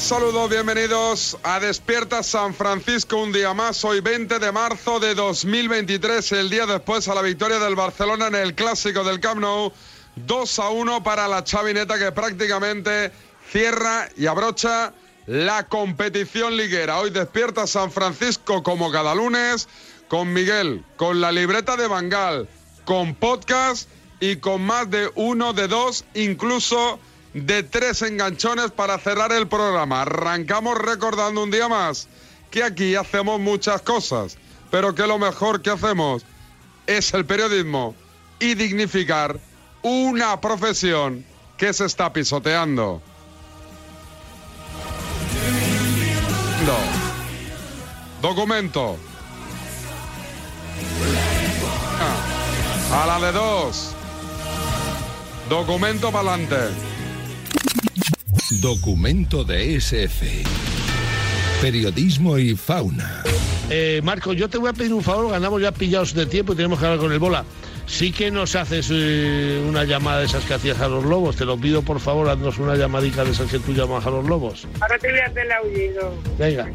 Saludos, 0.00 0.48
bienvenidos 0.48 1.36
a 1.42 1.60
Despierta 1.60 2.22
San 2.22 2.54
Francisco 2.54 3.18
un 3.18 3.32
día 3.32 3.52
más, 3.52 3.84
hoy 3.84 4.00
20 4.00 4.38
de 4.38 4.50
marzo 4.50 4.98
de 4.98 5.14
2023, 5.14 6.32
el 6.32 6.48
día 6.48 6.64
después 6.64 7.06
a 7.08 7.14
la 7.14 7.20
victoria 7.20 7.58
del 7.58 7.74
Barcelona 7.74 8.28
en 8.28 8.34
el 8.34 8.54
Clásico 8.54 9.04
del 9.04 9.20
Camp 9.20 9.40
Nou, 9.40 9.72
2 10.16 10.58
a 10.58 10.70
1 10.70 11.02
para 11.02 11.28
la 11.28 11.44
chavineta 11.44 11.98
que 11.98 12.12
prácticamente 12.12 13.12
cierra 13.52 14.08
y 14.16 14.26
abrocha 14.26 14.94
la 15.26 15.66
competición 15.66 16.56
liguera. 16.56 16.98
Hoy 16.98 17.10
despierta 17.10 17.66
San 17.66 17.92
Francisco 17.92 18.62
como 18.62 18.90
cada 18.90 19.14
lunes, 19.14 19.68
con 20.08 20.32
Miguel, 20.32 20.82
con 20.96 21.20
la 21.20 21.30
libreta 21.30 21.76
de 21.76 21.86
Bangal, 21.86 22.48
con 22.86 23.14
podcast 23.14 23.88
y 24.18 24.36
con 24.36 24.62
más 24.62 24.90
de 24.90 25.10
uno, 25.14 25.52
de 25.52 25.68
dos, 25.68 26.04
incluso 26.14 26.98
de 27.34 27.62
tres 27.62 28.02
enganchones 28.02 28.70
para 28.70 28.98
cerrar 28.98 29.32
el 29.32 29.48
programa. 29.48 30.02
Arrancamos 30.02 30.78
recordando 30.78 31.42
un 31.42 31.50
día 31.50 31.68
más 31.68 32.08
que 32.50 32.64
aquí 32.64 32.96
hacemos 32.96 33.40
muchas 33.40 33.82
cosas, 33.82 34.36
pero 34.70 34.94
que 34.94 35.06
lo 35.06 35.18
mejor 35.18 35.62
que 35.62 35.70
hacemos 35.70 36.24
es 36.86 37.14
el 37.14 37.24
periodismo 37.24 37.94
y 38.40 38.54
dignificar 38.54 39.38
una 39.82 40.40
profesión 40.40 41.24
que 41.56 41.72
se 41.72 41.84
está 41.84 42.12
pisoteando. 42.12 43.00
No. 46.66 46.78
Documento. 48.20 48.96
Ah, 52.00 53.02
A 53.02 53.06
la 53.06 53.26
de 53.26 53.32
dos. 53.32 53.94
Documento 55.48 56.10
para 56.10 56.34
adelante. 56.34 56.99
Documento 58.60 59.44
de 59.44 59.76
SF. 59.76 60.42
Periodismo 61.60 62.38
y 62.38 62.56
fauna. 62.56 63.22
Eh, 63.68 64.00
Marco, 64.02 64.32
yo 64.32 64.48
te 64.48 64.58
voy 64.58 64.70
a 64.70 64.72
pedir 64.72 64.92
un 64.92 65.02
favor, 65.02 65.30
ganamos 65.30 65.62
ya 65.62 65.72
pillados 65.72 66.14
de 66.14 66.26
tiempo 66.26 66.52
y 66.52 66.56
tenemos 66.56 66.78
que 66.78 66.86
hablar 66.86 67.00
con 67.00 67.12
el 67.12 67.18
bola. 67.18 67.44
Sí 67.86 68.12
que 68.12 68.30
nos 68.30 68.54
haces 68.56 68.88
eh, 68.92 69.64
una 69.68 69.84
llamada 69.84 70.20
de 70.20 70.26
esas 70.26 70.44
que 70.44 70.54
hacías 70.54 70.80
a 70.80 70.88
los 70.88 71.04
lobos. 71.04 71.36
Te 71.36 71.44
lo 71.44 71.56
pido, 71.56 71.82
por 71.82 72.00
favor, 72.00 72.28
haznos 72.28 72.58
una 72.58 72.76
llamadita 72.76 73.24
de 73.24 73.32
esas 73.32 73.50
que 73.50 73.58
tú 73.58 73.72
llamas 73.72 74.06
a 74.06 74.10
los 74.10 74.24
lobos. 74.26 74.66
Ahora 74.80 74.98
te 74.98 75.10
voy 75.10 75.20
a 75.20 75.26
hacer 75.26 75.46
el 75.46 75.52
aullido. 75.52 76.14
Venga. 76.38 76.64
Qué 76.64 76.72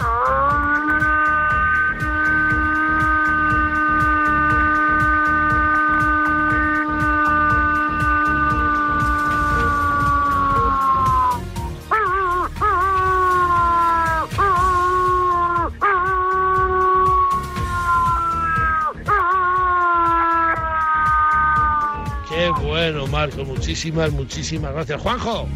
Muchísimas, 23.46 24.12
muchísimas 24.12 24.74
gracias. 24.74 25.02
Juanjo. 25.02 25.48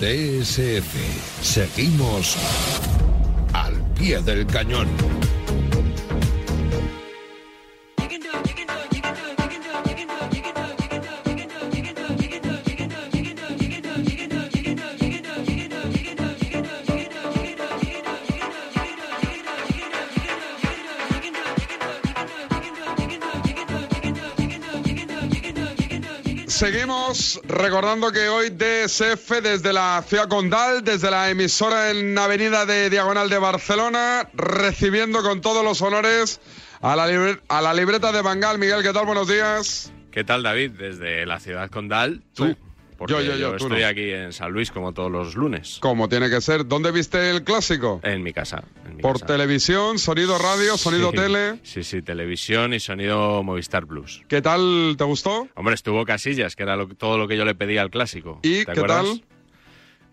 DSF. 0.00 0.94
Seguimos 1.42 2.36
al 3.52 3.74
pie 3.94 4.20
del 4.22 4.46
cañón. 4.46 5.17
Seguimos 26.58 27.40
recordando 27.44 28.10
que 28.10 28.28
hoy 28.28 28.50
DSF 28.50 29.30
desde 29.44 29.72
la 29.72 30.02
ciudad 30.04 30.26
condal, 30.26 30.82
desde 30.82 31.08
la 31.08 31.30
emisora 31.30 31.92
en 31.92 32.18
Avenida 32.18 32.66
de 32.66 32.90
Diagonal 32.90 33.30
de 33.30 33.38
Barcelona, 33.38 34.28
recibiendo 34.34 35.22
con 35.22 35.40
todos 35.40 35.62
los 35.64 35.80
honores 35.82 36.40
a 36.80 36.96
la, 36.96 37.06
libre- 37.06 37.40
a 37.48 37.62
la 37.62 37.72
libreta 37.72 38.10
de 38.10 38.22
Bangal. 38.22 38.58
Miguel, 38.58 38.82
¿qué 38.82 38.92
tal? 38.92 39.06
Buenos 39.06 39.28
días. 39.28 39.92
¿Qué 40.10 40.24
tal, 40.24 40.42
David? 40.42 40.72
Desde 40.72 41.24
la 41.26 41.38
ciudad 41.38 41.70
condal, 41.70 42.24
tú. 42.34 42.46
Sí. 42.46 42.56
Porque 42.98 43.12
Yo, 43.14 43.22
yo, 43.22 43.36
yo, 43.36 43.50
tú 43.56 43.66
estoy 43.66 43.80
no. 43.82 43.86
aquí 43.86 44.10
en 44.10 44.32
San 44.32 44.50
Luis 44.52 44.72
como 44.72 44.92
todos 44.92 45.10
los 45.10 45.36
lunes. 45.36 45.78
Como 45.80 46.08
tiene 46.08 46.28
que 46.28 46.40
ser. 46.40 46.66
¿Dónde 46.66 46.90
viste 46.90 47.30
el 47.30 47.44
clásico? 47.44 48.00
En 48.02 48.22
mi 48.24 48.32
casa. 48.32 48.64
en 48.86 48.96
mi 48.96 49.02
Por 49.02 49.14
casa. 49.20 49.26
televisión, 49.26 49.98
sonido 50.00 50.36
radio, 50.36 50.76
sonido 50.76 51.12
Sí. 51.12 51.16
tele. 51.16 51.60
Sí, 51.62 51.84
sí, 51.84 52.02
televisión 52.02 52.74
y 52.74 52.80
sonido 52.80 53.42
Movistar 53.44 53.86
Plus. 53.86 54.22
¿Qué 54.28 54.42
tal? 54.42 54.96
¿Te 54.98 55.04
gustó? 55.04 55.48
Hombre, 55.54 55.76
estuvo 55.76 56.04
Casillas, 56.04 56.56
que 56.56 56.64
era 56.64 56.74
lo- 56.76 56.88
todo 56.88 57.16
lo 57.18 57.28
que 57.28 57.36
yo 57.36 57.44
le 57.44 57.54
pedía 57.54 57.82
al 57.82 57.90
clásico. 57.90 58.40
¿Y 58.42 58.58
¿Te 58.58 58.64
qué 58.66 58.70
acuerdas? 58.72 59.04
tal? 59.04 59.24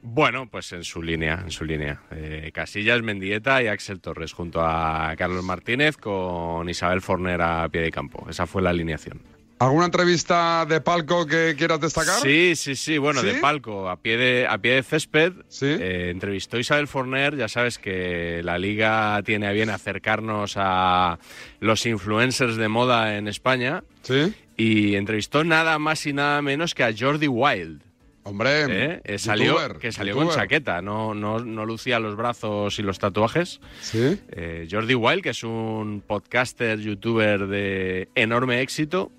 Bueno, 0.08 0.48
pues 0.52 0.72
en 0.72 0.84
su 0.84 1.02
línea, 1.02 1.42
en 1.44 1.50
su 1.50 1.66
línea. 1.66 2.04
Eh, 2.12 2.52
Casillas, 2.54 3.02
Mendieta 3.02 3.64
y 3.64 3.68
Axel 3.68 4.00
Torres, 4.00 4.34
junto 4.34 4.62
a 4.62 5.16
Carlos 5.18 5.44
Martínez 5.44 5.98
con 5.98 6.70
Isabel 6.70 7.02
Forner 7.02 7.42
a 7.42 7.68
pie 7.70 7.82
de 7.82 7.90
campo. 7.90 8.28
Esa 8.30 8.46
fue 8.46 8.62
la 8.62 8.70
alineación. 8.70 9.20
¿Alguna 9.58 9.86
entrevista 9.86 10.66
de 10.66 10.82
palco 10.82 11.26
que 11.26 11.56
quieras 11.58 11.80
destacar? 11.80 12.20
Sí, 12.22 12.56
sí, 12.58 12.76
sí. 12.76 12.98
Bueno, 12.98 13.22
¿Sí? 13.22 13.28
de 13.28 13.34
palco, 13.36 13.90
a 13.90 13.96
pie 13.96 14.18
de, 14.18 14.48
a 14.48 14.58
pie 14.58 14.74
de 14.76 14.84
césped, 14.84 15.32
Sí. 15.48 15.66
eh, 15.68 16.10
entrevistó 16.12 16.60
Isabel 16.60 16.88
Forner. 16.90 17.38
Ya 17.38 17.48
sabes 17.48 17.80
que 17.80 18.42
la 18.44 18.58
liga 18.58 19.22
tiene 19.24 19.48
a 19.48 19.54
bien 19.54 19.70
acercarnos 19.70 20.56
a 20.58 21.20
los 21.62 21.86
influencers 21.86 22.58
de 22.58 22.68
moda 22.68 23.18
en 23.18 23.30
España. 23.30 23.84
Sí. 24.02 24.34
Y 24.58 24.96
entrevistó 24.96 25.46
nada 25.46 25.80
más 25.80 26.06
y 26.06 26.12
nada 26.12 26.42
menos 26.42 26.76
que 26.76 26.84
a 26.84 26.94
Jordi 26.98 27.28
Wild. 27.30 27.82
Hombre, 28.24 28.50
¿eh? 28.68 29.02
Eh, 29.06 29.20
salió, 29.20 29.54
youtuber, 29.54 29.78
que 29.78 29.92
salió 29.92 30.16
con 30.16 30.30
chaqueta, 30.32 30.82
no, 30.82 31.14
no, 31.14 31.40
no 31.40 31.64
lucía 31.64 32.00
los 32.00 32.16
brazos 32.18 32.78
y 32.80 32.82
los 32.82 32.98
tatuajes. 33.00 33.62
Sí. 33.82 34.20
Eh, 34.32 34.68
Jordi 34.70 34.96
Wild, 34.96 35.22
que 35.22 35.30
es 35.30 35.44
un 35.44 36.02
podcaster, 36.06 36.80
youtuber 36.80 37.46
de 37.48 38.10
enorme 38.16 38.62
éxito. 38.62 39.12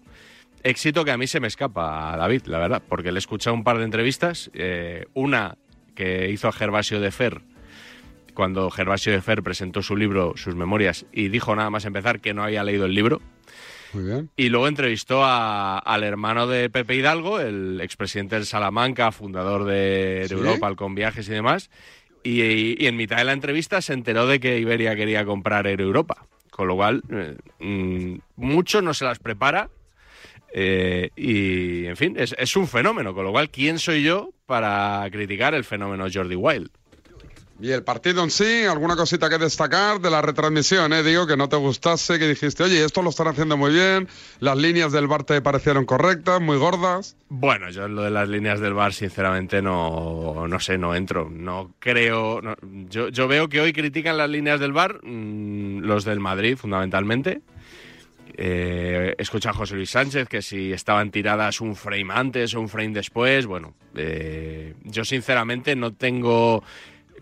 Éxito 0.69 1.05
que 1.05 1.13
a 1.13 1.17
mí 1.17 1.27
se 1.29 1.39
me 1.39 1.47
escapa, 1.47 2.17
David, 2.17 2.43
la 2.47 2.59
verdad, 2.59 2.83
porque 2.89 3.13
le 3.13 3.19
he 3.19 3.21
escuchado 3.21 3.55
un 3.55 3.63
par 3.63 3.79
de 3.79 3.85
entrevistas. 3.85 4.51
eh, 4.53 5.07
una 5.15 5.57
que 5.95 6.29
hizo 6.31 6.49
a 6.49 6.53
Gervasio 6.53 7.01
de 7.01 7.11
Fer, 7.13 7.41
cuando 8.35 8.69
Gervasio 8.71 9.13
de 9.13 9.23
Fer 9.23 9.43
presentó 9.45 9.81
su 9.81 9.97
libro, 9.97 10.33
sus 10.37 10.57
memorias, 10.57 11.07
y 11.13 11.29
dijo 11.29 11.55
nada 11.55 11.71
más 11.71 11.85
empezar 11.85 12.21
que 12.21 12.35
no 12.35 12.43
había 12.43 12.65
leído 12.65 12.85
el 12.87 12.95
libro. 12.95 13.23
Muy 13.93 14.05
bien. 14.05 14.31
Y 14.37 14.49
luego 14.49 14.67
entrevistó 14.67 15.25
a- 15.25 15.79
al 15.79 16.03
hermano 16.03 16.49
de 16.49 16.69
Pepe 16.69 16.97
Hidalgo, 16.97 17.39
el 17.41 17.81
expresidente 17.81 18.35
del 18.35 18.45
Salamanca, 18.45 19.13
fundador 19.13 19.65
de, 19.65 20.19
de 20.23 20.29
¿Sí? 20.29 20.35
Europa, 20.35 20.75
con 20.75 20.95
viajes 20.97 21.29
y 21.29 21.33
demás. 21.33 21.71
Y, 22.25 22.43
y 22.83 22.87
en 22.89 22.97
mitad 22.97 23.19
de 23.19 23.25
la 23.25 23.33
entrevista 23.33 23.81
se 23.81 23.93
enteró 23.93 24.27
de 24.27 24.41
que 24.41 24.59
Iberia 24.59 24.97
quería 24.97 25.25
comprar 25.25 25.67
Aero 25.69 25.85
Europa. 25.85 26.27
Con 26.51 26.67
lo 26.67 26.75
cual, 26.75 27.03
eh, 27.11 27.37
mm, 27.61 28.19
mucho 28.35 28.83
no 28.83 28.93
se 28.95 29.05
las 29.05 29.21
prepara. 29.21 29.71
Eh, 30.53 31.11
y, 31.17 31.87
en 31.87 31.97
fin, 31.97 32.15
es, 32.19 32.35
es 32.39 32.57
un 32.57 32.67
fenómeno. 32.69 33.15
Con 33.15 33.25
lo 33.25 33.33
cual, 33.33 33.51
¿quién 33.51 33.79
soy 33.79 34.03
yo 34.03 34.31
para 34.47 35.07
criticar 35.11 35.55
el 35.55 35.65
fenómeno 35.65 36.07
Jordi 36.13 36.37
Wild? 36.37 36.69
Y 37.59 37.71
el 37.71 37.83
partido 37.83 38.23
en 38.23 38.31
sí, 38.31 38.65
alguna 38.71 38.97
cosita 38.97 39.31
que 39.31 39.39
destacar 39.39 39.99
de 39.99 40.11
la 40.11 40.21
retransmisión, 40.21 40.93
¿eh? 40.93 41.03
digo 41.03 41.27
que 41.27 41.39
no 41.39 41.49
te 41.49 41.57
gustase, 41.57 42.19
que 42.19 42.29
dijiste, 42.29 42.65
oye, 42.65 42.85
esto 42.85 43.01
lo 43.01 43.09
están 43.09 43.29
haciendo 43.29 43.57
muy 43.57 43.73
bien, 43.73 44.09
las 44.41 44.59
líneas 44.59 44.93
del 44.93 45.07
bar 45.07 45.25
te 45.25 45.41
parecieron 45.41 45.87
correctas, 45.87 46.39
muy 46.43 46.59
gordas. 46.59 47.17
Bueno, 47.31 47.71
yo 47.71 47.87
en 47.87 47.95
lo 47.95 48.03
de 48.03 48.11
las 48.11 48.29
líneas 48.29 48.61
del 48.61 48.75
bar, 48.75 48.93
sinceramente, 48.93 49.63
no, 49.63 50.47
no 50.47 50.61
sé, 50.61 50.77
no 50.77 50.95
entro. 50.95 51.31
No 51.31 51.73
creo. 51.79 52.43
no- 52.43 52.57
yo, 52.91 53.09
yo 53.09 53.27
veo 53.27 53.49
que 53.49 53.63
hoy 53.63 53.73
critican 53.73 54.19
las 54.19 54.29
líneas 54.29 54.61
del 54.61 54.75
bar, 54.75 55.01
mm, 55.03 55.79
los 55.79 56.05
del 56.05 56.21
Madrid, 56.21 56.59
fundamentalmente. 56.59 57.41
Eh, 58.39 59.15
escucha 59.17 59.51
a 59.51 59.55
José 59.55 59.77
Luis 59.77 59.91
Sánchez 59.91 60.29
que 60.29 60.43
si 60.43 60.71
estaban 60.73 61.11
tiradas 61.11 61.63
un 61.63 61.75
frame 61.75 62.13
antes 62.13 62.55
o 62.55 62.61
un 62.61 62.69
frame 62.69 62.91
después, 62.93 63.47
bueno, 63.47 63.75
eh, 63.95 64.75
yo 64.85 65.07
sinceramente 65.07 65.75
no 65.75 65.95
tengo 65.95 66.63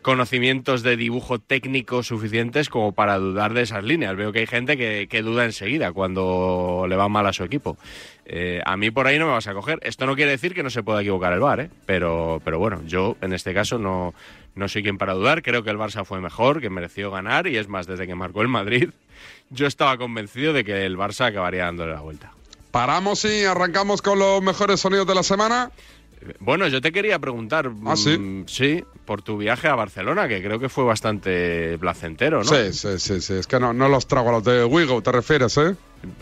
conocimientos 0.02 0.82
de 0.82 0.98
dibujo 0.98 1.38
técnico 1.38 2.02
suficientes 2.02 2.68
como 2.68 2.92
para 2.92 3.16
dudar 3.16 3.54
de 3.54 3.62
esas 3.62 3.82
líneas. 3.82 4.14
Veo 4.16 4.32
que 4.32 4.40
hay 4.40 4.46
gente 4.46 4.76
que, 4.76 5.22
duda 5.22 5.46
enseguida 5.46 5.92
cuando 5.92 6.84
le 6.86 6.94
va 6.94 7.08
mal 7.08 7.26
a 7.26 7.32
su 7.32 7.42
equipo. 7.42 7.78
Eh, 8.26 8.60
a 8.66 8.76
mí 8.76 8.90
por 8.90 9.06
ahí 9.06 9.18
no 9.18 9.26
me 9.26 9.32
vas 9.32 9.46
a 9.46 9.54
coger. 9.54 9.78
Esto 9.82 10.04
no 10.04 10.14
quiere 10.14 10.32
decir 10.32 10.52
que 10.52 10.62
no 10.62 10.68
se 10.68 10.82
pueda 10.82 11.00
equivocar 11.00 11.32
el 11.32 11.40
VAR, 11.40 11.60
¿eh? 11.60 11.70
pero, 11.86 12.42
pero 12.44 12.58
bueno, 12.58 12.82
yo 12.86 13.16
en 13.22 13.32
este 13.32 13.54
caso 13.54 13.78
no, 13.78 14.12
no 14.54 14.68
soy 14.68 14.82
quien 14.82 14.98
para 14.98 15.14
dudar. 15.14 15.42
Creo 15.42 15.62
que 15.62 15.70
el 15.70 15.78
Barça 15.78 16.04
fue 16.04 16.20
mejor, 16.20 16.60
que 16.60 16.68
mereció 16.68 17.10
ganar 17.10 17.46
y 17.46 17.56
es 17.56 17.68
más, 17.68 17.86
desde 17.86 18.06
que 18.06 18.14
marcó 18.14 18.42
el 18.42 18.48
Madrid, 18.48 18.90
yo 19.50 19.66
estaba 19.66 19.96
convencido 19.98 20.52
de 20.52 20.64
que 20.64 20.84
el 20.84 20.96
Barça 20.96 21.26
acabaría 21.26 21.64
dándole 21.64 21.92
la 21.92 22.00
vuelta. 22.00 22.32
Paramos 22.70 23.24
y 23.24 23.44
arrancamos 23.44 24.02
con 24.02 24.18
los 24.18 24.42
mejores 24.42 24.80
sonidos 24.80 25.06
de 25.06 25.14
la 25.14 25.22
semana. 25.22 25.70
Bueno, 26.40 26.66
yo 26.68 26.80
te 26.80 26.92
quería 26.92 27.18
preguntar, 27.18 27.70
¿Ah, 27.86 27.96
sí? 27.96 28.16
mm, 28.18 28.44
sí, 28.46 28.84
por 29.04 29.22
tu 29.22 29.36
viaje 29.36 29.68
a 29.68 29.74
Barcelona, 29.74 30.26
que 30.28 30.42
creo 30.42 30.58
que 30.58 30.68
fue 30.68 30.84
bastante 30.84 31.76
placentero, 31.78 32.38
¿no? 32.38 32.44
Sí, 32.44 32.72
sí, 32.72 32.98
sí, 32.98 33.20
sí, 33.20 33.34
es 33.34 33.46
que 33.46 33.60
no, 33.60 33.72
no 33.72 33.88
los 33.88 34.06
trago 34.06 34.30
a 34.30 34.32
los 34.32 34.44
de 34.44 34.64
Wigo, 34.64 35.02
¿te 35.02 35.12
refieres, 35.12 35.56
eh? 35.58 35.74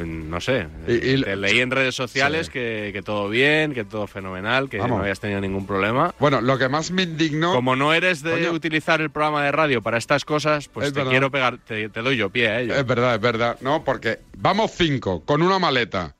No 0.04 0.40
sé. 0.40 0.68
Y- 0.86 0.92
y- 0.92 1.22
te 1.22 1.34
leí 1.36 1.58
en 1.60 1.70
redes 1.72 1.94
sociales 1.96 2.46
Sí. 2.46 2.52
que, 2.52 2.90
que 2.92 3.02
todo 3.02 3.28
bien, 3.28 3.74
que 3.74 3.84
todo 3.84 4.06
fenomenal, 4.06 4.68
que 4.68 4.78
Vamos. 4.78 4.96
no 4.98 5.02
habías 5.02 5.18
tenido 5.18 5.40
ningún 5.40 5.66
problema. 5.66 6.14
Bueno, 6.20 6.40
lo 6.40 6.56
que 6.56 6.68
más 6.68 6.90
me 6.92 7.02
indignó... 7.02 7.52
Como 7.52 7.74
no 7.74 7.92
eres 7.92 8.22
de 8.22 8.30
Coño. 8.32 8.52
utilizar 8.52 9.00
el 9.00 9.10
programa 9.10 9.44
de 9.44 9.50
radio 9.52 9.82
para 9.82 9.98
estas 9.98 10.24
cosas, 10.24 10.68
pues 10.68 10.86
Es 10.88 10.92
te 10.92 11.00
verdad. 11.00 11.10
quiero 11.10 11.30
pegar, 11.32 11.58
te, 11.58 11.88
te 11.88 12.00
doy 12.00 12.16
yo 12.16 12.30
pie 12.30 12.48
a 12.48 12.60
ello. 12.60 12.74
Es 12.76 12.86
verdad, 12.86 13.16
es 13.16 13.20
verdad. 13.20 13.56
No, 13.60 13.82
porque 13.84 14.20
vamos 14.36 14.70
cinco 14.72 15.24
con 15.24 15.42
una 15.42 15.58
maleta 15.58 16.14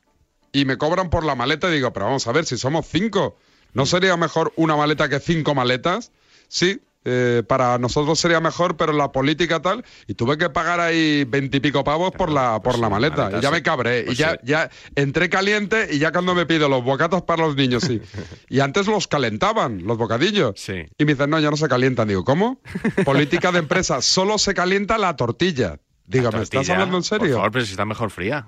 y 0.53 0.65
me 0.65 0.77
cobran 0.77 1.09
por 1.09 1.25
la 1.25 1.35
maleta 1.37 1.69
y 1.69 1.75
digo, 1.75 1.93
pero 1.93 2.07
vamos 2.07 2.27
a 2.27 2.33
ver, 2.33 2.45
si 2.45 2.59
somos 2.59 2.85
cinco, 2.89 3.37
¿no 3.73 3.87
sería 3.87 4.17
mejor 4.17 4.53
una 4.57 4.77
maleta 4.77 5.09
que 5.09 5.21
cinco 5.21 5.55
maletas? 5.55 6.13
Sí, 6.49 6.81
eh, 7.05 7.43
para 7.49 7.79
nosotros 7.79 8.21
sería 8.21 8.41
mejor, 8.41 8.77
pero 8.77 8.93
la 8.93 9.11
política 9.11 9.61
tal, 9.61 9.85
y 10.07 10.15
tuve 10.15 10.39
que 10.39 10.51
pagar 10.51 10.79
ahí 10.79 11.25
veintipico 11.25 11.83
pavos 11.83 12.13
por 12.13 12.31
la, 12.31 12.55
por 12.63 12.75
pues 12.75 12.79
la 12.79 12.89
maleta. 12.89 13.17
maleta, 13.25 13.39
y 13.39 13.43
ya 13.43 13.49
sí. 13.49 13.55
me 13.55 13.63
cabré. 13.63 14.03
Pues 14.05 14.19
y 14.19 14.23
ya, 14.23 14.33
sí. 14.33 14.39
ya 14.45 14.71
entré 14.95 15.29
caliente 15.29 15.89
y 15.91 15.99
ya 15.99 16.13
cuando 16.13 16.35
me 16.35 16.47
pido 16.47 16.69
los 16.69 16.85
bocatos 16.85 17.23
para 17.23 17.45
los 17.45 17.57
niños, 17.57 17.83
sí. 17.83 18.01
y 18.49 18.61
antes 18.61 18.87
los 18.87 19.09
calentaban, 19.09 19.85
los 19.85 19.99
bocadillos. 19.99 20.53
Sí. 20.57 20.85
Y 20.97 21.05
me 21.05 21.15
dicen, 21.15 21.31
no, 21.31 21.41
ya 21.41 21.51
no 21.51 21.57
se 21.57 21.69
calientan. 21.69 22.07
Digo, 22.07 22.25
¿cómo? 22.25 22.61
Política 23.05 23.51
de 23.51 23.59
empresa, 23.59 24.01
solo 24.01 24.39
se 24.39 24.55
calienta 24.55 24.97
la 24.97 25.17
tortilla. 25.17 25.79
Digo, 26.07 26.31
¿me 26.31 26.43
estás 26.43 26.69
hablando 26.69 26.99
en 26.99 27.03
Por 27.03 27.19
serio? 27.21 27.37
favor, 27.37 27.51
pero 27.51 27.65
si 27.65 27.73
está 27.73 27.85
mejor 27.85 28.11
fría. 28.11 28.47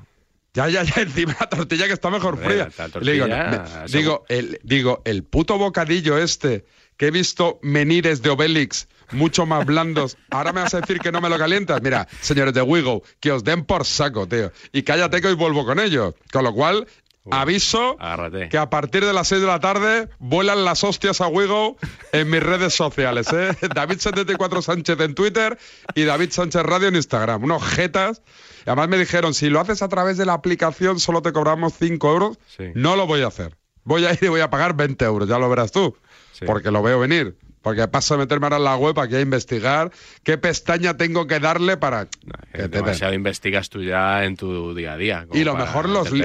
Ya, 0.54 0.68
ya, 0.68 0.82
ya, 0.84 1.02
encima 1.02 1.36
la 1.40 1.48
tortilla 1.48 1.86
que 1.88 1.92
está 1.94 2.10
mejor 2.10 2.38
fría. 2.38 2.68
Le 3.04 3.12
digo, 3.12 3.26
me- 3.50 3.56
el, 4.28 4.60
digo, 4.62 5.02
el 5.04 5.24
puto 5.24 5.58
bocadillo 5.58 6.16
este 6.16 6.64
que 6.96 7.08
he 7.08 7.10
visto 7.10 7.58
menires 7.62 8.22
de 8.22 8.30
Obelix 8.30 8.86
mucho 9.10 9.46
más 9.46 9.66
blandos, 9.66 10.16
ahora 10.30 10.52
me 10.52 10.60
vas 10.62 10.74
a 10.74 10.80
decir 10.80 10.98
que 11.00 11.10
no 11.12 11.20
me 11.20 11.28
lo 11.28 11.36
calientas. 11.38 11.82
Mira, 11.82 12.06
señores 12.20 12.54
de 12.54 12.62
Wigo, 12.62 13.02
que 13.20 13.32
os 13.32 13.42
den 13.44 13.64
por 13.64 13.84
saco, 13.84 14.26
tío. 14.28 14.50
Y 14.72 14.82
cállate 14.82 15.20
que 15.20 15.26
hoy 15.28 15.34
vuelvo 15.34 15.66
con 15.66 15.78
ellos. 15.80 16.14
Con 16.32 16.44
lo 16.44 16.54
cual, 16.54 16.86
aviso 17.30 17.96
Agárrate. 18.00 18.48
que 18.48 18.58
a 18.58 18.70
partir 18.70 19.04
de 19.04 19.12
las 19.12 19.28
6 19.28 19.40
de 19.40 19.46
la 19.46 19.60
tarde 19.60 20.08
vuelan 20.18 20.64
las 20.64 20.84
hostias 20.84 21.20
a 21.20 21.28
Wigo 21.28 21.76
en 22.12 22.30
mis 22.30 22.42
redes 22.42 22.74
sociales, 22.74 23.28
¿eh? 23.32 23.48
David74 23.62 24.62
Sánchez 24.62 25.00
en 25.00 25.14
Twitter 25.14 25.58
y 25.94 26.04
David 26.04 26.30
Sánchez 26.30 26.62
Radio 26.62 26.88
en 26.88 26.96
Instagram. 26.96 27.42
Unos 27.44 27.62
jetas. 27.62 28.22
Y 28.66 28.70
Además 28.70 28.88
me 28.88 28.98
dijeron, 28.98 29.34
si 29.34 29.48
lo 29.50 29.60
haces 29.60 29.82
a 29.82 29.88
través 29.88 30.16
de 30.16 30.26
la 30.26 30.34
aplicación 30.34 31.00
solo 31.00 31.22
te 31.22 31.32
cobramos 31.32 31.74
5 31.78 32.10
euros. 32.12 32.38
Sí. 32.56 32.64
No 32.74 32.96
lo 32.96 33.06
voy 33.06 33.22
a 33.22 33.28
hacer. 33.28 33.56
Voy 33.84 34.06
a 34.06 34.12
ir 34.12 34.18
y 34.22 34.28
voy 34.28 34.40
a 34.40 34.48
pagar 34.50 34.74
20 34.74 35.04
euros, 35.04 35.28
ya 35.28 35.38
lo 35.38 35.48
verás 35.48 35.70
tú. 35.72 35.96
Sí. 36.32 36.46
Porque 36.46 36.70
lo 36.70 36.82
veo 36.82 36.98
venir. 36.98 37.36
Porque 37.64 37.88
paso 37.88 38.14
a 38.14 38.18
meterme 38.18 38.46
ahora 38.46 38.58
en 38.58 38.64
la 38.64 38.76
web 38.76 38.96
aquí 39.00 39.16
a 39.16 39.20
investigar 39.20 39.90
qué 40.22 40.38
pestaña 40.38 40.96
tengo 40.96 41.26
que 41.26 41.40
darle 41.40 41.76
para... 41.78 42.06
que 42.06 42.10
te- 42.52 42.68
Demasiado 42.68 43.14
investigas 43.14 43.70
tú 43.70 43.82
ya 43.82 44.24
en 44.24 44.36
tu 44.36 44.74
día 44.74 44.92
a 44.92 44.96
día. 44.96 45.26
y 45.32 45.42
lo 45.44 45.56
mejor 45.56 45.88
los, 45.88 46.12
li- 46.12 46.24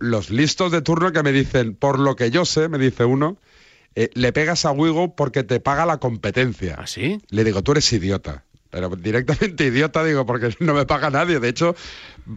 los 0.00 0.30
listos 0.30 0.72
de 0.72 0.82
turno 0.82 1.12
que 1.12 1.22
me 1.22 1.30
dicen, 1.30 1.76
por 1.76 1.98
lo 2.00 2.16
que 2.16 2.30
yo 2.32 2.44
sé, 2.44 2.68
me 2.68 2.78
dice 2.78 3.04
uno, 3.04 3.36
eh, 3.94 4.08
le 4.14 4.32
pegas 4.32 4.64
a 4.64 4.70
Wigo 4.72 5.14
porque 5.14 5.44
te 5.44 5.60
paga 5.60 5.84
la 5.86 5.98
competencia. 5.98 6.76
¿Ah, 6.78 6.86
sí? 6.86 7.20
Le 7.28 7.44
digo, 7.44 7.62
tú 7.62 7.72
eres 7.72 7.92
idiota. 7.92 8.44
Pero 8.70 8.88
directamente 8.90 9.64
idiota, 9.68 10.04
digo, 10.04 10.26
porque 10.26 10.54
no 10.60 10.74
me 10.74 10.84
paga 10.86 11.10
nadie. 11.10 11.40
De 11.40 11.48
hecho, 11.48 11.74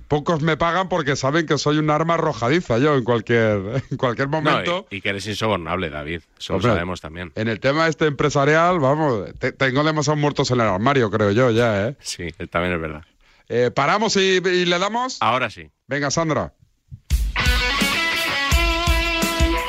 pocos 0.08 0.42
me 0.42 0.56
pagan 0.58 0.88
porque 0.90 1.16
saben 1.16 1.46
que 1.46 1.58
soy 1.58 1.78
un 1.78 1.90
arma 1.90 2.14
arrojadiza 2.14 2.78
yo 2.78 2.96
en 2.96 3.04
cualquier, 3.04 3.84
en 3.92 3.98
cualquier 3.98 4.30
No, 4.30 4.42
momento. 4.42 4.88
y, 4.90 4.98
y 4.98 5.02
que 5.02 5.10
eres 5.10 5.28
insobornable, 5.28 5.90
David. 5.90 6.22
Eso 6.40 6.54
Hombre, 6.54 6.70
lo 6.70 6.74
sabemos 6.76 7.02
también. 7.02 7.32
En 7.36 7.48
el 7.50 7.60
tema 7.60 7.88
este 7.88 8.06
empresarial, 8.06 8.80
vamos, 8.80 9.30
te- 9.40 9.52
tengo 9.52 9.84
demasiados 9.84 10.20
muertos 10.20 10.50
en 10.52 10.62
el 10.62 10.68
armario, 10.68 11.12
creo 11.12 11.32
yo, 11.32 11.52
ya, 11.52 11.88
¿eh? 11.90 11.96
Sí, 12.00 12.28
también 12.50 12.76
es 12.76 12.82
verdad. 12.82 13.04
Eh, 13.50 13.70
¿Paramos 13.70 14.16
y, 14.16 14.38
y 14.38 14.66
le 14.66 14.80
damos? 14.80 15.18
Ahora 15.20 15.50
sí. 15.50 15.70
Venga, 15.88 16.10
Sandra. 16.12 16.54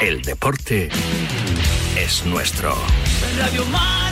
El 0.00 0.22
deporte 0.22 0.88
es 1.96 2.24
nuestro. 2.26 2.74
Radio 3.38 3.64
Marca. 3.66 4.11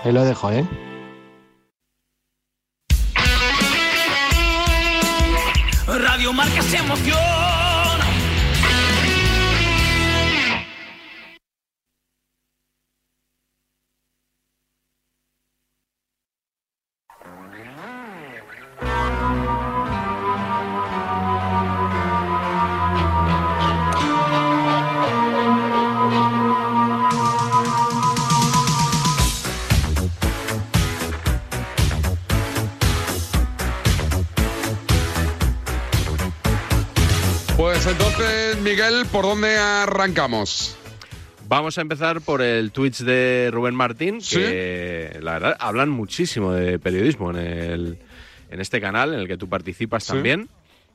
ahí 0.03 0.11
lo 0.11 0.23
dejo, 0.23 0.51
¿eh? 0.51 0.65
Radio 5.87 6.33
Marca 6.33 6.61
se 6.61 6.77
emociona. 6.77 7.50
¿Por 39.11 39.23
dónde 39.25 39.57
arrancamos? 39.57 40.77
Vamos 41.47 41.77
a 41.77 41.81
empezar 41.81 42.21
por 42.21 42.41
el 42.41 42.71
Twitch 42.71 42.99
de 42.99 43.49
Rubén 43.51 43.75
Martín, 43.75 44.19
que 44.21 45.17
la 45.21 45.33
verdad 45.33 45.57
hablan 45.59 45.89
muchísimo 45.89 46.53
de 46.53 46.79
periodismo 46.79 47.31
en, 47.31 47.37
el, 47.37 47.97
en 48.49 48.61
este 48.61 48.79
canal, 48.79 49.13
en 49.13 49.19
el 49.19 49.27
que 49.27 49.37
tú 49.37 49.49
participas 49.49 50.05
Sí. 50.05 50.13
también. 50.13 50.47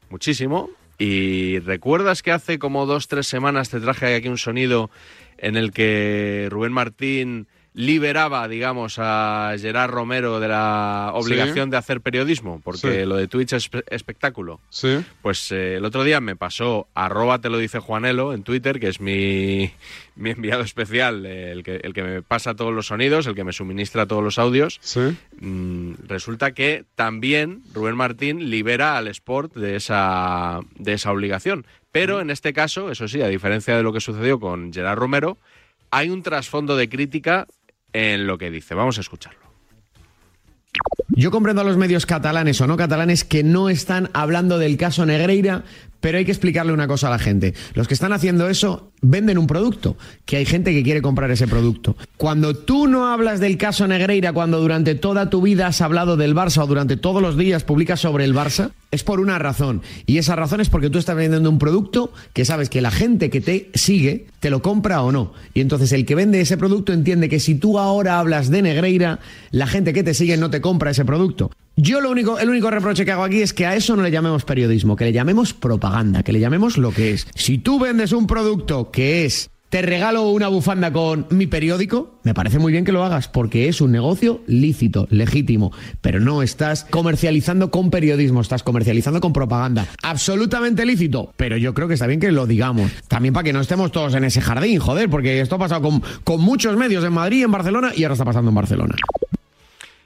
Muchísimo. 0.08 0.70
Y 0.98 1.58
recuerdas 1.58 2.22
que 2.22 2.32
hace 2.32 2.58
como 2.58 2.86
dos, 2.86 3.06
tres 3.06 3.26
semanas 3.26 3.68
te 3.68 3.80
traje 3.80 4.14
aquí 4.14 4.28
un 4.28 4.38
sonido 4.38 4.90
en 5.36 5.56
el 5.56 5.72
que 5.72 6.48
Rubén 6.50 6.72
Martín 6.72 7.48
liberaba, 7.78 8.48
digamos, 8.48 8.94
a 8.98 9.54
Gerard 9.60 9.90
Romero 9.90 10.40
de 10.40 10.48
la 10.48 11.10
obligación 11.12 11.66
Sí. 11.66 11.70
de 11.72 11.76
hacer 11.76 12.00
periodismo, 12.00 12.58
porque 12.64 13.00
Sí. 13.00 13.04
lo 13.06 13.16
de 13.16 13.28
Twitch 13.28 13.52
es 13.52 13.70
espe- 13.70 13.84
espectáculo. 13.90 14.60
Sí. 14.70 15.04
Pues 15.20 15.52
eh, 15.52 15.76
el 15.76 15.84
otro 15.84 16.02
día 16.02 16.22
me 16.22 16.36
pasó 16.36 16.88
arroba 16.94 17.38
te 17.42 17.50
lo 17.50 17.58
dice 17.58 17.78
Juanelo 17.78 18.32
en 18.32 18.44
Twitter, 18.44 18.80
que 18.80 18.88
es 18.88 18.98
mi, 18.98 19.70
mi 20.16 20.30
enviado 20.30 20.62
especial, 20.62 21.26
el 21.26 21.62
que, 21.62 21.76
el 21.76 21.92
que 21.92 22.02
me 22.02 22.22
pasa 22.22 22.54
todos 22.54 22.72
los 22.72 22.86
sonidos, 22.86 23.26
el 23.26 23.34
que 23.34 23.44
me 23.44 23.52
suministra 23.52 24.06
todos 24.06 24.24
los 24.24 24.38
audios. 24.38 24.78
Sí. 24.80 25.14
Mm, 25.40 25.96
resulta 26.08 26.52
que 26.52 26.86
también 26.94 27.62
Rubén 27.74 27.94
Martín 27.94 28.48
libera 28.48 28.96
al 28.96 29.06
Sport 29.08 29.52
de 29.54 29.76
esa, 29.76 30.60
de 30.78 30.94
esa 30.94 31.12
obligación. 31.12 31.66
Pero 31.92 32.22
en 32.22 32.30
este 32.30 32.54
caso, 32.54 32.90
eso 32.90 33.06
sí, 33.06 33.20
a 33.20 33.28
diferencia 33.28 33.76
de 33.76 33.82
lo 33.82 33.92
que 33.92 34.00
sucedió 34.00 34.40
con 34.40 34.72
Gerard 34.72 34.98
Romero, 34.98 35.36
hay 35.90 36.10
un 36.10 36.22
trasfondo 36.22 36.74
de 36.76 36.88
crítica 36.88 37.46
en 37.96 38.26
lo 38.26 38.36
que 38.36 38.50
dice. 38.50 38.74
Vamos 38.74 38.98
a 38.98 39.00
escucharlo. 39.00 39.46
Yo 41.08 41.30
comprendo 41.30 41.62
a 41.62 41.64
los 41.64 41.78
medios 41.78 42.04
catalanes 42.04 42.60
o 42.60 42.66
no 42.66 42.76
catalanes 42.76 43.24
que 43.24 43.42
no 43.42 43.70
están 43.70 44.10
hablando 44.12 44.58
del 44.58 44.76
caso 44.76 45.06
Negreira, 45.06 45.64
pero 46.00 46.18
hay 46.18 46.26
que 46.26 46.32
explicarle 46.32 46.74
una 46.74 46.86
cosa 46.86 47.06
a 47.06 47.10
la 47.10 47.18
gente. 47.18 47.54
Los 47.72 47.88
que 47.88 47.94
están 47.94 48.12
haciendo 48.12 48.50
eso 48.50 48.92
venden 49.00 49.38
un 49.38 49.46
producto, 49.46 49.96
que 50.26 50.36
hay 50.36 50.44
gente 50.44 50.72
que 50.72 50.82
quiere 50.82 51.00
comprar 51.00 51.30
ese 51.30 51.48
producto. 51.48 51.96
Cuando 52.18 52.54
tú 52.54 52.86
no 52.86 53.06
hablas 53.06 53.40
del 53.40 53.56
caso 53.56 53.86
Negreira, 53.86 54.34
cuando 54.34 54.60
durante 54.60 54.94
toda 54.94 55.30
tu 55.30 55.40
vida 55.40 55.68
has 55.68 55.80
hablado 55.80 56.18
del 56.18 56.34
Barça 56.34 56.62
o 56.62 56.66
durante 56.66 56.98
todos 56.98 57.22
los 57.22 57.38
días 57.38 57.64
publicas 57.64 58.00
sobre 58.00 58.24
el 58.24 58.34
Barça, 58.34 58.72
es 58.96 59.04
por 59.04 59.20
una 59.20 59.38
razón. 59.38 59.82
Y 60.06 60.18
esa 60.18 60.34
razón 60.34 60.60
es 60.60 60.68
porque 60.68 60.90
tú 60.90 60.98
estás 60.98 61.14
vendiendo 61.14 61.48
un 61.48 61.58
producto 61.58 62.12
que 62.32 62.44
sabes 62.44 62.68
que 62.68 62.80
la 62.80 62.90
gente 62.90 63.30
que 63.30 63.40
te 63.40 63.70
sigue 63.74 64.26
te 64.40 64.50
lo 64.50 64.62
compra 64.62 65.02
o 65.02 65.12
no. 65.12 65.32
Y 65.54 65.60
entonces 65.60 65.92
el 65.92 66.04
que 66.04 66.16
vende 66.16 66.40
ese 66.40 66.56
producto 66.56 66.92
entiende 66.92 67.28
que 67.28 67.38
si 67.38 67.54
tú 67.54 67.78
ahora 67.78 68.18
hablas 68.18 68.50
de 68.50 68.62
Negreira, 68.62 69.20
la 69.52 69.66
gente 69.66 69.92
que 69.92 70.02
te 70.02 70.14
sigue 70.14 70.36
no 70.36 70.50
te 70.50 70.60
compra 70.60 70.90
ese 70.90 71.04
producto. 71.04 71.50
Yo 71.76 72.00
lo 72.00 72.10
único, 72.10 72.38
el 72.38 72.48
único 72.48 72.70
reproche 72.70 73.04
que 73.04 73.12
hago 73.12 73.24
aquí 73.24 73.42
es 73.42 73.52
que 73.52 73.66
a 73.66 73.76
eso 73.76 73.96
no 73.96 74.02
le 74.02 74.10
llamemos 74.10 74.44
periodismo, 74.44 74.96
que 74.96 75.04
le 75.04 75.12
llamemos 75.12 75.52
propaganda, 75.52 76.22
que 76.22 76.32
le 76.32 76.40
llamemos 76.40 76.78
lo 76.78 76.90
que 76.90 77.12
es. 77.12 77.28
Si 77.34 77.58
tú 77.58 77.78
vendes 77.78 78.12
un 78.12 78.26
producto 78.26 78.90
que 78.90 79.26
es 79.26 79.50
te 79.76 79.82
regalo 79.82 80.30
una 80.30 80.48
bufanda 80.48 80.90
con 80.90 81.26
mi 81.28 81.46
periódico, 81.46 82.18
me 82.22 82.32
parece 82.32 82.58
muy 82.58 82.72
bien 82.72 82.86
que 82.86 82.92
lo 82.92 83.04
hagas, 83.04 83.28
porque 83.28 83.68
es 83.68 83.82
un 83.82 83.92
negocio 83.92 84.40
lícito, 84.46 85.06
legítimo, 85.10 85.70
pero 86.00 86.18
no 86.18 86.40
estás 86.40 86.86
comercializando 86.88 87.70
con 87.70 87.90
periodismo, 87.90 88.40
estás 88.40 88.62
comercializando 88.62 89.20
con 89.20 89.34
propaganda. 89.34 89.86
Absolutamente 90.02 90.86
lícito, 90.86 91.34
pero 91.36 91.58
yo 91.58 91.74
creo 91.74 91.88
que 91.88 91.92
está 91.92 92.06
bien 92.06 92.20
que 92.20 92.32
lo 92.32 92.46
digamos. 92.46 92.90
También 93.06 93.34
para 93.34 93.44
que 93.44 93.52
no 93.52 93.60
estemos 93.60 93.92
todos 93.92 94.14
en 94.14 94.24
ese 94.24 94.40
jardín, 94.40 94.78
joder, 94.78 95.10
porque 95.10 95.42
esto 95.42 95.56
ha 95.56 95.58
pasado 95.58 95.82
con, 95.82 96.02
con 96.24 96.40
muchos 96.40 96.74
medios 96.78 97.04
en 97.04 97.12
Madrid, 97.12 97.44
en 97.44 97.52
Barcelona 97.52 97.92
y 97.94 98.04
ahora 98.04 98.14
está 98.14 98.24
pasando 98.24 98.48
en 98.48 98.54
Barcelona. 98.54 98.94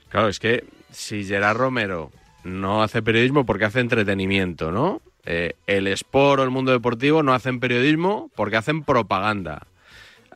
Claro, 0.09 0.31
es 0.31 0.41
que 0.41 0.65
si 0.91 1.23
Gerard 1.23 1.57
Romero 1.57 2.11
no 2.43 2.83
hace 2.83 3.03
periodismo 3.03 3.47
porque 3.47 3.67
hace 3.67 3.79
entretenimiento, 3.79 4.73
¿no? 4.73 5.01
Eh, 5.27 5.55
el 5.67 5.87
Sport 5.89 6.41
o 6.41 6.45
el 6.45 6.51
mundo 6.51 6.73
deportivo 6.73 7.23
no 7.23 7.35
hacen 7.35 7.61
periodismo 7.61 8.31
porque 8.35 8.57
hacen 8.57 8.83
propaganda. 8.85 9.67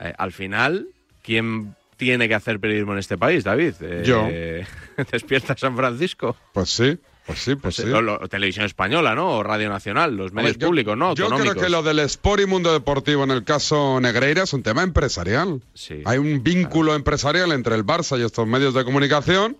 Eh, 0.01 0.13
al 0.19 0.33
final, 0.33 0.89
¿quién 1.23 1.75
tiene 1.97 2.29
que 2.29 2.35
hacer 2.35 2.61
periodismo 2.61 2.93
en 2.93 2.99
este 2.99 3.17
país, 3.17 3.45
David? 3.45 3.75
Eh, 3.81 4.03
Yo. 4.05 4.29
¿Despierta 5.13 5.57
San 5.57 5.77
Francisco? 5.77 6.37
Pues 6.53 6.71
sí, 6.71 6.99
pues 7.27 7.39
sí, 7.39 7.55
pues 7.55 7.77
sí. 7.77 7.85
O 7.85 8.03
lo- 8.03 8.19
televisión 8.29 8.67
española, 8.67 9.15
¿no? 9.15 9.39
O 9.39 9.43
Radio 9.43 9.69
Nacional, 9.71 10.15
los 10.17 10.33
medios 10.33 10.59
públicos, 10.59 10.97
¿no? 10.97 11.15
Yo 11.15 11.29
creo 11.31 11.55
que 11.55 11.69
lo 11.71 11.83
del 11.83 12.01
Sport 12.01 12.43
y 12.43 12.47
mundo 12.47 12.73
deportivo 12.73 13.25
en 13.25 13.31
el 13.31 13.45
caso 13.45 13.99
Negreira 14.01 14.43
es 14.43 14.53
un 14.53 14.63
tema 14.63 14.83
empresarial. 14.83 15.63
Hay 16.05 16.19
un 16.19 16.43
vínculo 16.43 16.95
empresarial 16.95 17.53
entre 17.53 17.75
el 17.77 17.85
Barça 17.87 18.19
y 18.19 18.23
estos 18.23 18.47
medios 18.47 18.75
de 18.75 18.85
comunicación. 18.85 19.57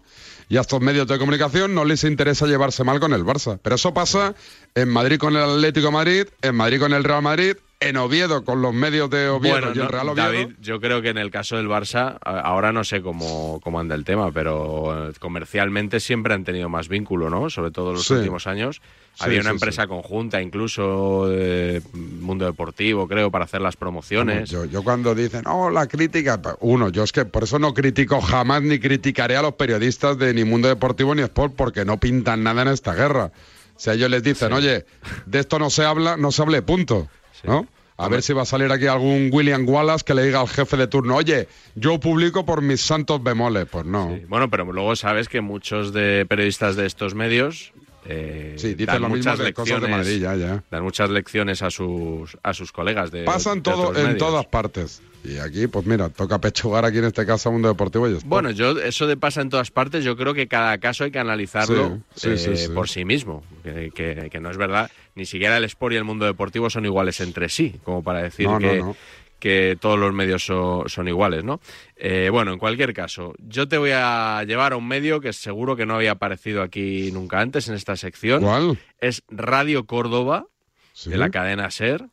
Y 0.49 0.57
a 0.57 0.61
estos 0.61 0.81
medios 0.81 1.07
de 1.07 1.19
comunicación 1.19 1.75
no 1.75 1.85
les 1.85 2.05
interesa 2.05 2.47
llevarse 2.47 2.85
mal 2.85 3.01
con 3.01 3.13
el 3.13 3.25
Barça. 3.25 3.59
Pero 3.63 3.77
eso 3.77 3.95
pasa 3.95 4.35
en 4.75 4.89
Madrid 4.89 5.19
con 5.19 5.35
el 5.35 5.43
Atlético 5.43 5.91
Madrid, 5.91 6.27
en 6.43 6.55
Madrid 6.55 6.81
con 6.81 6.93
el 6.93 7.05
Real 7.05 7.23
Madrid, 7.23 7.57
en 7.89 7.97
Oviedo 7.97 8.45
con 8.45 8.63
los 8.63 8.73
medios 8.75 9.11
de 9.11 9.29
Oviedo 9.29 9.55
Bueno, 9.61 9.73
y 9.75 9.79
el 9.81 9.89
Real 9.89 10.09
Oviedo. 10.09 10.27
David, 10.33 10.49
yo 10.61 10.81
creo 10.81 11.03
que 11.03 11.09
en 11.11 11.19
el 11.19 11.31
caso 11.31 11.57
del 11.57 11.69
Barça, 11.69 12.19
ahora 12.23 12.73
no 12.73 12.85
sé 12.85 13.03
cómo, 13.03 13.61
cómo 13.63 13.81
anda 13.81 13.95
el 13.95 14.05
tema, 14.05 14.31
pero 14.33 15.09
eh, 15.09 15.13
comercialmente 15.19 16.01
siempre 16.01 16.35
han 16.35 16.45
tenido 16.45 16.69
más 16.69 16.89
vínculo, 16.89 17.31
¿no? 17.31 17.51
Sobre 17.51 17.71
todo 17.71 17.91
en 17.91 17.95
los 17.97 18.07
Sí. 18.07 18.15
últimos 18.15 18.47
años. 18.47 18.81
Sí, 19.17 19.25
Había 19.25 19.41
una 19.41 19.51
sí, 19.51 19.55
empresa 19.57 19.87
conjunta, 19.87 20.43
incluso 20.43 21.29
de 21.29 21.81
mundo 21.93 22.47
deportivo, 22.47 23.07
creo, 23.07 23.31
para 23.31 23.45
hacer 23.45 23.61
las 23.61 23.77
promociones. 23.77 24.51
Yo, 24.51 24.65
yo 24.65 24.83
cuando 24.83 25.15
dicen, 25.15 25.45
oh, 25.47 25.71
la 25.71 25.87
crítica, 25.87 26.41
uno, 26.61 26.89
yo 26.89 27.05
es 27.05 27.13
que 27.13 27.25
por 27.25 27.45
eso 27.45 27.59
no 27.61 27.75
critico 27.75 28.21
jamás 28.21 28.63
ni 28.63 28.81
criticaré 28.81 29.37
a 29.37 29.43
los 29.43 29.55
periodistas 29.55 30.19
de 30.19 30.35
ni 30.35 30.45
Mundo 30.45 30.67
Deportivo 30.69 31.15
ni 31.15 31.23
Sport 31.23 31.55
porque 31.57 31.85
no 31.85 31.99
pintan 32.01 32.43
nada 32.43 32.63
en 32.63 32.69
esta 32.69 32.93
guerra. 32.95 33.31
Si 33.77 33.91
a 33.91 33.95
ellos 33.95 34.11
les 34.11 34.23
dicen, 34.23 34.53
oye, 34.53 34.85
de 35.27 35.39
esto 35.39 35.59
no 35.59 35.71
se 35.71 35.85
habla, 35.85 36.17
no 36.17 36.33
se 36.33 36.43
hable, 36.43 36.63
punto. 36.63 37.09
¿No? 37.45 37.67
A 37.97 38.09
ver 38.09 38.23
si 38.23 38.33
va 38.33 38.43
a 38.43 38.45
salir 38.47 38.71
aquí 38.73 38.87
algún 38.87 39.31
William 39.33 39.69
Wallace 39.69 40.05
que 40.05 40.15
le 40.15 40.25
diga 40.25 40.41
al 40.41 40.49
jefe 40.49 40.77
de 40.77 40.87
turno, 40.89 41.17
oye, 41.17 41.47
yo 41.77 42.01
publico 42.01 42.45
por 42.45 42.61
mis 42.61 42.81
santos 42.81 43.23
bemoles. 43.23 43.67
Pues 43.71 43.85
no. 43.87 44.19
Bueno, 44.29 44.51
pero 44.51 44.65
luego 44.73 44.97
sabes 44.97 45.29
que 45.29 45.41
muchos 45.41 45.93
de 45.93 46.27
periodistas 46.29 46.75
de 46.75 46.87
estos 46.87 47.15
medios 47.15 47.73
eh, 48.07 48.57
Sí, 48.59 48.75
dicen 48.75 49.01
mismo 49.01 49.09
muchas 49.09 49.25
cosas 49.25 49.39
de 49.39 49.45
lecciones, 49.45 49.91
Madrid, 49.91 50.21
ya, 50.21 50.35
ya. 50.37 50.63
dan 50.71 50.83
muchas 50.83 51.09
lecciones 51.09 51.63
a 51.63 51.71
sus 51.71 52.37
a 52.43 52.53
sus 52.53 52.71
colegas 52.71 53.11
de 53.11 53.25
Pasan 53.25 53.59
de 53.59 53.63
todo 53.63 53.95
en 53.97 54.03
medios. 54.03 54.19
todas 54.19 54.45
partes. 54.47 55.01
Y 55.25 55.39
aquí, 55.39 55.69
pues 55.69 55.87
mira, 55.87 56.11
toca 56.11 56.39
pechugar 56.39 56.85
aquí 56.85 56.99
en 56.99 57.05
este 57.07 57.25
caso 57.25 57.49
a 57.49 57.53
Mundo 57.53 57.69
Deportivo 57.69 58.07
y. 58.07 58.19
Bueno, 58.27 58.51
yo 58.51 58.73
eso 58.79 59.07
de 59.07 59.17
pasa 59.17 59.41
en 59.41 59.49
todas 59.49 59.71
partes, 59.71 60.05
yo 60.05 60.19
creo 60.19 60.35
que 60.35 60.49
cada 60.49 60.77
caso 60.77 61.05
hay 61.05 61.13
que 61.13 61.19
analizarlo 61.19 62.01
Sí, 62.15 62.37
sí, 62.37 62.51
eh, 62.55 62.69
por 62.75 62.91
sí 62.91 63.07
mismo, 63.07 63.43
que, 63.63 63.91
que- 63.95 64.29
que 64.31 64.39
no 64.41 64.51
es 64.51 64.59
verdad, 64.59 64.91
ni 65.15 65.27
siquiera 65.27 65.57
el 65.57 65.65
Sport 65.65 65.95
y 65.95 65.97
el 65.97 66.05
mundo 66.05 66.25
deportivo 66.27 66.71
son 66.71 66.85
iguales 66.85 67.21
entre 67.21 67.49
sí, 67.49 67.77
como 67.85 68.03
para 68.03 68.23
decir 68.23 68.49
No, 68.49 68.59
que, 68.59 68.79
no. 68.79 68.97
que 69.39 69.77
todos 69.81 69.99
los 69.99 70.13
medios 70.13 70.45
so- 70.45 70.85
son 70.87 71.07
iguales, 71.09 71.45
¿no? 71.45 71.61
Eh, 71.97 72.29
bueno, 72.33 72.53
en 72.53 72.59
cualquier 72.59 72.93
caso, 72.95 73.35
yo 73.39 73.69
te 73.69 73.79
voy 73.79 73.91
a 73.95 74.43
llevar 74.45 74.73
a 74.73 74.77
un 74.77 74.89
medio 74.89 75.21
que 75.21 75.33
seguro 75.33 75.77
que 75.77 75.87
no 75.87 75.95
había 75.97 76.13
aparecido 76.13 76.63
aquí 76.63 77.11
nunca 77.13 77.41
antes 77.41 77.69
en 77.69 77.75
esta 77.75 77.97
sección. 77.97 78.43
¿Cuál? 78.43 78.79
Es 79.01 79.23
Radio 79.29 79.87
Córdoba, 79.87 80.47
Sí. 80.93 81.11
de 81.11 81.17
la 81.19 81.31
cadena 81.31 81.71
SER. 81.71 82.05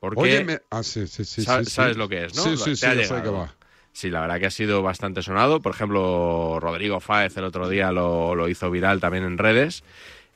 Porque 0.00 0.58
ah, 0.70 0.82
sí, 0.82 1.06
sí, 1.06 1.24
sí, 1.26 1.42
sa- 1.42 1.58
sí, 1.58 1.64
sí. 1.66 1.70
sabes 1.72 1.96
lo 1.98 2.08
que 2.08 2.24
es, 2.24 2.34
¿no? 2.34 2.42
Sí, 2.44 2.56
sí, 2.56 2.70
te 2.80 3.04
sí, 3.04 3.12
va. 3.12 3.54
Sí, 3.92 4.08
la 4.08 4.20
verdad 4.22 4.38
que 4.40 4.46
ha 4.46 4.50
sido 4.50 4.82
bastante 4.82 5.20
sonado. 5.20 5.60
Por 5.60 5.74
ejemplo, 5.74 6.58
Rodrigo 6.60 7.00
Fáez 7.00 7.36
el 7.36 7.44
otro 7.44 7.68
día 7.68 7.90
lo, 7.92 8.34
lo 8.34 8.48
hizo 8.48 8.70
viral 8.70 9.00
también 9.00 9.24
en 9.24 9.36
redes. 9.36 9.82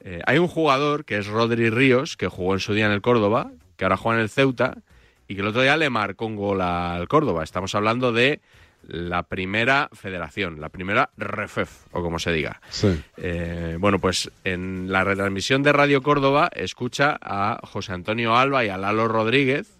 Eh, 0.04 0.20
hay 0.26 0.38
un 0.38 0.48
jugador 0.48 1.04
que 1.04 1.18
es 1.18 1.26
Rodri 1.26 1.70
Ríos, 1.70 2.16
que 2.16 2.28
jugó 2.28 2.54
en 2.54 2.60
su 2.60 2.74
día 2.74 2.86
en 2.86 2.92
el 2.92 3.00
Córdoba, 3.00 3.50
que 3.76 3.84
ahora 3.84 3.96
juega 3.96 4.18
en 4.18 4.22
el 4.22 4.30
Ceuta 4.30 4.76
y 5.26 5.34
que 5.34 5.40
el 5.40 5.48
otro 5.48 5.62
día 5.62 5.76
le 5.76 5.90
marcó 5.90 6.26
un 6.26 6.36
gol 6.36 6.60
al 6.60 7.08
Córdoba. 7.08 7.42
Estamos 7.42 7.74
hablando 7.74 8.12
de 8.12 8.40
la 8.86 9.22
primera 9.22 9.88
federación, 9.92 10.60
la 10.60 10.68
primera 10.68 11.10
REFEF, 11.16 11.70
o 11.92 12.02
como 12.02 12.18
se 12.18 12.32
diga. 12.32 12.60
Sí. 12.68 13.00
Eh, 13.16 13.76
bueno, 13.78 13.98
pues 13.98 14.30
en 14.44 14.92
la 14.92 15.04
retransmisión 15.04 15.62
de 15.62 15.72
Radio 15.72 16.02
Córdoba 16.02 16.50
escucha 16.54 17.18
a 17.20 17.60
José 17.66 17.92
Antonio 17.92 18.36
Alba 18.36 18.64
y 18.64 18.68
a 18.68 18.76
Lalo 18.76 19.08
Rodríguez, 19.08 19.78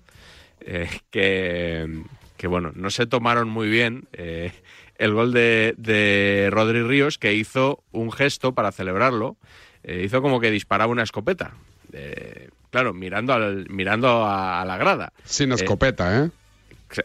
eh, 0.61 0.88
que, 1.11 2.02
que, 2.37 2.47
bueno, 2.47 2.73
no 2.75 2.90
se 2.90 3.07
tomaron 3.07 3.49
muy 3.49 3.69
bien 3.69 4.09
eh, 4.14 4.52
el 4.97 5.12
gol 5.12 5.33
de, 5.33 5.75
de 5.76 6.49
Rodri 6.50 6.83
Ríos, 6.83 7.19
que 7.19 7.35
hizo 7.35 7.83
un 7.93 8.11
gesto 8.11 8.54
para 8.54 8.73
celebrarlo. 8.73 9.37
Eh, 9.85 10.03
hizo 10.05 10.21
como 10.23 10.41
que 10.41 10.50
disparaba 10.50 10.91
una 10.91 11.03
escopeta. 11.03 11.53
Eh, 11.93 12.49
claro, 12.71 12.93
mirando, 12.93 13.33
al, 13.35 13.69
mirando 13.69 14.25
a, 14.25 14.62
a 14.62 14.64
la 14.64 14.76
grada. 14.76 15.12
Sin 15.25 15.53
Eh, 15.53 15.55
escopeta, 15.57 16.25
¿eh? 16.25 16.31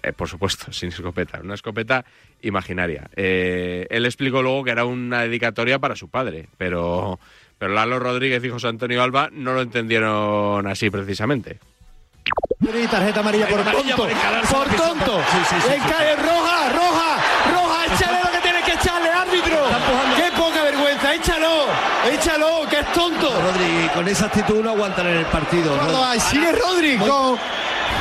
eh, 0.03 0.13
por 0.13 0.27
supuesto, 0.27 0.71
sin 0.73 0.89
escopeta, 0.89 1.39
una 1.43 1.55
escopeta 1.55 2.05
imaginaria. 2.41 3.09
Eh, 3.15 3.85
él 3.89 4.05
explicó 4.05 4.41
luego 4.41 4.63
que 4.63 4.71
era 4.71 4.85
una 4.85 5.21
dedicatoria 5.23 5.77
para 5.79 5.95
su 5.95 6.07
padre, 6.09 6.47
pero, 6.57 7.19
pero 7.57 7.73
Lalo 7.73 7.99
Rodríguez 7.99 8.43
y 8.43 8.49
José 8.49 8.67
Antonio 8.67 9.03
Alba 9.03 9.29
no 9.31 9.53
lo 9.53 9.61
entendieron 9.61 10.65
así 10.67 10.89
precisamente. 10.89 11.59
Y 12.61 12.87
tarjeta 12.87 13.21
amarilla 13.21 13.47
por 13.47 13.63
tonto. 13.63 13.95
Por 13.97 14.67
tonto. 14.75 15.17
Le 15.69 15.77
cae 15.77 16.15
roja, 16.17 16.69
roja, 16.71 17.17
roja. 17.51 17.85
Échale 17.95 18.19
lo 18.23 18.31
que 18.31 18.39
tienes 18.41 18.63
que 18.65 18.73
echarle, 18.73 19.09
árbitro. 19.09 19.57
Échalo, 22.13 22.67
que 22.69 22.79
es 22.79 22.91
tonto. 22.93 23.29
Rodri, 23.29 23.89
con 23.93 24.07
esa 24.07 24.25
actitud 24.25 24.63
no 24.63 24.71
aguantan 24.71 25.07
en 25.07 25.17
el 25.17 25.25
partido. 25.27 25.77
Y 26.15 26.19
sigue 26.19 26.51
Rodri 26.51 26.97
con- 26.97 27.37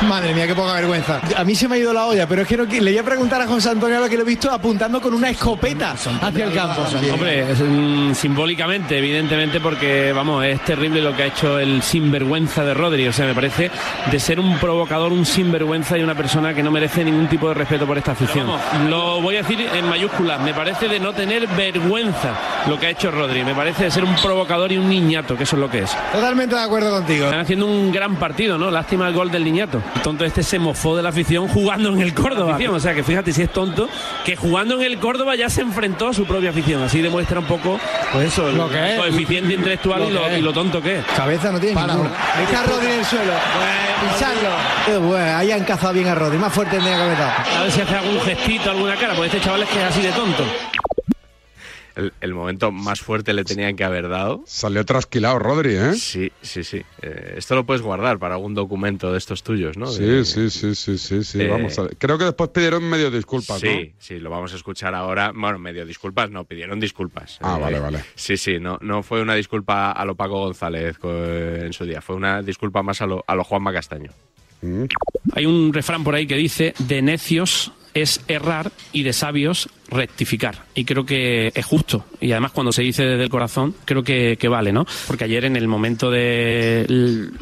Madre 0.07 0.33
mía, 0.33 0.47
qué 0.47 0.55
poca 0.55 0.73
vergüenza. 0.73 1.21
A 1.35 1.43
mí 1.43 1.55
se 1.55 1.67
me 1.67 1.75
ha 1.75 1.77
ido 1.77 1.93
la 1.93 2.05
olla, 2.05 2.25
pero 2.27 2.41
es 2.41 2.47
que 2.47 2.55
no, 2.55 2.63
le 2.63 2.79
voy 2.79 2.97
a 2.97 3.03
preguntar 3.03 3.41
a 3.41 3.47
José 3.47 3.69
Antonio 3.69 3.99
lo 3.99 4.07
que 4.07 4.15
lo 4.15 4.23
he 4.23 4.25
visto 4.25 4.49
apuntando 4.51 5.01
con 5.01 5.13
una 5.13 5.29
escopeta 5.29 5.91
hacia 5.91 6.45
el 6.45 6.53
campo. 6.53 6.83
Hombre, 7.13 7.51
es, 7.51 7.59
mm, 7.59 8.13
simbólicamente, 8.13 8.97
evidentemente, 8.97 9.59
porque 9.59 10.13
vamos, 10.13 10.45
es 10.45 10.63
terrible 10.63 11.01
lo 11.01 11.15
que 11.15 11.23
ha 11.23 11.25
hecho 11.27 11.59
el 11.59 11.81
sinvergüenza 11.81 12.63
de 12.63 12.73
Rodri. 12.73 13.07
O 13.07 13.13
sea, 13.13 13.25
me 13.25 13.33
parece 13.33 13.69
de 14.09 14.19
ser 14.19 14.39
un 14.39 14.57
provocador, 14.57 15.11
un 15.11 15.25
sinvergüenza 15.25 15.97
y 15.97 16.03
una 16.03 16.15
persona 16.15 16.53
que 16.53 16.63
no 16.63 16.71
merece 16.71 17.03
ningún 17.03 17.27
tipo 17.27 17.49
de 17.49 17.55
respeto 17.55 17.85
por 17.85 17.97
esta 17.97 18.13
afición. 18.13 18.47
lo 18.89 19.21
voy 19.21 19.35
a 19.35 19.41
decir 19.41 19.67
en 19.73 19.87
mayúsculas, 19.87 20.41
me 20.41 20.53
parece 20.53 20.87
de 20.87 20.99
no 20.99 21.13
tener 21.13 21.45
vergüenza 21.47 22.33
lo 22.67 22.79
que 22.79 22.87
ha 22.87 22.89
hecho 22.91 23.11
Rodri. 23.11 23.43
Me 23.43 23.53
parece 23.53 23.85
de 23.85 23.91
ser 23.91 24.03
un 24.03 24.15
provocador 24.15 24.71
y 24.71 24.77
un 24.77 24.89
niñato, 24.89 25.35
que 25.35 25.43
eso 25.43 25.55
es 25.55 25.59
lo 25.59 25.69
que 25.69 25.79
es. 25.79 25.95
Totalmente 26.11 26.55
de 26.55 26.61
acuerdo 26.61 26.91
contigo. 26.91 27.25
Están 27.25 27.41
haciendo 27.41 27.65
un 27.65 27.91
gran 27.91 28.15
partido, 28.15 28.57
¿no? 28.57 28.71
Lástima 28.71 29.07
el 29.07 29.13
gol 29.13 29.31
del 29.31 29.43
niñato. 29.43 29.81
Tonto 30.03 30.25
este 30.25 30.43
se 30.43 30.59
mofó 30.59 30.95
de 30.95 31.03
la 31.03 31.09
afición 31.09 31.47
jugando 31.47 31.89
en 31.89 32.01
el 32.01 32.13
Córdoba. 32.13 32.57
O 32.71 32.79
sea, 32.79 32.93
que 32.93 33.03
fíjate 33.03 33.33
si 33.33 33.41
es 33.41 33.51
tonto, 33.51 33.89
que 34.25 34.35
jugando 34.35 34.75
en 34.75 34.83
el 34.83 34.97
Córdoba 34.99 35.35
ya 35.35 35.49
se 35.49 35.61
enfrentó 35.61 36.07
a 36.07 36.13
su 36.13 36.25
propia 36.25 36.51
afición. 36.51 36.83
Así 36.83 37.01
demuestra 37.01 37.39
un 37.39 37.45
poco, 37.45 37.79
pues 38.13 38.27
eso, 38.27 38.49
Lo 38.51 38.65
el 38.65 38.71
que 38.71 38.93
es. 38.93 38.99
coeficiente 38.99 39.53
intelectual 39.53 40.03
y, 40.03 40.41
Lo 40.41 40.51
y 40.51 40.53
tonto 40.53 40.81
que 40.81 40.99
es. 40.99 41.05
Cabeza 41.05 41.51
no 41.51 41.59
tiene 41.59 41.75
Para, 41.75 41.93
ninguna. 41.93 42.11
a 42.15 42.63
Rodri 42.63 42.87
en 42.87 42.99
el 42.99 43.05
suelo. 43.05 43.33
Pincharlo. 44.01 45.07
Bueno, 45.07 45.37
ahí 45.37 45.51
han 45.51 45.63
cazado 45.65 45.93
bien 45.93 46.07
a 46.07 46.15
Rodri. 46.15 46.37
Más 46.37 46.53
fuerte 46.53 46.75
tendría 46.77 46.95
que 46.95 47.03
haber. 47.03 47.21
A 47.21 47.61
ver 47.63 47.71
si 47.71 47.81
hace 47.81 47.95
algún 47.95 48.19
gestito, 48.21 48.69
alguna 48.69 48.95
cara, 48.95 49.13
porque 49.13 49.27
este 49.27 49.41
chaval 49.41 49.63
es 49.63 49.69
que 49.69 49.77
es 49.79 49.83
así 49.85 50.01
de 50.01 50.11
tonto. 50.11 50.43
El, 51.95 52.13
el 52.21 52.33
momento 52.33 52.71
más 52.71 53.01
fuerte 53.01 53.33
le 53.33 53.43
tenían 53.43 53.75
que 53.75 53.83
haber 53.83 54.07
dado. 54.09 54.43
Salió 54.45 54.85
trasquilado 54.85 55.39
Rodri, 55.39 55.75
¿eh? 55.75 55.93
Sí, 55.95 56.31
sí, 56.41 56.63
sí. 56.63 56.81
Eh, 57.01 57.35
esto 57.37 57.55
lo 57.55 57.65
puedes 57.65 57.81
guardar 57.81 58.19
para 58.19 58.35
algún 58.35 58.53
documento 58.53 59.11
de 59.11 59.17
estos 59.17 59.43
tuyos, 59.43 59.77
¿no? 59.77 59.87
Sí, 59.87 60.03
De- 60.03 60.23
sí, 60.25 60.49
sí, 60.49 60.75
sí, 60.75 60.97
sí, 60.97 61.23
sí. 61.23 61.41
Eh, 61.41 61.47
Vamos 61.47 61.77
a 61.79 61.83
ver. 61.83 61.97
Creo 61.97 62.17
que 62.17 62.25
después 62.25 62.49
pidieron 62.51 62.83
medio 62.89 63.11
disculpas, 63.11 63.61
¿no? 63.63 63.69
Sí, 63.69 63.93
sí, 63.99 64.19
lo 64.19 64.29
vamos 64.29 64.53
a 64.53 64.55
escuchar 64.55 64.93
ahora. 64.95 65.31
Bueno, 65.35 65.59
medio 65.59 65.85
disculpas, 65.85 66.29
no, 66.29 66.43
pidieron 66.45 66.79
disculpas. 66.79 67.37
Ah, 67.41 67.55
Eh, 67.57 67.61
vale, 67.61 67.79
vale. 67.79 68.03
Sí, 68.15 68.37
sí, 68.37 68.59
no, 68.59 68.77
no 68.81 69.03
fue 69.03 69.21
una 69.21 69.35
disculpa 69.35 69.91
a 69.91 70.05
lo 70.05 70.15
Paco 70.15 70.39
González 70.45 70.97
en 71.03 71.73
su 71.73 71.85
día, 71.85 72.01
fue 72.01 72.15
una 72.15 72.41
disculpa 72.41 72.81
más 72.83 73.01
a 73.01 73.07
lo, 73.07 73.23
a 73.27 73.35
lo 73.35 73.43
Juanma 73.43 73.73
Castaño. 73.73 74.11
Mm. 74.61 74.83
Hay 75.33 75.45
un 75.45 75.73
refrán 75.73 76.03
por 76.03 76.15
ahí 76.15 76.27
que 76.27 76.35
dice, 76.35 76.73
de 76.79 77.01
necios 77.01 77.71
es 77.93 78.21
errar 78.27 78.71
y 78.91 79.03
de 79.03 79.13
sabios 79.13 79.69
rectificar. 79.89 80.65
Y 80.75 80.85
creo 80.85 81.05
que 81.05 81.51
es 81.53 81.65
justo. 81.65 82.05
Y 82.21 82.31
además 82.31 82.51
cuando 82.51 82.71
se 82.71 82.81
dice 82.81 83.03
desde 83.05 83.23
el 83.23 83.29
corazón, 83.29 83.75
creo 83.85 84.03
que, 84.03 84.37
que 84.39 84.47
vale, 84.47 84.71
¿no? 84.71 84.85
Porque 85.07 85.23
ayer 85.25 85.45
en 85.45 85.55
el 85.55 85.67
momento 85.67 86.09
de 86.11 86.85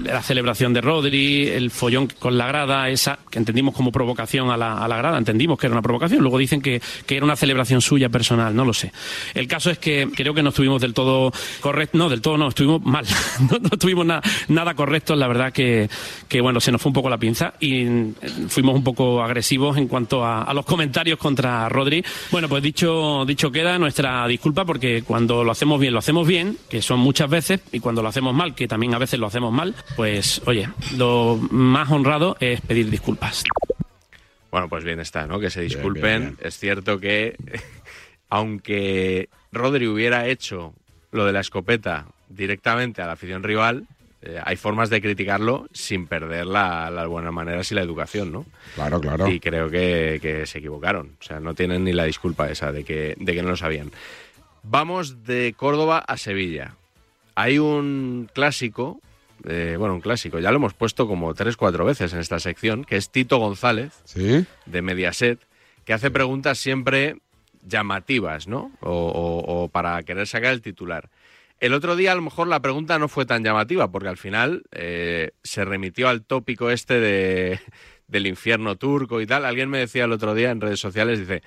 la 0.04 0.22
celebración 0.22 0.74
de 0.74 0.82
Rodri, 0.82 1.48
el 1.48 1.72
follón 1.72 2.08
con 2.20 2.38
la 2.38 2.48
grada, 2.48 2.90
esa 2.90 3.20
que 3.30 3.40
entendimos 3.40 3.76
como 3.76 3.92
provocación 3.92 4.50
a 4.50 4.58
la, 4.58 4.78
a 4.84 4.88
la 4.88 4.98
grada, 4.98 5.18
entendimos 5.18 5.58
que 5.60 5.68
era 5.68 5.74
una 5.76 5.82
provocación. 5.82 6.22
Luego 6.22 6.38
dicen 6.38 6.62
que, 6.62 6.82
que 7.06 7.16
era 7.18 7.26
una 7.26 7.36
celebración 7.36 7.82
suya 7.82 8.10
personal, 8.10 8.56
no 8.56 8.66
lo 8.66 8.74
sé. 8.74 8.92
El 9.34 9.48
caso 9.48 9.70
es 9.70 9.78
que 9.80 10.08
creo 10.16 10.34
que 10.34 10.44
no 10.44 10.50
estuvimos 10.50 10.82
del 10.82 10.94
todo 10.94 11.32
correctos, 11.62 11.98
no, 12.00 12.10
del 12.10 12.22
todo 12.22 12.38
no, 12.38 12.48
estuvimos 12.50 12.82
mal. 12.84 13.06
no, 13.52 13.58
no 13.60 13.70
estuvimos 13.72 14.06
na- 14.06 14.22
nada 14.48 14.74
correctos, 14.74 15.18
la 15.18 15.28
verdad 15.28 15.52
que, 15.52 15.90
que, 16.28 16.42
bueno, 16.42 16.60
se 16.60 16.72
nos 16.72 16.82
fue 16.82 16.90
un 16.90 16.94
poco 16.94 17.10
la 17.10 17.18
pinza 17.18 17.54
y 17.60 17.84
mm, 17.84 18.14
fuimos 18.50 18.76
un 18.76 18.84
poco 18.84 19.22
agresivos 19.24 19.78
en 19.78 19.88
cuanto 19.88 20.24
a, 20.24 20.44
a 20.44 20.54
los 20.54 20.66
comentarios 20.66 21.18
contra 21.20 21.68
Rodri. 21.70 22.04
Pues 22.48 22.62
dicho, 22.62 23.26
dicho 23.26 23.52
queda 23.52 23.80
nuestra 23.80 24.28
disculpa 24.28 24.66
porque 24.66 25.02
cuando 25.02 25.44
lo 25.44 25.52
hacemos 25.52 25.80
bien, 25.80 25.94
lo 25.94 26.00
hacemos 26.00 26.28
bien, 26.28 26.58
que 26.70 26.82
son 26.82 27.00
muchas 27.00 27.30
veces, 27.30 27.62
y 27.72 27.80
cuando 27.80 28.04
lo 28.04 28.10
hacemos 28.10 28.34
mal, 28.34 28.54
que 28.54 28.68
también 28.68 28.94
a 28.94 29.00
veces 29.00 29.20
lo 29.20 29.28
hacemos 29.28 29.52
mal, 29.52 29.74
pues 29.96 30.42
oye, 30.46 30.70
lo 30.96 31.40
más 31.50 31.90
honrado 31.90 32.38
es 32.40 32.62
pedir 32.62 32.90
disculpas. 32.90 33.44
Bueno, 34.52 34.70
pues 34.70 34.84
bien 34.84 35.00
está, 35.00 35.26
¿no? 35.26 35.40
Que 35.40 35.50
se 35.50 35.62
disculpen. 35.62 36.22
bien, 36.22 36.38
Es 36.42 36.58
cierto 36.60 37.00
que, 37.00 37.36
aunque 38.30 39.30
Rodri 39.52 39.88
hubiera 39.88 40.28
hecho 40.28 40.74
lo 41.12 41.26
de 41.26 41.34
la 41.34 41.40
escopeta 41.40 42.06
directamente 42.30 43.02
a 43.02 43.08
la 43.08 43.14
afición 43.14 43.44
rival, 43.44 43.88
eh, 44.28 44.40
hay 44.44 44.56
formas 44.58 44.90
de 44.90 45.02
criticarlo 45.02 45.68
sin 45.74 46.06
perder 46.08 46.46
la- 46.46 46.90
las 46.92 47.08
buenas 47.08 47.32
maneras 47.34 47.72
y 47.72 47.76
la 47.76 47.82
educación, 47.82 48.32
¿no? 48.32 48.46
Claro, 48.76 49.00
claro. 49.00 49.28
Y 49.30 49.40
creo 49.40 49.70
que, 49.70 50.20
que 50.22 50.46
se 50.46 50.60
equivocaron. 50.60 51.16
O 51.20 51.24
sea, 51.24 51.40
no 51.40 51.54
tienen 51.54 51.84
ni 51.84 51.94
la 51.94 52.04
disculpa 52.04 52.50
esa 52.50 52.72
de 52.72 52.84
que, 52.84 53.16
de 53.18 53.34
que 53.34 53.42
no 53.42 53.50
lo 53.50 53.56
sabían. 53.58 53.92
Vamos 54.64 55.24
de 55.26 55.54
Córdoba 55.56 56.00
a 56.00 56.18
Sevilla. 56.18 56.76
Hay 57.36 57.60
un 57.60 58.30
clásico, 58.34 59.00
eh, 59.48 59.76
bueno, 59.80 59.94
un 59.96 60.02
clásico, 60.02 60.40
ya 60.40 60.50
lo 60.52 60.58
hemos 60.58 60.74
puesto 60.74 61.08
como 61.08 61.34
tres, 61.34 61.56
cuatro 61.56 61.86
veces 61.86 62.12
en 62.14 62.20
esta 62.20 62.40
sección, 62.40 62.84
que 62.84 62.98
es 62.98 63.10
Tito 63.12 63.38
González, 63.38 63.94
de 64.66 64.82
Mediaset, 64.82 65.40
que 65.86 65.94
hace 65.94 66.12
preguntas 66.12 66.58
siempre 66.58 67.18
llamativas, 67.66 68.48
¿no? 68.48 68.72
O, 68.82 68.92
o- 68.92 69.64
o 69.64 69.68
para 69.70 70.02
querer 70.04 70.28
sacar 70.28 70.52
el 70.54 70.62
titular. 70.62 71.10
El 71.60 71.74
otro 71.74 71.96
día 71.96 72.12
a 72.12 72.16
lo 72.16 72.22
mejor 72.22 72.48
la 72.48 72.62
pregunta 72.62 73.00
no 73.00 73.08
fue 73.08 73.26
tan 73.26 73.44
llamativa, 73.44 73.90
porque 73.90 74.10
al 74.10 74.18
final 74.18 74.64
eh, 74.72 75.32
se 75.44 75.66
remitió 75.66 76.08
al 76.08 76.24
tópico 76.24 76.70
este 76.70 77.00
de, 77.00 77.60
del 78.08 78.28
infierno 78.28 78.76
turco 78.76 79.22
y 79.22 79.26
tal. 79.26 79.44
Alguien 79.44 79.70
me 79.70 79.80
decía 79.80 80.06
el 80.06 80.12
otro 80.12 80.36
día 80.36 80.52
en 80.52 80.62
redes 80.62 80.80
sociales, 80.80 81.20
dice, 81.20 81.42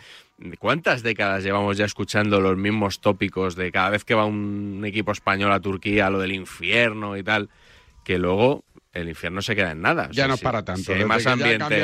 ¿cuántas 0.58 1.04
décadas 1.04 1.44
llevamos 1.44 1.76
ya 1.76 1.84
escuchando 1.84 2.40
los 2.40 2.56
mismos 2.56 3.00
tópicos 3.00 3.54
de 3.54 3.70
cada 3.70 3.90
vez 3.90 4.04
que 4.04 4.14
va 4.14 4.24
un 4.24 4.82
equipo 4.84 5.12
español 5.12 5.52
a 5.52 5.60
Turquía, 5.60 6.10
lo 6.10 6.18
del 6.18 6.32
infierno 6.32 7.16
y 7.16 7.22
tal? 7.22 7.48
Que 8.04 8.18
luego 8.18 8.64
el 8.92 9.08
infierno 9.08 9.40
se 9.40 9.54
queda 9.54 9.70
en 9.72 9.80
nada. 9.82 10.06
O 10.10 10.12
Ya 10.12 10.24
sea, 10.24 10.28
no 10.28 10.36
si- 10.36 10.44
para 10.44 10.64
tanto. 10.64 10.82
si 10.82 10.92
hay 10.92 11.04
más 11.04 11.26
ambiente. 11.26 11.78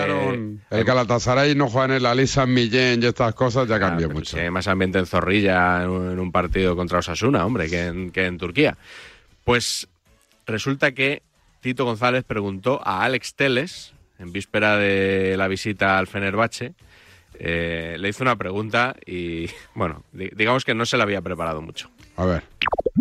el 0.70 0.84
Galatasaray 0.84 1.54
no 1.54 1.68
juega 1.68 1.86
en 1.86 1.92
el 1.92 2.06
Ali 2.06 2.26
San 2.26 2.52
Millén 2.52 3.02
y 3.02 3.06
estas 3.06 3.34
cosas, 3.34 3.68
ya 3.68 3.78
cambió 3.78 4.06
Claro, 4.08 4.18
mucho. 4.18 4.36
Si 4.36 4.42
hay 4.42 4.50
más 4.50 4.66
ambiente 4.66 4.98
en 4.98 5.06
Zorrilla 5.06 5.84
en 5.84 5.88
un, 5.90 6.32
partido 6.32 6.74
contra 6.74 6.98
Osasuna, 6.98 7.46
hombre, 7.46 7.68
que 7.70 7.86
en, 7.86 8.10
que 8.10 8.26
en 8.26 8.38
Turquía. 8.38 8.76
Pues 9.44 9.86
resulta 10.46 10.92
que 10.92 11.22
Tito 11.60 11.84
González 11.84 12.24
preguntó 12.24 12.80
a 12.84 13.04
Alex 13.04 13.34
Teles, 13.34 13.92
en 14.18 14.32
víspera 14.32 14.76
de 14.76 15.36
la 15.36 15.46
visita 15.46 15.98
al 15.98 16.06
Fenerbahce, 16.06 16.74
eh, 17.38 17.96
le 18.00 18.08
hizo 18.08 18.24
una 18.24 18.36
pregunta 18.36 18.96
y, 19.06 19.46
bueno, 19.74 20.02
di- 20.12 20.30
digamos 20.34 20.64
que 20.64 20.74
no 20.74 20.86
se 20.86 20.96
la 20.96 21.04
había 21.04 21.20
preparado 21.22 21.62
mucho. 21.62 21.88
A 22.16 22.24
ver. 22.24 22.42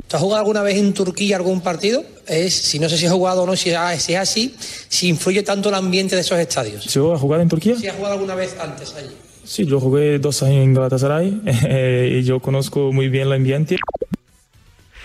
¿Tú 0.07 0.17
has 0.17 0.21
jugado 0.21 0.39
alguna 0.41 0.61
vez 0.61 0.77
en 0.77 0.93
Turquía 0.93 1.37
algún 1.37 1.61
partido? 1.61 2.03
Es, 2.27 2.53
si 2.53 2.79
no 2.79 2.89
sé 2.89 2.97
si 2.97 3.05
has 3.05 3.11
jugado 3.13 3.43
o 3.43 3.45
no, 3.45 3.55
si, 3.55 3.69
es- 3.71 4.03
si 4.03 4.13
es 4.13 4.19
así, 4.19 4.55
si 4.89 5.07
influye 5.07 5.41
tanto 5.43 5.69
el 5.69 5.75
ambiente 5.75 6.15
de 6.15 6.21
esos 6.21 6.37
estadios. 6.37 6.85
¿Yo 6.93 7.15
he 7.15 7.17
jugado 7.17 7.41
en 7.41 7.49
Turquía? 7.49 7.75
Si 7.75 7.87
has 7.87 7.95
jugado 7.95 8.13
alguna 8.15 8.35
vez 8.35 8.55
antes 8.59 8.93
allí. 8.95 9.15
Sí, 9.43 9.65
yo 9.65 9.79
jugué 9.79 10.17
dos 10.19 10.41
años 10.43 10.63
en 10.63 10.73
Galatasaray 10.73 11.41
eh, 11.45 12.17
y 12.19 12.23
yo 12.23 12.39
conozco 12.39 12.91
muy 12.91 13.09
bien 13.09 13.27
el 13.27 13.33
ambiente. 13.33 13.77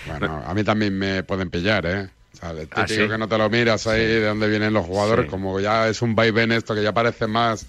Bueno, 0.06 0.42
a 0.46 0.54
mí 0.54 0.64
también 0.64 0.98
me 0.98 1.22
pueden 1.22 1.50
pillar, 1.50 1.86
¿eh? 1.86 2.08
O 2.34 2.36
sea, 2.36 2.50
el 2.52 2.60
típico 2.60 2.80
¿Ah, 2.80 2.88
sí? 2.88 2.96
que 2.96 3.18
no 3.18 3.28
te 3.28 3.36
lo 3.38 3.50
miras 3.50 3.86
ahí 3.86 4.00
de 4.04 4.24
dónde 4.26 4.48
vienen 4.48 4.72
los 4.72 4.86
jugadores, 4.86 5.26
Sí. 5.26 5.30
como 5.30 5.60
ya 5.60 5.88
es 5.88 6.00
un 6.02 6.14
vaivén 6.14 6.52
esto 6.52 6.74
que 6.74 6.82
ya 6.82 6.92
parece 6.92 7.26
más 7.26 7.66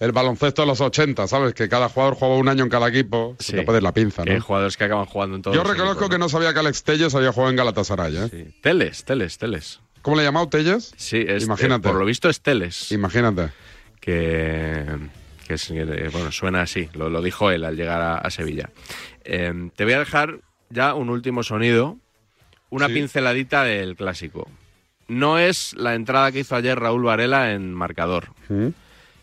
el 0.00 0.12
baloncesto 0.12 0.62
de 0.62 0.66
los 0.66 0.80
80, 0.80 1.28
¿sabes? 1.28 1.54
Que 1.54 1.68
cada 1.68 1.88
jugador 1.88 2.14
jugaba 2.16 2.36
un 2.36 2.48
año 2.48 2.64
en 2.64 2.70
cada 2.70 2.88
equipo. 2.88 3.36
Se 3.38 3.52
te 3.54 3.62
puede 3.62 3.78
ir 3.78 3.82
la 3.84 3.92
pinza, 3.92 4.24
Que 4.24 4.30
hay 4.32 4.38
¿no? 4.38 4.44
jugadores 4.44 4.76
que 4.76 4.84
acaban 4.84 5.06
jugando 5.06 5.36
en 5.36 5.42
todos 5.42 5.56
Yo 5.56 5.62
reconozco 5.62 5.92
equipos, 6.04 6.08
que 6.10 6.18
no 6.18 6.28
sabía 6.28 6.52
que 6.52 6.58
Alex 6.58 6.82
Telles 6.82 7.14
había 7.14 7.32
jugado 7.32 7.50
en 7.50 7.56
Galatasaray, 7.56 8.16
¿eh? 8.16 8.20
¿no? 8.20 8.52
Teles, 8.62 9.04
Teles, 9.04 9.38
Teles. 9.38 9.80
¿Cómo 10.02 10.16
le 10.16 10.22
llamado 10.24 10.48
Telles? 10.48 10.92
Sí, 10.96 11.24
es, 11.28 11.44
Imagínate. 11.44 11.86
eh, 11.88 11.90
por 11.92 12.00
lo 12.00 12.06
visto 12.06 12.28
es 12.30 12.40
Teles. 12.40 12.90
Imagínate. 12.90 13.50
Que, 14.00 14.86
que 15.46 15.54
es- 15.54 15.66
que, 15.68 16.08
bueno, 16.10 16.32
suena 16.32 16.62
así. 16.62 16.88
Lo, 16.94 17.10
lo 17.10 17.20
dijo 17.22 17.50
él 17.50 17.64
al 17.64 17.76
llegar 17.76 18.00
a, 18.00 18.16
a 18.16 18.30
Sevilla. 18.30 18.70
Eh, 19.24 19.70
te 19.76 19.84
voy 19.84 19.92
a 19.92 19.98
dejar 19.98 20.40
ya 20.70 20.94
un 20.94 21.10
último 21.10 21.42
sonido. 21.42 21.98
Una 22.70 22.86
Sí. 22.86 22.94
pinceladita 22.94 23.64
del 23.64 23.96
clásico. 23.96 24.48
No 25.08 25.38
es 25.38 25.74
la 25.74 25.94
entrada 25.94 26.30
que 26.32 26.38
hizo 26.40 26.54
ayer 26.56 26.78
Raúl 26.78 27.02
Varela 27.02 27.52
en 27.52 27.74
marcador. 27.74 28.28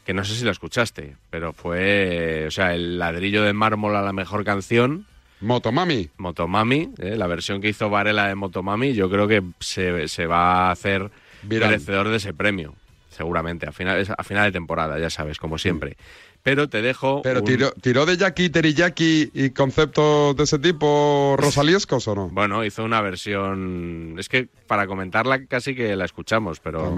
Que 0.08 0.14
no 0.14 0.24
sé 0.24 0.36
si 0.36 0.46
la 0.46 0.52
escuchaste, 0.52 1.18
pero 1.30 1.52
fue, 1.52 2.46
o 2.48 2.52
sea, 2.52 2.74
el 2.74 2.98
ladrillo 2.98 3.44
de 3.44 3.52
mármol 3.52 3.94
a 3.98 4.02
la 4.02 4.14
mejor 4.14 4.46
canción. 4.46 5.06
Motomami. 5.42 6.10
Motomami, 6.16 6.92
eh, 6.98 7.18
la 7.18 7.28
versión 7.28 7.60
que 7.60 7.68
hizo 7.68 7.90
Varela 7.90 8.30
de 8.30 8.36
Motomami, 8.36 8.94
yo 8.94 9.10
creo 9.10 9.28
que 9.28 9.44
se, 9.60 10.08
se 10.08 10.26
va 10.26 10.70
a 10.70 10.72
hacer 10.72 11.12
Viral. 11.44 11.72
merecedor 11.72 12.08
de 12.08 12.16
ese 12.16 12.34
premio, 12.34 12.74
seguramente, 13.10 13.68
a 13.68 13.74
final, 13.74 14.08
a 14.18 14.24
final 14.24 14.46
de 14.46 14.52
temporada, 14.54 14.98
ya 14.98 15.10
sabes, 15.10 15.40
como 15.40 15.58
siempre. 15.58 15.98
Pero 16.42 16.70
te 16.70 16.82
dejo. 16.82 17.22
Pero 17.22 17.40
un- 17.42 17.46
tiró, 17.46 17.72
tiró 17.74 18.06
de 18.06 18.16
Jackie, 18.16 18.50
Teriyaki 18.50 19.32
y 19.34 19.50
conceptos 19.50 20.38
de 20.38 20.44
ese 20.46 20.58
tipo 20.58 21.36
rosaliescos 21.38 22.08
o 22.08 22.16
no? 22.16 22.30
Bueno, 22.32 22.64
hizo 22.64 22.86
una 22.86 23.02
versión. 23.02 24.16
Es 24.18 24.30
que 24.30 24.48
para 24.68 24.88
comentarla 24.88 25.46
casi 25.48 25.76
que 25.76 25.98
la 25.98 26.06
escuchamos, 26.06 26.62
pero. 26.62 26.96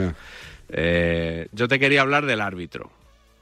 Eh, 0.71 1.47
yo 1.51 1.67
te 1.67 1.79
quería 1.79 2.01
hablar 2.01 2.27
del 2.27 2.41
árbitro. 2.41 2.91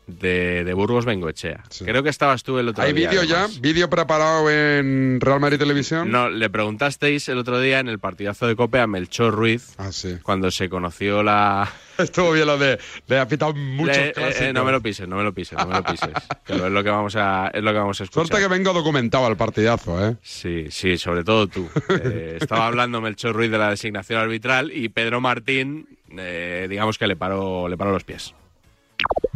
De, 0.08 0.64
de 0.64 0.74
Burgos 0.74 1.04
Bengoechea. 1.04 1.66
Creo 1.84 2.02
que 2.02 2.08
estabas 2.10 2.42
tú 2.42 2.58
el 2.60 2.70
otro 2.70 2.82
¿Hay 2.82 2.94
día. 2.94 3.10
vídeo 3.10 3.24
ya? 3.26 3.48
¿Vídeo 3.60 3.90
preparado 3.90 4.50
en 4.50 5.20
Real 5.20 5.42
Madrid 5.42 5.58
Televisión? 5.60 6.10
No, 6.10 6.30
le 6.30 6.50
preguntasteis 6.50 7.28
el 7.28 7.38
otro 7.38 7.60
día 7.60 7.80
en 7.82 7.90
el 7.90 8.00
partidazo 8.00 8.48
de 8.48 8.56
Cope 8.56 8.80
a 8.80 8.88
Melchor 8.88 9.34
Ruiz. 9.36 9.74
Ah, 9.78 9.92
sí. 9.92 10.18
Cuando 10.24 10.50
se 10.50 10.70
conoció 10.70 11.24
la. 11.24 11.70
Estuvo 11.98 12.32
bien 12.32 12.48
lo 12.48 12.58
de. 12.58 12.80
Le 13.08 13.20
ha 13.20 13.28
pitado 13.28 13.54
muchos 13.54 13.98
Le- 13.98 14.08
eh, 14.10 14.14
clásicos. 14.14 14.42
eh, 14.44 14.54
no 14.54 14.64
me 14.64 14.72
lo 14.72 14.82
pises, 14.82 15.08
no 15.10 15.18
me 15.18 15.24
lo 15.24 15.34
pises, 15.34 15.58
no 15.58 15.68
me 15.68 15.74
lo 15.76 15.84
pises. 15.84 16.10
es 16.48 16.58
lo 16.62 16.84
que 16.84 16.90
vamos 16.90 17.16
a, 17.18 17.52
es 17.54 17.62
lo 17.62 17.72
que 17.74 17.78
vamos 17.80 18.00
a 18.00 18.04
escuchar. 18.06 18.28
Suerte 18.28 18.44
que 18.44 18.48
vengo 18.50 18.72
documentado 18.72 19.26
al 19.26 19.36
partidazo, 19.36 20.08
¿eh? 20.08 20.16
Sí, 20.22 20.68
sí, 20.70 20.98
sobre 20.98 21.26
todo 21.26 21.48
tú. 21.48 21.68
Eh, 21.90 22.38
estaba 22.40 22.68
hablando 22.68 23.02
Melchor 23.02 23.36
Ruiz 23.36 23.52
de 23.52 23.58
la 23.58 23.72
designación 23.72 24.20
arbitral 24.22 24.72
y 24.74 24.88
Pedro 24.88 25.20
Martín, 25.20 25.98
digamos 26.08 26.98
que 26.98 27.08
le 27.08 27.16
paró, 27.18 27.68
le 27.68 27.76
paró 27.76 27.92
los 27.92 28.04
pies. 28.06 28.34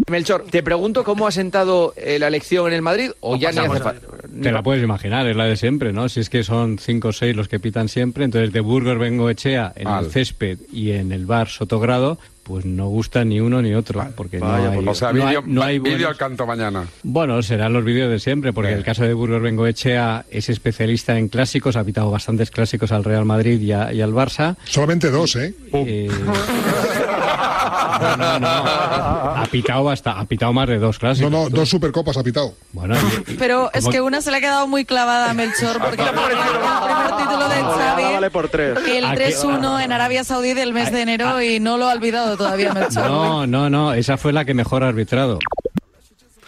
Melchor, 0.09 0.45
te 0.49 0.61
pregunto 0.61 1.03
cómo 1.03 1.27
ha 1.27 1.31
sentado 1.31 1.93
eh, 1.95 2.19
la 2.19 2.27
elección 2.27 2.67
en 2.67 2.73
el 2.73 2.81
Madrid 2.81 3.11
o 3.21 3.37
ya 3.37 3.51
ni 3.51 3.59
hace 3.59 3.79
falta. 3.79 4.07
Te 4.41 4.51
la 4.51 4.61
puedes 4.61 4.83
imaginar, 4.83 5.27
es 5.27 5.35
la 5.35 5.45
de 5.45 5.55
siempre, 5.55 5.93
¿no? 5.93 6.09
Si 6.09 6.19
es 6.19 6.29
que 6.29 6.43
son 6.43 6.79
cinco 6.79 7.09
o 7.09 7.13
seis 7.13 7.35
los 7.35 7.47
que 7.47 7.59
pitan 7.59 7.87
siempre, 7.87 8.25
entonces 8.25 8.51
de 8.51 8.59
Burgos 8.59 8.97
vengo 8.97 9.29
Echea 9.29 9.71
en 9.75 9.87
Al. 9.87 10.05
el 10.05 10.11
césped 10.11 10.59
y 10.71 10.91
en 10.91 11.11
el 11.11 11.25
bar 11.25 11.47
Sotogrado, 11.47 12.17
pues 12.51 12.65
no 12.65 12.87
gusta 12.89 13.23
ni 13.23 13.39
uno 13.39 13.61
ni 13.61 13.73
otro, 13.73 14.05
porque 14.15 14.39
no 14.39 14.47
Vaya, 14.47 14.69
hay, 14.71 14.75
pues, 14.75 14.87
o 14.87 14.93
sea, 14.95 15.13
no 15.13 15.21
hay- 15.25 15.27
vídeo 15.37 15.43
no 15.47 15.63
hay 15.63 15.79
vídeo 15.79 15.91
buenos- 15.97 16.11
al 16.11 16.17
canto 16.17 16.45
mañana. 16.45 16.83
Bueno, 17.03 17.41
serán 17.41 17.71
los 17.73 17.83
vídeos 17.85 18.11
de 18.11 18.19
siempre, 18.19 18.51
porque 18.51 18.73
el 18.73 18.83
caso 18.83 19.03
de 19.03 19.13
Burgos 19.13 19.41
Bengo 19.41 19.65
Echea 19.67 20.25
es 20.29 20.49
especialista 20.49 21.17
en 21.17 21.29
clásicos, 21.29 21.75
ha 21.77 21.83
pitado 21.83 22.11
bastantes 22.11 22.51
clásicos 22.51 22.91
al 22.91 23.03
Real 23.05 23.23
Madrid 23.25 23.59
y, 23.61 23.71
a- 23.71 23.93
y 23.93 24.01
al 24.01 24.11
Barça. 24.13 24.57
Solamente 24.65 25.09
dos, 25.09 25.35
¿eh? 25.37 25.53
Eh, 25.73 26.09
no, 28.01 28.17
no, 28.17 28.39
no. 28.39 28.47
Ha 28.47 29.45
pitado 29.51 29.89
hasta, 29.89 30.19
ha 30.19 30.25
pitado 30.25 30.53
más 30.53 30.67
de 30.67 30.77
dos 30.79 30.99
clásicos. 30.99 31.31
No, 31.31 31.43
no, 31.43 31.49
dos 31.49 31.69
supercopas 31.69 32.17
ha 32.17 32.23
pitado. 32.23 32.53
Bueno, 32.73 32.95
y- 33.27 33.31
y- 33.33 33.35
Pero 33.35 33.69
es 33.73 33.81
¿cómo- 33.83 33.91
que 33.91 34.01
una 34.01 34.21
se 34.21 34.31
le 34.31 34.37
ha 34.37 34.39
quedado 34.41 34.67
muy 34.67 34.85
clavada 34.85 35.29
a 35.29 35.33
Melchor 35.33 35.79
porque 35.79 36.01
el 36.01 36.09
primer 36.09 37.17
título 37.17 37.49
de 37.49 37.55
Xavi, 37.61 38.29
por 38.31 38.49
tres. 38.49 38.77
el 38.87 39.05
¿A 39.05 39.15
qué? 39.15 39.27
3-1 39.35 39.79
en 39.83 39.91
Arabia 39.91 40.23
Saudí 40.23 40.53
del 40.53 40.73
mes 40.73 40.91
de 40.91 41.01
enero 41.01 41.41
y 41.41 41.59
no 41.59 41.77
lo 41.77 41.87
ha 41.89 41.93
olvidado 41.93 42.37
todavía 42.43 42.73
Melchor. 42.73 43.03
No, 43.09 43.47
no, 43.47 43.69
no, 43.69 43.93
esa 43.93 44.17
fue 44.17 44.33
la 44.33 44.45
que 44.45 44.53
mejor 44.53 44.83
ha 44.83 44.87
arbitrado. 44.89 45.39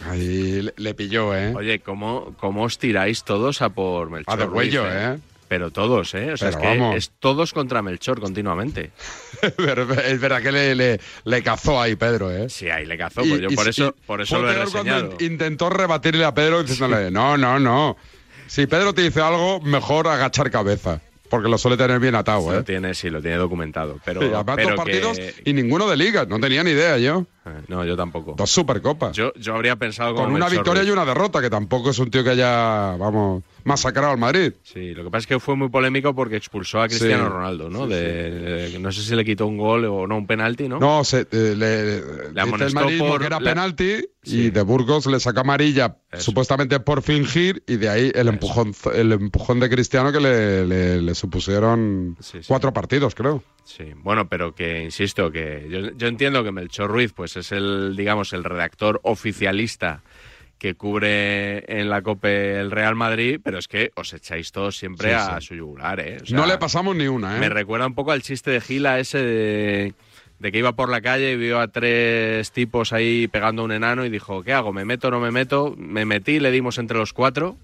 Ahí 0.09 0.61
le, 0.61 0.73
le 0.75 0.93
pilló, 0.93 1.35
¿eh? 1.35 1.53
Oye, 1.55 1.79
¿cómo, 1.79 2.35
¿cómo 2.39 2.63
os 2.63 2.77
tiráis 2.77 3.23
todos 3.23 3.61
a 3.61 3.69
por 3.69 4.09
Melchor 4.09 4.33
A 4.33 4.37
de 4.37 4.45
Ruiz, 4.45 4.53
cuello, 4.53 4.85
¿eh? 4.91 5.17
Pero 5.47 5.71
todos, 5.71 6.13
¿eh? 6.15 6.33
O 6.33 6.37
sea, 6.37 6.49
Pero 6.49 6.49
es 6.49 6.57
que 6.71 6.79
vamos. 6.79 6.95
es 6.97 7.11
todos 7.19 7.53
contra 7.53 7.81
Melchor 7.81 8.19
continuamente. 8.19 8.91
es 9.41 10.19
verdad 10.19 10.41
que 10.41 10.51
le, 10.51 10.75
le, 10.75 10.99
le 11.23 11.43
cazó 11.43 11.79
ahí 11.79 11.95
Pedro, 11.95 12.31
¿eh? 12.31 12.49
Sí, 12.49 12.69
ahí 12.69 12.85
le 12.85 12.97
cazó, 12.97 13.21
pues 13.21 13.39
yo 13.39 13.49
por 13.51 13.67
y- 13.67 13.69
eso, 13.69 13.95
y 13.97 14.05
por 14.07 14.21
eso 14.21 14.41
lo 14.41 14.51
he 14.51 14.55
cuando 14.55 14.71
reseñado. 14.71 15.15
in- 15.19 15.31
intentó 15.33 15.69
rebatirle 15.69 16.25
a 16.25 16.33
Pedro 16.33 16.63
diciéndole, 16.63 17.11
no, 17.11 17.37
no, 17.37 17.59
no. 17.59 17.95
Si 18.47 18.65
Pedro 18.67 18.93
te 18.93 19.03
dice 19.03 19.21
algo, 19.21 19.61
mejor 19.61 20.07
agachar 20.07 20.49
cabeza. 20.51 20.99
Porque 21.33 21.49
lo 21.49 21.57
suele 21.57 21.77
tener 21.77 21.99
bien 21.99 22.13
atado, 22.13 22.51
Lo 22.51 22.59
¿eh? 22.59 22.63
tiene, 22.63 22.93
sí, 22.93 23.09
lo 23.09 23.19
tiene 23.19 23.37
documentado. 23.37 23.97
Pero, 24.05 24.21
Sí, 24.21 24.27
además, 24.27 24.55
pero 24.55 24.69
dos 24.69 24.77
partidos 24.77 25.17
que- 25.17 25.33
y 25.45 25.53
ninguno 25.53 25.89
de 25.89 25.97
liga. 25.97 26.25
No 26.27 26.39
tenía 26.39 26.63
ni 26.63 26.69
idea 26.69 26.95
yo. 26.99 27.25
Eh, 27.47 27.49
No, 27.69 27.83
yo 27.83 27.97
tampoco. 27.97 28.35
Dos 28.37 28.51
supercopas. 28.51 29.17
Yo, 29.17 29.33
yo 29.33 29.55
habría 29.55 29.75
pensado 29.75 30.13
Con 30.13 30.31
una 30.31 30.47
victoria 30.47 30.83
Ruiz. 30.83 30.89
y 30.89 30.93
una 30.93 31.05
derrota, 31.05 31.41
que 31.41 31.49
tampoco 31.49 31.89
es 31.89 31.97
un 31.97 32.11
tío 32.11 32.23
que 32.23 32.29
haya, 32.29 32.95
vamos, 32.97 33.41
masacrado 33.63 34.11
al 34.11 34.17
Madrid. 34.17 34.53
Sí, 34.63 34.93
lo 34.93 35.03
que 35.03 35.09
pasa 35.11 35.21
es 35.21 35.27
que 35.27 35.39
fue 35.39 35.55
muy 35.55 35.69
polémico 35.69 36.13
porque 36.15 36.35
expulsó 36.35 36.81
a 36.81 36.87
Cristiano 36.87 37.25
Sí. 37.25 37.29
Ronaldo, 37.29 37.69
¿no? 37.69 37.85
Sí, 37.87 37.93
De- 37.93 38.77
no 38.79 38.91
sé 38.91 39.01
si 39.01 39.15
le 39.15 39.23
quitó 39.25 39.47
un 39.47 39.57
gol 39.57 39.85
o 39.85 40.07
no, 40.07 40.17
un 40.17 40.27
penalti, 40.27 40.67
¿no? 40.67 40.79
No, 40.79 41.03
se, 41.03 41.27
eh, 41.31 41.55
le, 41.57 42.41
amonestó 42.41 42.81
por 42.99 43.19
que 43.21 43.27
era 43.27 43.39
la- 43.39 43.49
penalti 43.49 44.05
y 44.25 44.49
de 44.51 44.61
Burgos 44.61 45.05
le 45.07 45.19
saca 45.19 45.41
amarilla 45.41 45.97
supuestamente 46.17 46.79
por 46.79 47.01
fingir 47.01 47.61
y 47.67 47.75
de 47.77 47.89
ahí 47.89 48.11
el 48.15 48.27
empujón, 48.29 48.73
el 48.93 49.11
empujón 49.11 49.59
de 49.59 49.69
Cristiano 49.69 50.11
que 50.11 50.19
le, 50.19 50.65
le- 50.65 51.01
le 51.01 51.15
supusieron 51.15 52.17
cuatro 52.47 52.71
partidos, 52.73 53.15
creo. 53.15 53.43
Sí, 53.65 53.85
bueno, 53.95 54.27
pero 54.27 54.53
que 54.53 54.83
insisto 54.83 55.31
que 55.31 55.67
yo, 55.69 55.91
yo 55.97 56.07
entiendo 56.07 56.43
que 56.43 56.51
Melchor 56.51 56.89
Ruiz 56.91 57.13
pues 57.13 57.37
es 57.37 57.51
el 57.53 57.95
digamos 57.95 58.33
el 58.33 58.43
redactor 58.43 58.99
oficialista 59.03 60.03
que 60.63 60.75
cubre 60.75 61.65
en 61.67 61.89
la 61.89 62.01
COPE 62.01 62.57
el 62.61 62.71
Real 62.71 62.95
Madrid, 62.95 63.37
pero 63.43 63.57
es 63.57 63.67
que 63.67 63.91
os 63.95 64.13
echáis 64.13 64.53
todos 64.53 64.77
siempre 64.77 65.09
Sí, 65.09 65.13
a 65.13 65.41
sí. 65.41 65.47
su 65.47 65.55
yugular, 65.55 65.99
¿eh? 65.99 66.19
O 66.23 66.25
sea, 66.25 66.37
no 66.37 66.45
le 66.45 66.57
pasamos 66.57 66.95
ni 66.95 67.05
una, 67.05 67.35
¿eh? 67.35 67.39
Me 67.41 67.49
recuerda 67.49 67.85
un 67.85 67.93
poco 67.95 68.13
al 68.13 68.21
chiste 68.21 68.49
de 68.51 68.61
Gila 68.61 68.97
ese 68.97 69.17
de, 69.17 69.93
de 70.39 70.51
que 70.53 70.57
iba 70.59 70.71
por 70.71 70.87
la 70.87 71.01
calle 71.01 71.33
y 71.33 71.35
vio 71.35 71.59
a 71.59 71.67
tres 71.67 72.49
tipos 72.53 72.93
ahí 72.93 73.27
pegando 73.27 73.61
a 73.61 73.65
un 73.65 73.73
enano 73.73 74.05
y 74.05 74.09
dijo, 74.09 74.41
¿qué 74.41 74.53
hago? 74.53 74.71
¿Me 74.71 74.85
meto 74.85 75.09
o 75.09 75.11
no 75.11 75.19
me 75.19 75.31
meto? 75.31 75.75
Me 75.77 76.05
metí, 76.05 76.39
le 76.39 76.49
dimos 76.49 76.77
entre 76.77 76.97
los 76.97 77.11
cuatro. 77.11 77.57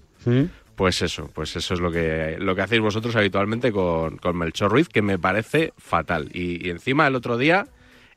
Pues 0.76 1.00
eso, 1.00 1.30
pues 1.34 1.56
eso 1.56 1.72
es 1.72 1.80
lo 1.80 1.90
que, 1.90 2.36
lo 2.38 2.54
que 2.54 2.60
hacéis 2.60 2.82
vosotros 2.82 3.16
habitualmente 3.16 3.72
con, 3.72 4.18
con 4.18 4.36
Melchor 4.36 4.70
Ruiz, 4.72 4.90
que 4.90 5.00
me 5.00 5.18
parece 5.18 5.72
fatal. 5.78 6.28
Y, 6.34 6.66
y 6.66 6.68
encima 6.68 7.06
el 7.06 7.14
otro 7.14 7.38
día 7.38 7.66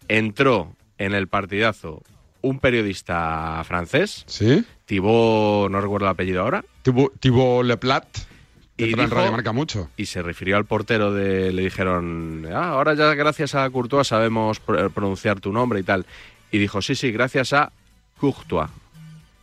entró 0.10 0.76
en 0.98 1.14
el 1.14 1.28
partidazo 1.30 2.04
un 2.44 2.60
periodista 2.60 3.64
francés, 3.66 4.24
¿Sí? 4.28 4.64
Thibaut, 4.86 5.72
no 5.72 5.82
recuerdo 5.82 6.06
el 6.06 6.12
apellido 6.12 6.42
ahora, 6.42 6.64
Thibaut, 6.84 7.12
Thibaut 7.20 7.66
Leplat, 7.66 8.06
Y 8.78 8.84
entra 8.86 9.04
en 9.04 9.10
dijo- 9.10 9.16
Radio 9.20 9.32
Marca 9.32 9.52
mucho. 9.54 9.90
y 9.98 10.06
se 10.06 10.22
refirió 10.22 10.58
al 10.58 10.66
portero 10.66 11.12
de 11.14 11.52
le 11.52 11.62
dijeron 11.64 12.46
"Ah, 12.54 12.70
ahora 12.70 12.94
ya 12.96 13.14
gracias 13.16 13.56
a 13.56 13.70
Courtois 13.70 14.08
sabemos 14.08 14.62
pr- 14.66 14.92
pronunciar 14.92 15.40
tu 15.40 15.52
nombre 15.52 15.80
y 15.80 15.84
tal 15.84 16.06
y 16.52 16.58
dijo 16.60 16.82
sí 16.82 16.96
sí 16.96 17.12
gracias 17.12 17.54
a 17.54 17.72
Courtois 18.20 18.70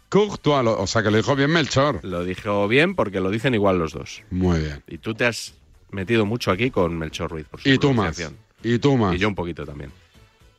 Courtois, 0.08 0.64
lo- 0.64 0.78
o 0.80 0.86
sea 0.86 1.02
que 1.02 1.10
lo 1.10 1.16
dijo 1.16 1.36
bien 1.36 1.50
Melchor. 1.52 2.00
lo 2.02 2.24
dijo 2.24 2.66
bien 2.68 2.94
porque 2.96 3.20
lo 3.20 3.30
dicen 3.30 3.54
igual 3.54 3.78
los 3.78 3.92
dos 3.92 4.22
Muy 4.30 4.58
bien. 4.60 4.82
y 4.88 4.98
tú 4.98 5.14
te 5.14 5.24
has 5.26 5.54
metido 5.90 6.26
mucho 6.26 6.50
aquí 6.50 6.70
con 6.70 6.98
Melchor 6.98 7.30
Ruiz 7.30 7.46
por 7.46 7.60
su 7.60 7.68
Y 7.68 7.78
tú 7.78 7.92
más. 7.94 8.20
Y 8.62 8.78
tú 8.78 8.96
más. 8.96 9.14
y 9.14 9.18
yo 9.18 9.28
un 9.28 9.34
poquito 9.36 9.64
también 9.64 9.90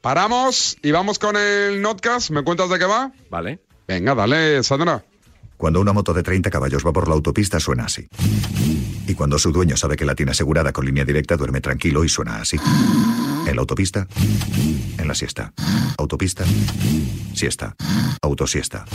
Paramos 0.01 0.77
y 0.81 0.91
vamos 0.91 1.19
con 1.19 1.37
el 1.37 1.81
Notcast. 1.81 2.31
¿Me 2.31 2.43
cuentas 2.43 2.69
de 2.69 2.79
qué 2.79 2.85
va? 2.85 3.11
vale 3.29 3.59
Venga, 3.87 4.15
dale, 4.15 4.63
Sandra. 4.63 5.03
Cuando 5.57 5.79
una 5.79 5.93
moto 5.93 6.13
de 6.13 6.23
30 6.23 6.49
caballos 6.49 6.83
va 6.85 6.91
por 6.91 7.07
la 7.07 7.13
autopista 7.13 7.59
suena 7.59 7.85
así. 7.85 8.07
Y 9.05 9.13
cuando 9.13 9.37
su 9.37 9.51
dueño 9.51 9.77
sabe 9.77 9.95
que 9.95 10.05
la 10.05 10.15
tiene 10.15 10.31
asegurada 10.31 10.71
con 10.71 10.85
línea 10.85 11.05
directa 11.05 11.37
duerme 11.37 11.61
tranquilo 11.61 12.03
y 12.03 12.09
suena 12.09 12.37
así. 12.37 12.57
En 13.45 13.55
la 13.55 13.61
autopista, 13.61 14.07
en 14.97 15.07
la 15.07 15.13
siesta. 15.13 15.53
Autopista, 15.97 16.45
siesta. 17.33 17.75
Autosiesta. 18.23 18.85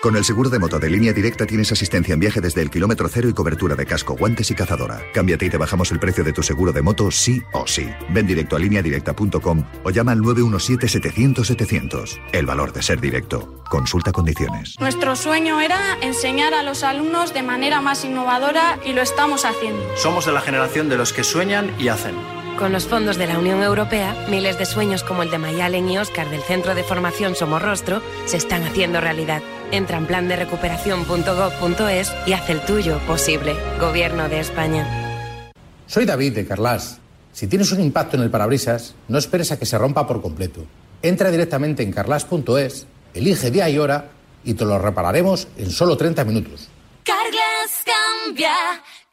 Con 0.00 0.14
el 0.14 0.24
seguro 0.24 0.48
de 0.48 0.60
moto 0.60 0.78
de 0.78 0.88
línea 0.88 1.12
directa 1.12 1.44
tienes 1.44 1.72
asistencia 1.72 2.14
en 2.14 2.20
viaje 2.20 2.40
desde 2.40 2.62
el 2.62 2.70
kilómetro 2.70 3.08
cero 3.08 3.28
y 3.28 3.32
cobertura 3.32 3.74
de 3.74 3.84
casco, 3.84 4.14
guantes 4.14 4.48
y 4.52 4.54
cazadora. 4.54 5.00
Cámbiate 5.12 5.46
y 5.46 5.50
te 5.50 5.56
bajamos 5.56 5.90
el 5.90 5.98
precio 5.98 6.22
de 6.22 6.32
tu 6.32 6.44
seguro 6.44 6.72
de 6.72 6.82
moto 6.82 7.10
sí 7.10 7.42
o 7.52 7.66
sí. 7.66 7.90
Ven 8.10 8.24
directo 8.24 8.54
a 8.54 8.60
lineadirecta.com 8.60 9.64
o 9.82 9.90
llama 9.90 10.12
al 10.12 10.20
917-700-700. 10.20 12.20
El 12.30 12.46
valor 12.46 12.72
de 12.72 12.82
ser 12.82 13.00
directo. 13.00 13.60
Consulta 13.68 14.12
condiciones. 14.12 14.76
Nuestro 14.78 15.16
sueño 15.16 15.60
era 15.60 15.98
enseñar 16.00 16.54
a 16.54 16.62
los 16.62 16.84
alumnos 16.84 17.34
de 17.34 17.42
manera 17.42 17.80
más 17.80 18.04
innovadora 18.04 18.78
y 18.86 18.92
lo 18.92 19.02
estamos 19.02 19.44
haciendo. 19.44 19.82
Somos 19.96 20.26
de 20.26 20.32
la 20.32 20.42
generación 20.42 20.88
de 20.88 20.96
los 20.96 21.12
que 21.12 21.24
sueñan 21.24 21.72
y 21.76 21.88
hacen. 21.88 22.14
Con 22.58 22.72
los 22.72 22.88
fondos 22.88 23.16
de 23.16 23.28
la 23.28 23.38
Unión 23.38 23.62
Europea, 23.62 24.26
miles 24.28 24.58
de 24.58 24.66
sueños 24.66 25.04
como 25.04 25.22
el 25.22 25.30
de 25.30 25.38
Mayalen 25.38 25.88
y 25.88 25.96
Oscar 25.96 26.28
del 26.28 26.42
Centro 26.42 26.74
de 26.74 26.82
Formación 26.82 27.36
Somorrostro 27.36 28.02
se 28.26 28.36
están 28.36 28.64
haciendo 28.64 29.00
realidad. 29.00 29.42
Entra 29.70 29.96
en 29.96 30.06
plan 30.06 30.26
de 30.26 30.34
recuperación.gov.es 30.34 32.12
y 32.26 32.32
haz 32.32 32.50
el 32.50 32.60
tuyo 32.62 32.98
posible. 33.06 33.54
Gobierno 33.78 34.28
de 34.28 34.40
España. 34.40 35.44
Soy 35.86 36.04
David 36.04 36.34
de 36.34 36.46
Carlas. 36.46 36.98
Si 37.32 37.46
tienes 37.46 37.70
un 37.70 37.80
impacto 37.80 38.16
en 38.16 38.24
el 38.24 38.30
parabrisas, 38.30 38.96
no 39.06 39.18
esperes 39.18 39.52
a 39.52 39.58
que 39.60 39.64
se 39.64 39.78
rompa 39.78 40.08
por 40.08 40.20
completo. 40.20 40.64
Entra 41.00 41.30
directamente 41.30 41.84
en 41.84 41.92
carlas.es, 41.92 42.88
elige 43.14 43.52
día 43.52 43.68
y 43.68 43.78
hora 43.78 44.10
y 44.42 44.54
te 44.54 44.64
lo 44.64 44.80
repararemos 44.80 45.46
en 45.58 45.70
solo 45.70 45.96
30 45.96 46.24
minutos. 46.24 46.68
Carglass 47.04 47.84
cambia, 47.84 48.52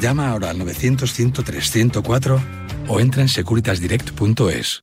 Llama 0.00 0.30
ahora 0.30 0.50
al 0.50 0.58
900-103-104 0.58 2.40
o 2.88 3.00
entra 3.00 3.20
en 3.22 3.28
securitasdirect.es. 3.28 4.82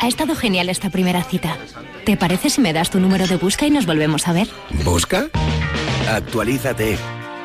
Ha 0.00 0.08
estado 0.08 0.34
genial 0.34 0.70
esta 0.70 0.88
primera 0.88 1.22
cita. 1.22 1.58
¿Te 2.06 2.16
parece 2.16 2.48
si 2.48 2.62
me 2.62 2.72
das 2.72 2.90
tu 2.90 2.98
número 3.00 3.26
de 3.26 3.36
busca 3.36 3.66
y 3.66 3.70
nos 3.70 3.84
volvemos 3.84 4.26
a 4.28 4.32
ver? 4.32 4.48
¿Busca? 4.82 5.28
Actualízate. 6.08 6.96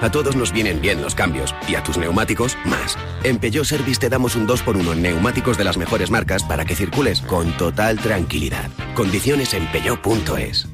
A 0.01 0.09
todos 0.09 0.35
nos 0.37 0.53
vienen 0.53 0.81
bien 0.81 1.01
los 1.01 1.15
cambios 1.15 1.53
y 1.67 1.75
a 1.75 1.83
tus 1.83 1.97
neumáticos 1.97 2.57
más. 2.65 2.97
En 3.23 3.39
Peugeot 3.39 3.65
Service 3.65 3.99
te 3.99 4.09
damos 4.09 4.35
un 4.35 4.47
2x1 4.47 4.93
en 4.93 5.01
neumáticos 5.01 5.57
de 5.57 5.65
las 5.65 5.77
mejores 5.77 6.11
marcas 6.11 6.43
para 6.43 6.63
que 6.63 6.75
circules 6.75 7.21
con 7.21 7.51
total 7.57 7.99
tranquilidad. 7.99 8.69
Condiciones 8.93 9.53
en 9.53 9.67
peugeot.es. 9.67 10.67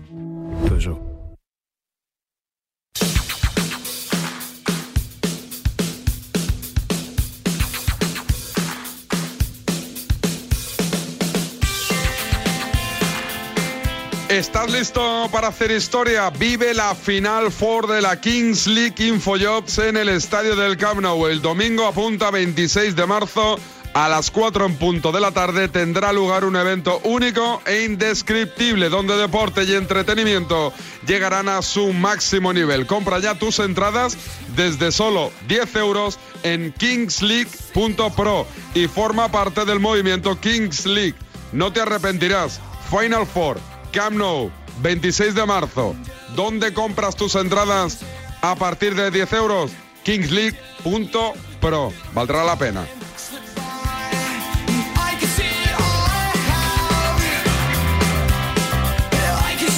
¿Estás 14.32 14.72
listo 14.72 15.28
para 15.30 15.50
hacer 15.50 15.72
historia? 15.72 16.30
Vive 16.30 16.74
la 16.74 16.96
Final 16.96 17.52
Four 17.52 17.88
de 17.88 18.02
la 18.02 18.22
Kings 18.22 18.66
League 18.66 18.96
Infojobs 19.06 19.78
en 19.80 19.98
el 19.98 20.08
Estadio 20.08 20.56
del 20.56 20.78
Camp. 20.78 21.04
El 21.30 21.42
domingo 21.42 21.86
apunta 21.86 22.32
26 22.32 22.96
de 22.96 23.06
marzo 23.06 23.60
a 23.94 24.08
las 24.08 24.32
4 24.32 24.68
en 24.68 24.78
punto 24.78 25.12
de 25.12 25.20
la 25.20 25.34
tarde 25.34 25.68
tendrá 25.68 26.14
lugar 26.14 26.46
un 26.46 26.56
evento 26.56 27.02
único 27.04 27.62
e 27.66 27.84
indescriptible 27.84 28.88
donde 28.88 29.18
deporte 29.18 29.66
y 29.66 29.74
entretenimiento 29.74 30.72
llegarán 31.06 31.50
a 31.50 31.62
su 31.62 31.92
máximo 31.92 32.54
nivel. 32.54 32.88
Compra 32.88 33.20
ya 33.20 33.36
tus 33.36 33.60
entradas 33.60 34.16
desde 34.56 34.94
solo 34.94 35.34
10 35.50 35.76
euros 35.76 36.18
en 36.44 36.72
kingsleague.pro 36.72 38.48
y 38.76 38.88
forma 38.88 39.30
parte 39.30 39.66
del 39.66 39.82
movimiento 39.82 40.40
Kings 40.40 40.86
League. 40.86 41.16
No 41.52 41.74
te 41.74 41.82
arrepentirás. 41.82 42.62
Final 42.90 43.26
Four, 43.26 43.58
Camp 43.92 44.16
Nou, 44.18 44.52
26 44.82 45.36
de 45.36 45.46
marzo. 45.46 45.96
¿Dónde 46.36 46.74
compras 46.74 47.16
tus 47.16 47.36
entradas 47.36 48.00
a 48.42 48.56
partir 48.56 48.96
de 48.96 49.12
10 49.12 49.34
euros? 49.34 49.72
kingsleague.pro. 50.04 51.94
Valdrá 52.14 52.44
la 52.44 52.56
pena. 52.58 52.86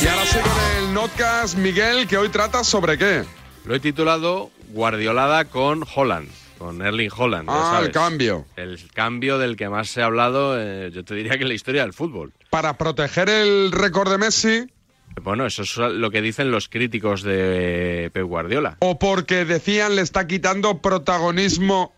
Y 0.02 0.08
ahora 0.08 0.26
sí 0.26 0.38
con 0.40 0.84
el 0.88 0.94
notcast, 0.94 1.58
Miguel, 1.58 2.08
que 2.08 2.18
hoy 2.18 2.30
trata 2.30 2.64
sobre 2.64 2.98
qué. 2.98 3.24
Lo 3.66 3.76
he 3.76 3.80
titulado 3.80 4.52
Guardiolada 4.70 5.46
con 5.46 5.86
Holland, 5.96 6.28
con 6.58 6.82
Erling 6.82 7.10
Holland. 7.16 7.48
ya 7.48 7.54
Ah, 7.56 7.70
el 7.70 7.76
sabes. 7.76 7.90
cambio. 7.92 8.46
El 8.58 8.80
cambio 8.94 9.38
del 9.38 9.56
que 9.56 9.70
más 9.70 9.88
se 9.90 10.02
ha 10.02 10.06
hablado, 10.06 10.60
eh, 10.60 10.92
yo 10.94 11.06
te 11.06 11.16
diría 11.16 11.38
que 11.38 11.44
en 11.44 11.48
la 11.48 11.54
historia 11.54 11.84
del 11.84 11.94
fútbol. 11.94 12.34
Para 12.54 12.78
proteger 12.78 13.30
el 13.30 13.72
récord 13.72 14.12
de 14.12 14.20
Messi 14.20 14.68
Bueno, 15.24 15.48
eso 15.48 15.64
es 15.64 15.76
lo 15.76 16.12
que 16.12 16.22
dicen 16.22 16.52
los 16.52 16.70
críticos 16.70 17.24
de 17.24 18.12
Pep 18.14 18.26
Guardiola. 18.28 18.78
o 18.80 19.00
porque 19.00 19.44
decían 19.44 19.96
le 19.96 20.04
está 20.04 20.28
quitando 20.28 20.78
protagonismo 20.80 21.94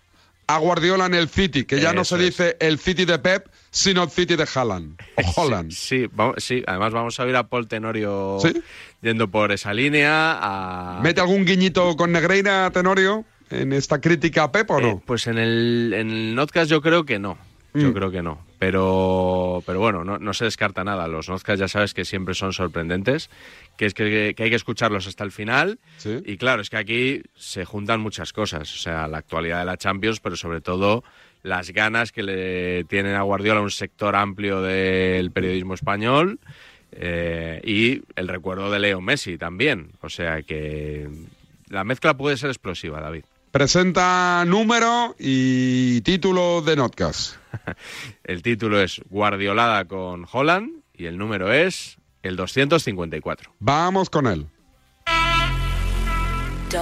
a 0.48 0.58
Guardiola 0.60 1.08
en 1.08 1.14
el 1.16 1.28
City, 1.28 1.66
que 1.66 1.82
ya 1.82 1.92
no 1.92 2.06
se 2.06 2.16
es. 2.16 2.22
dice 2.22 2.56
el 2.62 2.80
City 2.80 3.04
de 3.04 3.20
Pep, 3.20 3.48
sino 3.70 4.04
el 4.04 4.10
City 4.10 4.38
de 4.38 4.48
Haaland. 4.56 4.98
O 5.18 5.42
Holland. 5.42 5.72
Sí, 5.72 6.08
vamos- 6.14 6.36
sí, 6.42 6.64
además 6.66 6.94
vamos 6.94 7.20
a 7.20 7.26
ver 7.26 7.36
a 7.36 7.48
Paul 7.50 7.68
Tenorio 7.68 8.38
¿Sí? 8.42 8.54
yendo 9.02 9.30
por 9.30 9.52
esa 9.52 9.74
línea. 9.74 10.38
A... 10.42 11.02
¿Mete 11.04 11.20
algún 11.20 11.44
guiñito 11.44 11.98
con 11.98 12.14
Negreira, 12.14 12.72
Tenorio, 12.72 13.26
en 13.50 13.74
esta 13.74 14.00
crítica 14.00 14.44
a 14.44 14.52
Pep 14.54 14.72
o 14.72 14.80
no? 14.80 14.88
Eh, 14.88 15.00
pues 15.06 15.28
en 15.28 15.38
el, 15.38 15.94
en 15.94 16.10
el 16.12 16.34
Notcast 16.36 16.72
yo 16.72 16.82
creo 16.82 17.06
que 17.06 17.20
no. 17.20 17.38
Yo 17.74 17.90
Mm. 17.90 17.94
creo 17.94 18.10
que 18.12 18.22
no. 18.22 18.45
Pero, 18.58 19.62
pero 19.66 19.80
bueno, 19.80 20.04
no, 20.04 20.18
no 20.18 20.34
se 20.34 20.46
descarta 20.46 20.84
nada. 20.84 21.08
Los 21.08 21.28
Notcast 21.30 21.60
ya 21.60 21.68
sabes 21.68 21.94
que 21.94 22.06
siempre 22.06 22.34
son 22.34 22.54
sorprendentes, 22.54 23.30
que 23.78 23.86
es 23.86 23.94
que, 23.94 24.34
que 24.36 24.44
hay 24.44 24.50
que 24.50 24.56
escucharlos 24.56 25.08
hasta 25.08 25.24
el 25.24 25.32
final. 25.32 25.78
Y 26.26 26.38
claro, 26.38 26.62
es 26.62 26.70
que 26.70 26.78
aquí 26.78 27.22
se 27.36 27.66
juntan 27.66 28.00
muchas 28.00 28.32
cosas. 28.34 28.74
O 28.74 28.78
sea, 28.78 29.08
la 29.08 29.18
actualidad 29.18 29.60
de 29.60 29.66
la 29.66 29.78
Champions, 29.78 30.20
pero 30.20 30.36
sobre 30.36 30.62
todo 30.62 31.04
las 31.44 31.72
ganas 31.72 32.12
que 32.12 32.24
le 32.24 32.86
tienen 32.86 33.16
a 33.16 33.22
Guardiola 33.22 33.62
un 33.62 33.70
sector 33.72 34.16
amplio 34.16 34.62
del 34.62 35.32
periodismo 35.32 35.74
español. 35.74 36.40
eh, 36.92 37.62
y 37.64 38.02
el 38.16 38.28
recuerdo 38.30 38.72
de 38.72 38.80
Leo 38.80 39.02
Messi 39.02 39.38
también. 39.38 39.92
O 40.02 40.10
sea 40.10 40.42
que 40.44 41.10
la 41.70 41.84
mezcla 41.84 42.16
puede 42.16 42.38
ser 42.38 42.50
explosiva, 42.52 43.02
David. 43.02 43.26
Presenta 43.52 44.44
número 44.46 45.16
y 45.20 46.02
título 46.02 46.62
de 46.62 46.76
Notcast. 46.76 47.36
El 48.24 48.42
título 48.42 48.80
es 48.80 49.02
Guardiolada 49.10 49.86
con 49.86 50.26
Holland 50.32 50.82
y 50.94 51.06
el 51.06 51.18
número 51.18 51.52
es 51.52 51.98
el 52.24 52.36
254. 52.36 53.54
Vamos 53.60 54.10
con 54.10 54.28
él. 54.28 54.48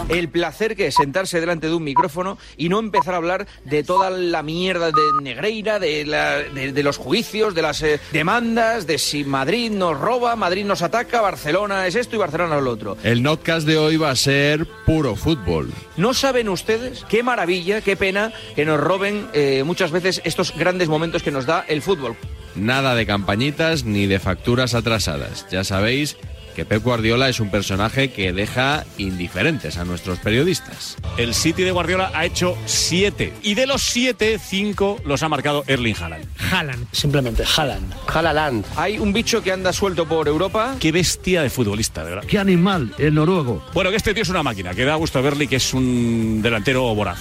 El 0.10 0.30
placer 0.30 0.76
que 0.76 0.88
es 0.88 0.96
sentarse 0.96 1.40
delante 1.40 1.68
de 1.68 1.74
un 1.74 1.84
micrófono 1.84 2.38
y 2.58 2.70
no 2.70 2.80
empezar 2.80 3.14
a 3.14 3.18
hablar 3.18 3.48
de 3.66 3.84
toda 3.84 4.10
la 4.10 4.44
mierda 4.44 4.88
de 4.88 5.02
Negreira, 5.22 5.80
de, 5.80 6.06
la- 6.06 6.40
de- 6.40 6.72
de 6.72 6.84
los 6.84 6.98
juicios, 6.98 7.56
de 7.56 7.62
las 7.62 7.82
eh, 7.82 8.00
demandas, 8.12 8.88
de 8.88 8.98
si 8.98 9.24
Madrid 9.24 9.72
nos 9.72 10.00
roba, 10.00 10.36
Madrid 10.36 10.66
nos 10.66 10.82
ataca, 10.82 11.22
Barcelona 11.22 11.88
es 11.88 11.96
esto 11.96 12.16
y 12.16 12.20
Barcelona 12.20 12.58
es 12.58 12.64
lo 12.64 12.72
otro. 12.72 12.98
El 13.04 13.24
notcast 13.24 13.66
de 13.68 13.78
hoy 13.78 13.98
va 13.98 14.10
a 14.12 14.16
ser 14.16 14.66
puro 14.86 15.16
fútbol. 15.16 15.72
¿No 15.98 16.14
saben 16.14 16.50
ustedes 16.50 17.06
qué 17.10 17.24
maravilla, 17.24 17.82
qué 17.82 17.96
pena 17.96 18.32
que 18.56 18.66
nos 18.66 18.80
roben 18.80 19.28
eh, 19.34 19.64
muchas 19.66 19.92
veces 19.92 20.22
estos 20.24 20.56
grandes 20.58 20.88
momentos 20.90 21.24
que 21.24 21.32
nos 21.32 21.46
da 21.46 21.66
el 21.68 21.82
fútbol? 21.82 22.16
Nada 22.56 22.94
de 22.96 23.06
campañitas 23.06 23.84
ni 23.84 24.06
de 24.06 24.20
facturas 24.20 24.74
atrasadas. 24.76 25.48
Ya 25.52 25.64
sabéis 25.64 26.18
que 26.54 26.66
Pep 26.66 26.84
Guardiola 26.84 27.30
es 27.30 27.40
un 27.40 27.50
personaje 27.50 28.12
que 28.12 28.34
deja 28.34 28.86
indiferentes 28.98 29.78
a 29.78 29.86
nuestros 29.86 30.20
periodistas. 30.20 30.98
El 31.18 31.34
City 31.34 31.64
de 31.64 31.72
Guardiola 31.72 32.12
ha 32.14 32.26
hecho 32.26 32.58
siete 32.66 33.34
y 33.42 33.56
de 33.56 33.68
los 33.68 33.84
siete, 33.84 34.40
cinco 34.40 35.00
los 35.06 35.24
ha 35.24 35.30
marcado 35.30 35.64
Erling 35.68 35.96
Haaland. 35.96 36.26
Haaland, 36.52 36.88
simplemente 36.92 37.44
Haaland. 37.44 37.94
Haaland. 38.08 38.66
Hay 38.76 38.98
un 39.00 39.14
bicho 39.14 39.42
que 39.44 39.52
anda 39.52 39.74
suelto 39.74 40.08
por 40.08 40.28
Europa. 40.28 40.76
Qué 40.80 40.92
bestia 40.92 41.42
de 41.42 41.50
futbolista, 41.50 42.04
de 42.04 42.12
verdad. 42.12 42.28
Qué 42.28 42.40
animal, 42.40 42.94
el 42.98 43.14
noruego. 43.14 43.64
Bueno, 43.74 43.90
que 43.90 43.98
este 43.98 44.14
tío 44.14 44.24
es 44.24 44.30
una 44.30 44.44
máquina, 44.44 44.74
que 44.74 44.86
da 44.86 44.96
gusto 44.96 45.22
verle 45.22 45.48
que 45.48 45.58
es 45.58 45.74
un 45.74 46.42
delantero 46.42 46.94
voraz. 46.96 47.20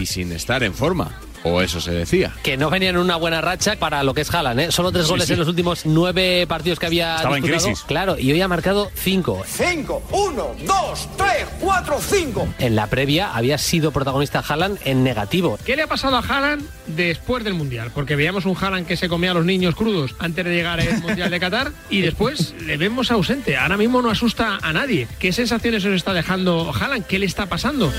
Y 0.00 0.06
sin 0.06 0.32
estar 0.32 0.62
en 0.62 0.74
forma. 0.74 1.20
O 1.42 1.62
eso 1.62 1.80
se 1.80 1.90
decía. 1.92 2.32
Que 2.42 2.56
no 2.56 2.68
venían 2.68 2.96
en 2.96 3.00
una 3.00 3.16
buena 3.16 3.40
racha 3.40 3.76
para 3.76 4.02
lo 4.02 4.12
que 4.12 4.20
es 4.22 4.34
Haaland, 4.34 4.60
¿eh? 4.60 4.72
Solo 4.72 4.92
tres 4.92 5.06
Sí, 5.06 5.10
goles 5.10 5.26
sí. 5.26 5.32
en 5.32 5.38
los 5.38 5.48
últimos 5.48 5.86
nueve 5.86 6.46
partidos 6.46 6.78
que 6.78 6.86
había 6.86 7.16
Estaba 7.16 7.36
en 7.38 7.42
disputado. 7.42 7.66
crisis. 7.68 7.84
Claro, 7.86 8.18
y 8.18 8.30
hoy 8.32 8.40
ha 8.42 8.48
marcado 8.48 8.90
cinco. 8.94 9.42
Cinco, 9.46 10.02
uno, 10.12 10.48
dos, 10.66 11.08
tres, 11.16 11.46
cuatro, 11.58 11.98
cinco. 12.00 12.46
En 12.58 12.76
la 12.76 12.88
previa 12.88 13.34
había 13.34 13.56
sido 13.56 13.90
protagonista 13.90 14.44
Haaland 14.46 14.78
en 14.84 15.02
negativo. 15.02 15.58
¿Qué 15.64 15.76
le 15.76 15.82
ha 15.82 15.86
pasado 15.86 16.16
a 16.16 16.20
Haaland 16.20 16.62
después 16.88 17.42
del 17.42 17.54
Mundial? 17.54 17.90
Porque 17.94 18.16
veíamos 18.16 18.44
un 18.44 18.56
Haaland 18.60 18.86
que 18.86 18.96
se 18.98 19.08
comía 19.08 19.30
a 19.30 19.34
los 19.34 19.46
niños 19.46 19.74
crudos 19.74 20.14
antes 20.18 20.44
de 20.44 20.54
llegar 20.54 20.78
al 20.80 21.00
Mundial 21.00 21.30
de 21.30 21.40
Qatar 21.40 21.72
y 21.88 22.02
después 22.02 22.54
le 22.66 22.76
vemos 22.76 23.10
ausente. 23.10 23.56
Ahora 23.56 23.78
mismo 23.78 24.02
no 24.02 24.10
asusta 24.10 24.58
a 24.60 24.72
nadie. 24.74 25.08
¿Qué 25.18 25.32
sensaciones 25.32 25.84
os 25.86 25.94
está 25.94 26.12
dejando 26.12 26.70
Haaland? 26.78 27.06
¿Qué 27.06 27.18
le 27.18 27.24
está 27.26 27.46
pasando? 27.46 27.90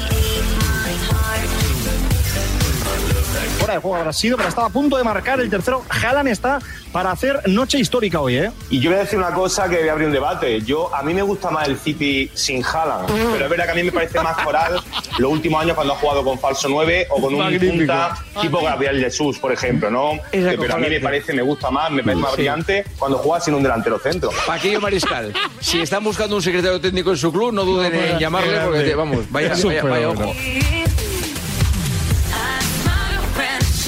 Fuera 3.61 3.75
de 3.75 3.79
juego 3.79 3.95
habrá 3.97 4.11
sido, 4.11 4.37
pero 4.37 4.49
estaba 4.49 4.67
a 4.67 4.69
punto 4.71 4.97
de 4.97 5.03
marcar 5.03 5.39
el 5.39 5.49
tercero. 5.49 5.83
Haaland 5.87 6.29
está 6.29 6.59
para 6.91 7.11
hacer 7.11 7.41
noche 7.47 7.77
histórica 7.79 8.19
hoy, 8.19 8.35
¿eh? 8.37 8.51
Y 8.71 8.79
yo 8.79 8.89
voy 8.89 8.97
a 8.99 9.03
decir 9.03 9.19
una 9.19 9.31
cosa 9.33 9.69
que 9.69 9.77
voy 9.79 9.87
a 9.87 9.91
abrir 9.91 10.07
un 10.07 10.13
debate. 10.13 10.61
Yo, 10.61 10.93
a 10.93 11.03
mí 11.03 11.13
me 11.13 11.21
gusta 11.21 11.51
más 11.51 11.67
el 11.67 11.77
City 11.77 12.29
sin 12.33 12.63
Haaland, 12.65 13.05
pero 13.31 13.45
es 13.45 13.49
verdad 13.49 13.65
que 13.65 13.71
a 13.71 13.75
mí 13.75 13.83
me 13.83 13.91
parece 13.91 14.19
más 14.19 14.35
coral 14.43 14.81
los 15.19 15.31
últimos 15.31 15.61
años 15.61 15.75
cuando 15.75 15.93
ha 15.93 15.97
jugado 15.97 16.23
con 16.23 16.39
falso 16.39 16.67
9 16.69 17.07
o 17.11 17.21
con 17.21 17.33
un 17.35 17.39
Magnífico. 17.39 17.73
punta 17.77 18.17
tipo 18.41 18.63
Gabriel 18.63 18.99
Jesús, 18.99 19.37
por 19.37 19.51
ejemplo, 19.53 19.91
¿no? 19.91 20.13
Que- 20.31 20.57
pero 20.59 20.73
a 20.73 20.77
mí 20.77 20.89
me 20.89 20.99
parece, 20.99 21.31
me 21.31 21.43
gusta 21.43 21.69
más, 21.69 21.91
me 21.91 22.01
parece 22.03 22.19
más 22.21 22.31
Sí. 22.31 22.37
brillante 22.37 22.83
cuando 22.97 23.19
juega 23.19 23.39
sin 23.41 23.53
un 23.53 23.61
delantero 23.63 23.99
centro. 23.99 24.31
Paquillo 24.47 24.81
Mariscal, 24.81 25.33
si 25.59 25.79
están 25.81 26.03
buscando 26.03 26.35
un 26.35 26.41
secretario 26.41 26.81
técnico 26.81 27.11
en 27.11 27.17
su 27.17 27.31
club, 27.31 27.53
no 27.53 27.63
duden 27.63 27.93
en 27.93 28.17
llamarle 28.19 28.59
porque, 28.61 28.95
vamos, 28.95 29.31
vaya, 29.31 29.49
vaya, 29.49 29.63
vaya 29.63 29.81
fenómeno. 30.09 30.29
ojo. 30.31 30.33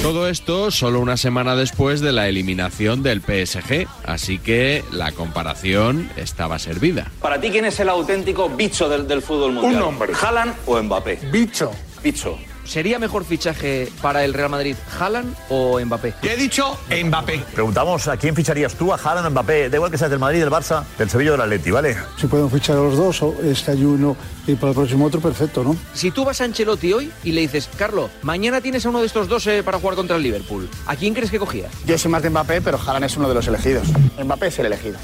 Todo 0.04 0.28
esto 0.28 0.70
solo 0.70 1.00
una 1.00 1.16
semana 1.16 1.56
después 1.56 2.02
de 2.02 2.12
la 2.12 2.28
eliminación 2.28 3.04
del 3.04 3.22
PSG, 3.22 3.88
así 4.04 4.38
que 4.38 4.84
la 4.92 5.14
comparación 5.14 6.10
estaba 6.18 6.60
servida. 6.60 7.10
Para 7.22 7.40
ti, 7.40 7.50
¿quién 7.50 7.64
es 7.64 7.80
el 7.80 7.88
auténtico 7.88 8.50
bicho 8.50 8.90
del, 8.90 9.08
del 9.08 9.22
fútbol 9.22 9.54
mundial? 9.54 9.76
Un 9.76 9.80
nombre. 9.80 10.12
¿Haaland 10.22 10.56
o 10.66 10.84
Mbappé? 10.84 11.20
Bicho. 11.32 11.72
Bicho. 12.04 12.38
¿Sería 12.66 13.00
mejor 13.00 13.26
fichaje 13.26 13.92
para 14.02 14.24
el 14.24 14.34
Real 14.34 14.50
Madrid 14.50 14.76
Haaland 15.00 15.36
o 15.50 15.80
Mbappé? 15.80 16.14
he 16.24 16.38
dicho 16.38 16.78
Mbappé. 16.90 17.44
Preguntamos 17.54 18.08
a 18.08 18.18
quién 18.18 18.36
ficharías 18.36 18.76
tú, 18.76 18.94
a 18.94 18.96
Haaland 18.96 19.28
o 19.28 19.30
Mbappé. 19.32 19.70
Da 19.70 19.78
igual 19.78 19.92
que 19.92 19.98
seas 19.98 20.10
del 20.10 20.20
Madrid, 20.20 20.40
del 20.40 20.50
Barça, 20.50 20.84
del 20.98 21.10
Sevilla 21.10 21.32
o 21.32 21.34
del 21.34 21.42
Atleti, 21.42 21.72
¿vale? 21.72 21.98
Si 22.20 22.28
podemos 22.28 22.52
fichar 22.52 22.78
a 22.78 22.82
los 22.82 22.98
dos, 22.98 23.22
o 23.22 23.36
este 23.44 23.72
hay 23.72 23.84
uno 23.84 24.16
y 24.48 24.56
para 24.56 24.70
el 24.70 24.76
próximo 24.76 25.06
otro, 25.06 25.22
perfecto, 25.22 25.64
¿no? 25.64 25.76
Si 25.94 26.12
tú 26.12 26.26
vas 26.26 26.42
a 26.42 26.46
Ancelotti 26.46 26.94
hoy 26.94 27.12
y 27.24 27.32
le 27.32 27.42
dices, 27.42 27.70
Carlos, 27.78 28.12
mañana 28.22 28.62
tienes 28.62 28.86
a 28.86 28.90
uno 28.90 29.00
de 29.00 29.08
estos 29.08 29.28
dos 29.28 29.46
eh, 29.48 29.64
para 29.64 29.80
jugar 29.80 29.96
contra 29.96 30.16
el 30.18 30.24
Liverpool, 30.24 30.70
¿a 30.86 30.96
quién 30.96 31.14
crees 31.14 31.32
que 31.32 31.40
cogía? 31.40 31.70
Yo 31.86 31.98
soy 31.98 32.12
más 32.12 32.24
de 32.24 32.30
Mbappé, 32.30 32.62
pero 32.62 32.80
Haaland 32.80 33.06
es 33.06 33.18
uno 33.18 33.30
de 33.30 33.36
los 33.36 33.48
elegidos. 33.48 33.88
Mbappé 34.22 34.48
es 34.48 34.60
el 34.60 34.66
elegido. 34.68 34.98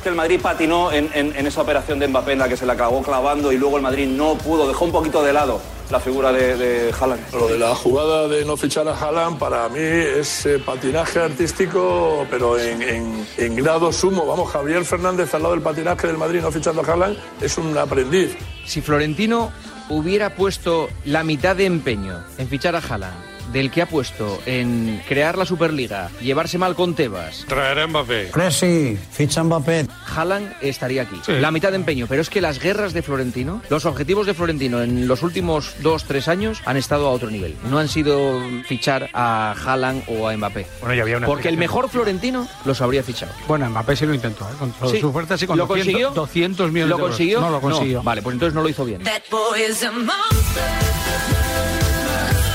¿Tú 0.00 0.04
crees 0.04 0.14
que 0.16 0.22
el 0.22 0.28
Madrid 0.30 0.40
patinó 0.42 0.90
en, 0.92 1.10
en- 1.12 1.36
en 1.36 1.46
esa 1.46 1.60
operación 1.60 1.98
de 1.98 2.08
Mbappé 2.08 2.32
en 2.32 2.38
la 2.38 2.48
que 2.48 2.56
se 2.56 2.64
la 2.64 2.72
acabó 2.72 3.02
clavando 3.02 3.52
y 3.52 3.58
luego 3.58 3.76
el 3.76 3.82
Madrid 3.82 4.06
no 4.08 4.34
pudo, 4.38 4.66
dejó 4.66 4.86
un 4.86 4.92
poquito 4.92 5.22
de 5.22 5.34
lado 5.34 5.60
la 5.90 6.00
figura 6.00 6.32
de, 6.32 6.56
de 6.56 6.94
Haaland? 6.98 7.20
Lo 7.34 7.48
de 7.48 7.58
la 7.58 7.74
jugada 7.74 8.26
de 8.26 8.44
no 8.46 8.56
fichar 8.56 8.88
a 8.88 8.92
Haaland 8.98 9.38
para 9.38 9.68
mí 9.68 9.78
es 9.80 10.46
eh, 10.46 10.58
patinaje 10.58 11.18
artístico, 11.18 12.26
pero 12.30 12.58
en, 12.58 12.80
en- 12.80 13.26
en 13.36 13.56
grado 13.56 13.92
sumo. 13.92 14.24
Vamos, 14.24 14.50
Javier 14.50 14.84
Fernández 14.86 15.34
al 15.34 15.42
lado 15.42 15.54
del 15.54 15.62
patinaje 15.62 16.06
del 16.06 16.16
Madrid 16.16 16.40
no 16.40 16.50
fichando 16.50 16.80
a 16.80 16.84
Haaland 16.86 17.18
es 17.42 17.58
un 17.58 17.76
aprendiz. 17.76 18.38
Si 18.64 18.80
Florentino 18.80 19.52
hubiera 19.90 20.34
puesto 20.34 20.88
la 21.04 21.24
mitad 21.24 21.56
de 21.56 21.66
empeño 21.66 22.24
en 22.38 22.48
fichar 22.48 22.74
a 22.74 22.78
Haaland 22.78 23.29
del 23.52 23.70
que 23.70 23.82
ha 23.82 23.86
puesto 23.86 24.40
en 24.46 25.02
crear 25.08 25.36
la 25.38 25.44
Superliga, 25.44 26.10
llevarse 26.20 26.58
mal 26.58 26.74
con 26.74 26.94
Tebas, 26.94 27.44
Traer 27.48 27.78
a 27.80 27.86
Mbappé. 27.86 28.30
Messi, 28.36 28.98
ficha 29.12 29.42
Mbappé. 29.42 29.86
Haaland 30.16 30.52
estaría 30.60 31.02
aquí. 31.02 31.20
La 31.28 31.50
mitad 31.50 31.70
de 31.70 31.76
empeño, 31.76 32.06
pero 32.08 32.22
es 32.22 32.30
que 32.30 32.40
las 32.40 32.58
guerras 32.60 32.92
de 32.92 33.02
Florentino, 33.02 33.62
los 33.70 33.86
objetivos 33.86 34.26
de 34.26 34.34
Florentino 34.34 34.82
en 34.82 35.06
los 35.08 35.22
últimos 35.22 35.74
dos, 35.80 36.04
tres 36.04 36.28
años 36.28 36.62
han 36.64 36.76
estado 36.76 37.06
a 37.08 37.10
otro 37.10 37.30
nivel. 37.30 37.56
No 37.68 37.78
han 37.78 37.88
sido 37.88 38.40
fichar 38.66 39.08
a 39.12 39.52
Haaland 39.64 40.02
o 40.08 40.28
a 40.28 40.36
Mbappé. 40.36 40.66
Bueno, 40.80 40.94
ya 40.94 41.02
había 41.02 41.16
una 41.18 41.26
Porque 41.26 41.48
el 41.48 41.56
mejor 41.56 41.88
Florentino 41.88 42.46
los 42.64 42.80
habría 42.80 43.02
fichado. 43.02 43.32
Bueno, 43.48 43.68
Mbappé 43.70 43.96
sí 43.96 44.06
lo 44.06 44.14
intentó, 44.14 44.44
¿eh? 44.44 44.54
Con 44.58 44.72
todas 44.72 44.90
Sí. 44.92 45.00
sus 45.00 45.12
fuerzas 45.12 45.42
y 45.42 45.46
con 45.46 45.56
¿Lo 45.58 45.66
200, 45.66 45.86
consiguió? 45.86 46.10
200 46.10 46.72
millones 46.72 46.90
¿Lo 46.90 46.96
de 46.96 47.00
euros. 47.02 47.16
consiguió? 47.16 47.40
No 47.40 47.50
lo 47.50 47.60
consiguió. 47.60 48.02
Vale, 48.02 48.22
pues 48.22 48.34
entonces 48.34 48.54
no 48.54 48.62
lo 48.62 48.68
hizo 48.68 48.84
bien. 48.84 49.02
That 49.02 49.22
boy 49.30 49.60
is 49.68 49.82
a 49.84 49.90
monster. 49.92 50.89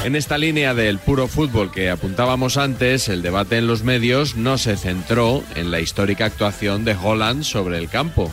En 0.06 0.16
esta 0.16 0.38
línea 0.38 0.76
del 0.76 1.00
puro 1.00 1.28
fútbol 1.28 1.72
que 1.72 1.90
apuntábamos 1.90 2.58
antes, 2.58 3.10
el 3.10 3.24
debate 3.24 3.58
en 3.58 3.66
los 3.66 3.82
medios 3.82 4.36
no 4.36 4.60
se 4.60 4.78
centró 4.78 5.44
en 5.56 5.72
la 5.72 5.80
histórica 5.80 6.26
actuación 6.26 6.86
de 6.86 6.96
Holland 6.96 7.42
sobre 7.42 7.80
el 7.80 7.90
campo, 7.90 8.32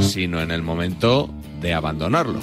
sino 0.00 0.42
en 0.42 0.50
el 0.50 0.62
momento 0.62 1.30
de 1.60 1.74
abandonarlo. 1.74 2.40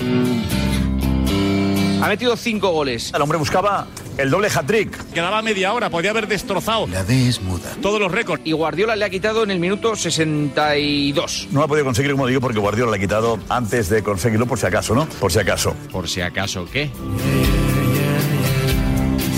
Ha 2.01 2.07
metido 2.07 2.37
cinco 2.37 2.69
goles. 2.69 3.11
El 3.13 3.21
hombre 3.21 3.37
buscaba 3.37 3.85
el 4.17 4.29
doble 4.29 4.47
hat-trick. 4.47 5.11
Quedaba 5.11 5.41
media 5.41 5.73
hora, 5.73 5.89
podía 5.89 6.11
haber 6.11 6.29
destrozado 6.29 6.87
La 6.87 7.03
D 7.03 7.27
es 7.27 7.41
muda. 7.41 7.69
todos 7.81 7.99
los 7.99 8.13
récords. 8.13 8.41
Y 8.45 8.53
Guardiola 8.53 8.95
le 8.95 9.03
ha 9.03 9.09
quitado 9.09 9.43
en 9.43 9.51
el 9.51 9.59
minuto 9.59 9.97
62. 9.97 11.49
No 11.51 11.63
ha 11.63 11.67
podido 11.67 11.83
conseguir, 11.83 12.13
como 12.13 12.27
digo, 12.27 12.39
porque 12.39 12.59
Guardiola 12.59 12.91
le 12.91 12.97
ha 12.97 13.01
quitado 13.01 13.39
antes 13.49 13.89
de 13.89 14.03
conseguirlo, 14.03 14.45
por 14.45 14.57
si 14.57 14.67
acaso, 14.67 14.95
¿no? 14.95 15.05
Por 15.19 15.33
si 15.33 15.39
acaso. 15.39 15.75
Por 15.91 16.07
si 16.07 16.21
acaso, 16.21 16.65
¿qué? 16.71 16.89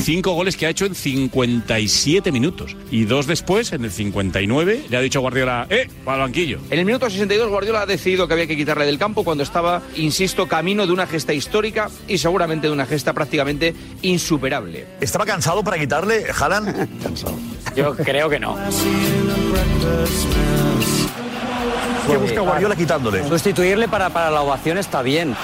Cinco 0.02 0.34
goles 0.34 0.58
que 0.58 0.66
ha 0.66 0.70
hecho 0.70 0.86
en 0.86 0.96
57 0.96 2.32
minutos. 2.32 2.76
Y 2.90 3.06
dos 3.06 3.28
después, 3.28 3.72
en 3.72 3.86
el 3.86 3.92
59, 3.92 4.86
le 4.90 4.98
ha 4.98 5.00
dicho 5.00 5.20
a 5.20 5.22
Guardiola, 5.22 5.68
¡eh! 5.70 5.88
Para 6.04 6.18
el 6.18 6.24
banquillo. 6.24 6.60
En 6.72 6.80
el 6.80 6.86
minuto 6.86 7.08
62 7.08 7.50
Guardiola 7.50 7.82
ha 7.82 7.86
decidido 7.86 8.28
que 8.28 8.34
había 8.34 8.48
que 8.48 8.58
quitarle 8.58 8.86
del 8.86 8.98
campo 8.98 9.24
cuando 9.24 9.44
estaba, 9.44 9.84
insisto, 9.96 10.48
camino 10.48 10.88
de 10.88 10.94
una 10.94 11.06
gesta 11.06 11.34
histórica 11.34 11.90
y 12.08 12.18
seguramente 12.18 12.66
de 12.66 12.74
una 12.74 12.88
gesta 12.88 13.14
prácticamente 13.14 13.76
insuperable. 14.02 14.88
¿Estaba 15.00 15.26
cansado 15.26 15.64
para 15.64 15.78
quitarle 15.78 16.26
Haaland? 16.32 17.02
cansado. 17.04 17.36
Yo 17.76 17.96
creo 17.96 18.28
que 18.28 18.40
no. 18.40 18.58
¿Qué 22.08 22.18
busca 22.18 22.42
Guardiola 22.42 22.76
quitándole? 22.76 23.28
Sustituirle 23.28 23.88
para, 23.88 24.10
para 24.10 24.32
la 24.32 24.42
ovación 24.42 24.80
está 24.80 25.04
bien. 25.04 25.36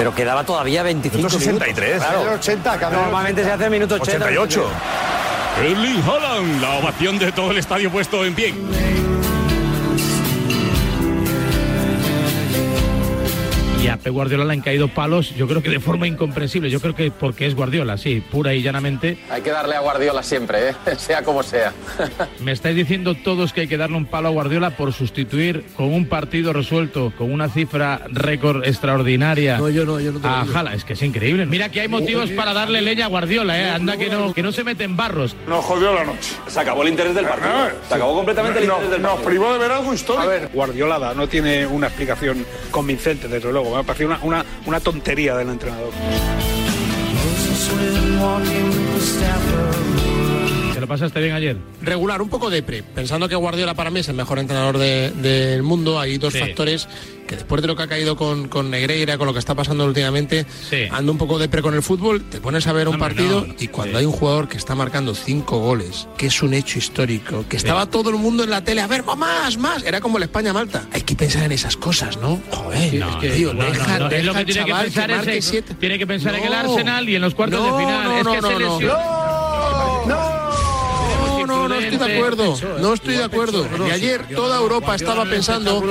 Pero 0.00 0.14
quedaba 0.14 0.44
todavía 0.44 0.82
25 0.82 1.16
Minuto 1.18 1.38
63. 1.38 1.88
minutos. 1.90 2.08
Claro. 2.08 2.34
80, 2.34 2.90
Normalmente 2.90 3.44
se 3.44 3.50
hace 3.52 3.64
en 3.66 3.72
minuto 3.72 3.94
80. 3.96 4.24
88. 4.24 4.70
Erling 5.62 6.02
Haaland, 6.02 6.62
la 6.62 6.70
ovación 6.78 7.18
de 7.18 7.32
todo 7.32 7.50
el 7.50 7.58
estadio 7.58 7.90
puesto 7.90 8.24
en 8.24 8.34
pie. 8.34 8.54
A 13.90 13.96
Pep 13.96 14.12
Guardiola 14.12 14.44
le 14.44 14.52
han 14.54 14.60
caído 14.60 14.88
palos, 14.88 15.34
yo 15.36 15.46
creo 15.46 15.62
que 15.62 15.70
de 15.70 15.80
forma 15.80 16.06
incomprensible. 16.06 16.70
Yo 16.70 16.80
creo 16.80 16.94
que 16.94 17.10
porque 17.10 17.46
es 17.46 17.54
Guardiola, 17.54 17.96
sí, 17.98 18.22
pura 18.30 18.54
y 18.54 18.62
llanamente. 18.62 19.18
Hay 19.30 19.42
que 19.42 19.50
darle 19.50 19.74
a 19.76 19.80
Guardiola 19.80 20.22
siempre, 20.22 20.70
¿eh? 20.70 20.74
sea 20.96 21.22
como 21.22 21.42
sea. 21.42 21.72
Me 22.40 22.52
estáis 22.52 22.76
diciendo 22.76 23.14
todos 23.14 23.52
que 23.52 23.62
hay 23.62 23.68
que 23.68 23.76
darle 23.76 23.96
un 23.96 24.06
palo 24.06 24.28
a 24.28 24.30
Guardiola 24.30 24.70
por 24.76 24.92
sustituir 24.92 25.64
con 25.76 25.92
un 25.92 26.06
partido 26.06 26.52
resuelto, 26.52 27.12
con 27.16 27.32
una 27.32 27.48
cifra 27.48 28.02
récord 28.10 28.64
extraordinaria. 28.66 29.58
No, 29.58 29.68
yo 29.68 29.84
no, 29.84 30.00
yo 30.00 30.12
no 30.12 30.26
a. 30.28 30.40
Haaland. 30.42 30.76
Es 30.76 30.84
que 30.84 30.92
es 30.94 31.02
increíble. 31.02 31.46
Mira 31.46 31.68
que 31.68 31.80
hay 31.80 31.88
motivos 31.88 32.30
para 32.30 32.52
darle 32.52 32.80
leña 32.82 33.06
a 33.06 33.08
Guardiola, 33.08 33.58
¿eh? 33.60 33.70
Anda 33.70 33.96
que 33.96 34.08
no, 34.08 34.32
que 34.32 34.42
no 34.42 34.52
se 34.52 34.64
mete 34.64 34.84
en 34.84 34.96
barros. 34.96 35.36
Nos 35.48 35.64
jodió 35.64 35.92
la 35.94 36.04
noche. 36.04 36.32
Se 36.48 36.60
acabó 36.60 36.82
el 36.82 36.88
interés 36.88 37.14
del 37.14 37.26
partido. 37.26 37.50
Se 37.88 37.94
acabó 37.94 38.14
completamente 38.14 38.60
el 38.60 38.66
No, 38.66 38.74
interés 38.74 38.90
del 38.92 39.02
nos 39.02 39.10
partido. 39.12 39.28
privó 39.30 39.52
de 39.52 39.58
ver 39.58 39.72
algo 39.72 39.90
A 39.90 39.94
histórico. 39.94 40.26
ver, 40.28 40.48
Guardiolada 40.52 41.14
no 41.14 41.28
tiene 41.28 41.66
una 41.66 41.86
explicación 41.88 42.44
convincente, 42.70 43.28
desde 43.28 43.50
luego. 43.52 43.70
Me 43.82 44.04
una, 44.04 44.18
una, 44.22 44.44
una 44.66 44.80
tontería 44.80 45.36
del 45.36 45.48
entrenador. 45.48 45.92
Te 50.80 50.86
lo 50.86 50.88
pasaste 50.88 51.20
bien 51.20 51.34
ayer? 51.34 51.58
Regular, 51.82 52.22
un 52.22 52.30
poco 52.30 52.48
depre. 52.48 52.82
Pensando 52.82 53.28
que 53.28 53.34
Guardiola 53.36 53.74
para 53.74 53.90
mí 53.90 54.00
es 54.00 54.08
el 54.08 54.14
mejor 54.16 54.38
entrenador 54.38 54.78
de- 54.78 55.10
del 55.10 55.62
mundo, 55.62 56.00
hay 56.00 56.16
dos 56.16 56.32
Sí. 56.32 56.38
factores 56.38 56.88
que 57.28 57.36
después 57.36 57.60
de 57.60 57.68
lo 57.68 57.76
que 57.76 57.82
ha 57.82 57.86
caído 57.86 58.16
con, 58.16 58.48
con 58.48 58.70
Negreira, 58.70 59.18
con 59.18 59.26
lo 59.26 59.32
que 59.34 59.38
está 59.38 59.54
pasando 59.54 59.84
últimamente, 59.84 60.46
ando 60.90 61.12
un 61.12 61.18
poco 61.18 61.38
depre 61.38 61.60
con 61.60 61.74
el 61.74 61.82
fútbol, 61.82 62.22
te 62.24 62.40
pones 62.40 62.66
a 62.66 62.72
ver 62.72 62.88
un 62.88 62.98
partido 62.98 63.44
no. 63.46 63.54
y 63.58 63.68
cuando 63.68 63.98
Sí. 63.98 64.00
hay 64.00 64.06
un 64.06 64.12
jugador 64.12 64.48
que 64.48 64.56
está 64.56 64.74
marcando 64.74 65.14
cinco 65.14 65.58
goles, 65.58 66.08
que 66.16 66.26
es 66.26 66.42
un 66.42 66.54
hecho 66.54 66.78
histórico, 66.78 67.44
que 67.46 67.56
estaba 67.58 67.84
todo 67.86 68.08
el 68.10 68.16
mundo 68.16 68.42
en 68.42 68.48
la 68.50 68.64
tele, 68.64 68.80
a 68.80 68.86
ver, 68.86 69.04
más, 69.04 69.58
más, 69.58 69.84
era 69.84 70.00
como 70.00 70.16
el 70.16 70.24
España-Malta. 70.24 70.86
Hay 70.92 71.02
que 71.02 71.14
pensar 71.14 71.44
en 71.44 71.52
esas 71.52 71.76
cosas, 71.76 72.16
¿no? 72.16 72.40
Joder, 72.50 72.94
No, 72.94 73.10
es 73.10 73.16
que, 73.16 73.28
no, 73.28 73.34
digo, 73.34 73.52
no, 73.54 73.64
deja, 73.64 73.94
es 73.94 74.00
lo 74.00 74.08
deja 74.08 74.38
que 74.46 74.52
tiene 74.52 74.64
que 74.66 74.74
pensar 74.74 75.10
en- 75.28 75.42
siete. 75.42 75.74
tiene 75.74 75.98
que 75.98 76.06
pensar 76.06 76.34
en 76.34 76.44
el. 76.44 76.52
Arsenal 76.54 77.08
y 77.08 77.14
en 77.16 77.22
los 77.22 77.34
cuartos 77.34 77.62
de 77.62 77.70
final. 77.78 78.04
no, 78.04 78.18
es 78.18 78.24
no, 78.24 78.32
que 78.32 78.40
se 78.40 78.58
no. 78.64 78.80
No, 81.70 81.76
no, 81.76 81.80
no 81.80 81.86
estoy 81.94 82.08
de 82.08 82.14
acuerdo. 82.14 82.56
No 82.80 82.94
estoy 82.94 83.14
de 83.16 83.24
acuerdo. 83.24 83.66
Y 83.86 83.90
ayer 83.90 84.26
toda 84.34 84.58
Europa 84.58 84.94
estaba 84.96 85.24
pensando. 85.24 85.82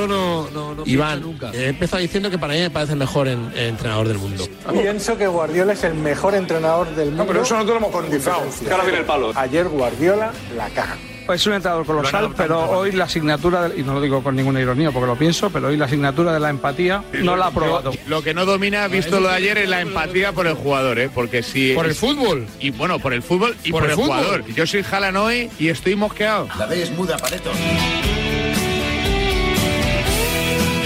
Iván, 0.86 1.24
he 1.54 1.68
empezado 1.68 2.02
diciendo 2.02 2.30
que 2.30 2.38
para 2.38 2.54
mí 2.54 2.60
me 2.60 2.70
parece 2.70 2.94
el 2.94 3.00
mejor 3.00 3.28
en- 3.28 3.52
entrenador 3.56 4.08
del 4.08 4.18
mundo. 4.18 4.48
Pienso 4.72 5.18
que 5.18 5.28
Guardiola 5.28 5.74
es 5.74 5.84
el 5.84 5.94
mejor 5.96 6.36
entrenador 6.36 6.90
del 6.96 7.10
mundo. 7.10 7.26
pero 7.28 7.42
eso 7.44 7.56
no 7.56 7.66
te 7.66 7.72
lo 7.72 7.78
hemos 7.78 7.92
condizado. 7.92 8.42
Que 8.64 8.72
ahora 8.72 8.84
viene 8.84 9.00
el 9.00 9.06
palo. 9.06 9.32
Ayer 9.36 9.68
Guardiola 9.68 10.32
la 10.56 10.70
caja. 10.70 10.98
Es 11.34 11.46
un 11.48 11.54
entrenador 11.54 11.86
colosal, 11.86 12.30
pero 12.36 12.70
hoy 12.72 12.92
la 12.92 13.04
asignatura, 13.06 13.70
de- 13.70 13.80
y 13.80 13.84
no 13.84 13.94
lo 13.94 14.02
digo 14.02 14.24
con 14.24 14.36
ninguna 14.36 14.60
ironía 14.62 14.92
porque 14.92 15.08
lo 15.08 15.16
pienso, 15.16 15.50
pero 15.50 15.68
hoy 15.68 15.78
la 15.78 15.86
asignatura 15.86 16.34
de 16.34 16.40
la 16.40 16.50
empatía 16.50 17.04
no 17.22 17.36
la 17.36 17.46
ha 17.46 17.48
aprobado. 17.50 17.92
Lo 18.08 18.22
que 18.24 18.34
no 18.34 18.46
domina, 18.46 18.88
visto 18.88 19.20
lo 19.20 19.28
de 19.30 19.36
ayer, 19.36 19.58
es 19.60 19.70
la 19.70 19.82
empatía 19.82 20.32
por 20.32 20.48
el 20.48 20.54
jugador, 20.56 20.98
¿eh? 21.00 21.10
Porque 21.14 21.44
si... 21.44 21.74
Por 21.74 21.86
el 21.86 21.94
fútbol. 21.96 22.48
Y 22.60 22.72
bueno, 22.72 23.00
por 23.00 23.14
el 23.14 23.22
fútbol 23.22 23.56
y 23.64 23.72
Por 23.72 23.82
por, 23.82 23.90
el 23.92 23.92
el, 23.92 23.96
fútbol. 24.04 24.18
jugador. 24.18 24.46
Yo 24.54 24.66
soy 24.66 24.84
Jalan 24.84 25.16
hoy 25.18 25.50
y 25.60 25.70
estoy 25.70 25.96
mosqueado. 25.96 26.48
La 26.58 26.66
B 26.66 26.82
es 26.82 26.92
muda, 26.92 27.18
Pareto. 27.18 27.52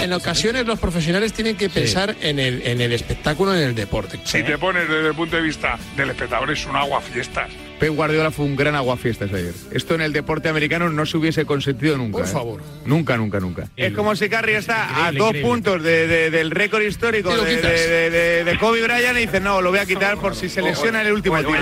En 0.02 0.12
ocasiones 0.12 0.66
los 0.66 0.78
profesionales 0.78 1.32
tienen 1.32 1.56
que 1.56 1.70
pensar 1.70 2.14
en, 2.20 2.38
el, 2.38 2.60
en 2.66 2.80
el 2.82 2.92
espectáculo, 2.92 3.54
en 3.54 3.62
el 3.62 3.74
deporte. 3.74 4.20
Si 4.24 4.42
te 4.42 4.58
pones 4.58 4.86
desde 4.86 5.08
el 5.08 5.14
punto 5.14 5.36
de 5.36 5.42
vista 5.42 5.78
del 5.96 6.10
espectador, 6.10 6.50
es 6.50 6.66
un 6.66 6.76
agua 6.76 7.00
fiestas. 7.00 7.48
Pep 7.78 7.90
Guardiola 7.90 8.30
fue 8.30 8.44
un 8.46 8.56
gran 8.56 8.74
aguafiestas 8.74 9.32
ayer. 9.32 9.52
Esto 9.72 9.94
en 9.94 10.00
el 10.00 10.12
deporte 10.12 10.48
americano 10.48 10.88
no 10.90 11.04
se 11.06 11.16
hubiese 11.16 11.44
consentido 11.44 11.96
nunca. 11.98 12.18
Por 12.18 12.26
¿eh? 12.26 12.30
favor. 12.30 12.62
Nunca, 12.86 13.16
nunca, 13.16 13.40
nunca. 13.40 13.68
Es 13.76 13.92
como 13.92 14.14
si 14.16 14.28
Carrie 14.28 14.56
está 14.56 15.06
a 15.06 15.12
dos 15.12 15.26
increíble. 15.28 15.42
puntos 15.42 15.82
de- 15.82 16.06
de- 16.06 16.30
del 16.30 16.50
récord 16.50 16.82
histórico 16.82 17.30
de, 17.34 18.56
Kobe 18.60 18.82
Bryant 18.82 19.18
y 19.18 19.22
dice, 19.22 19.40
no, 19.40 19.60
lo 19.60 19.70
voy 19.70 19.80
a 19.80 19.86
quitar 19.86 20.16
por 20.18 20.34
si 20.34 20.48
se 20.48 20.62
lesiona 20.62 21.00
en 21.02 21.08
el 21.08 21.12
último 21.14 21.36
tiro. 21.38 21.52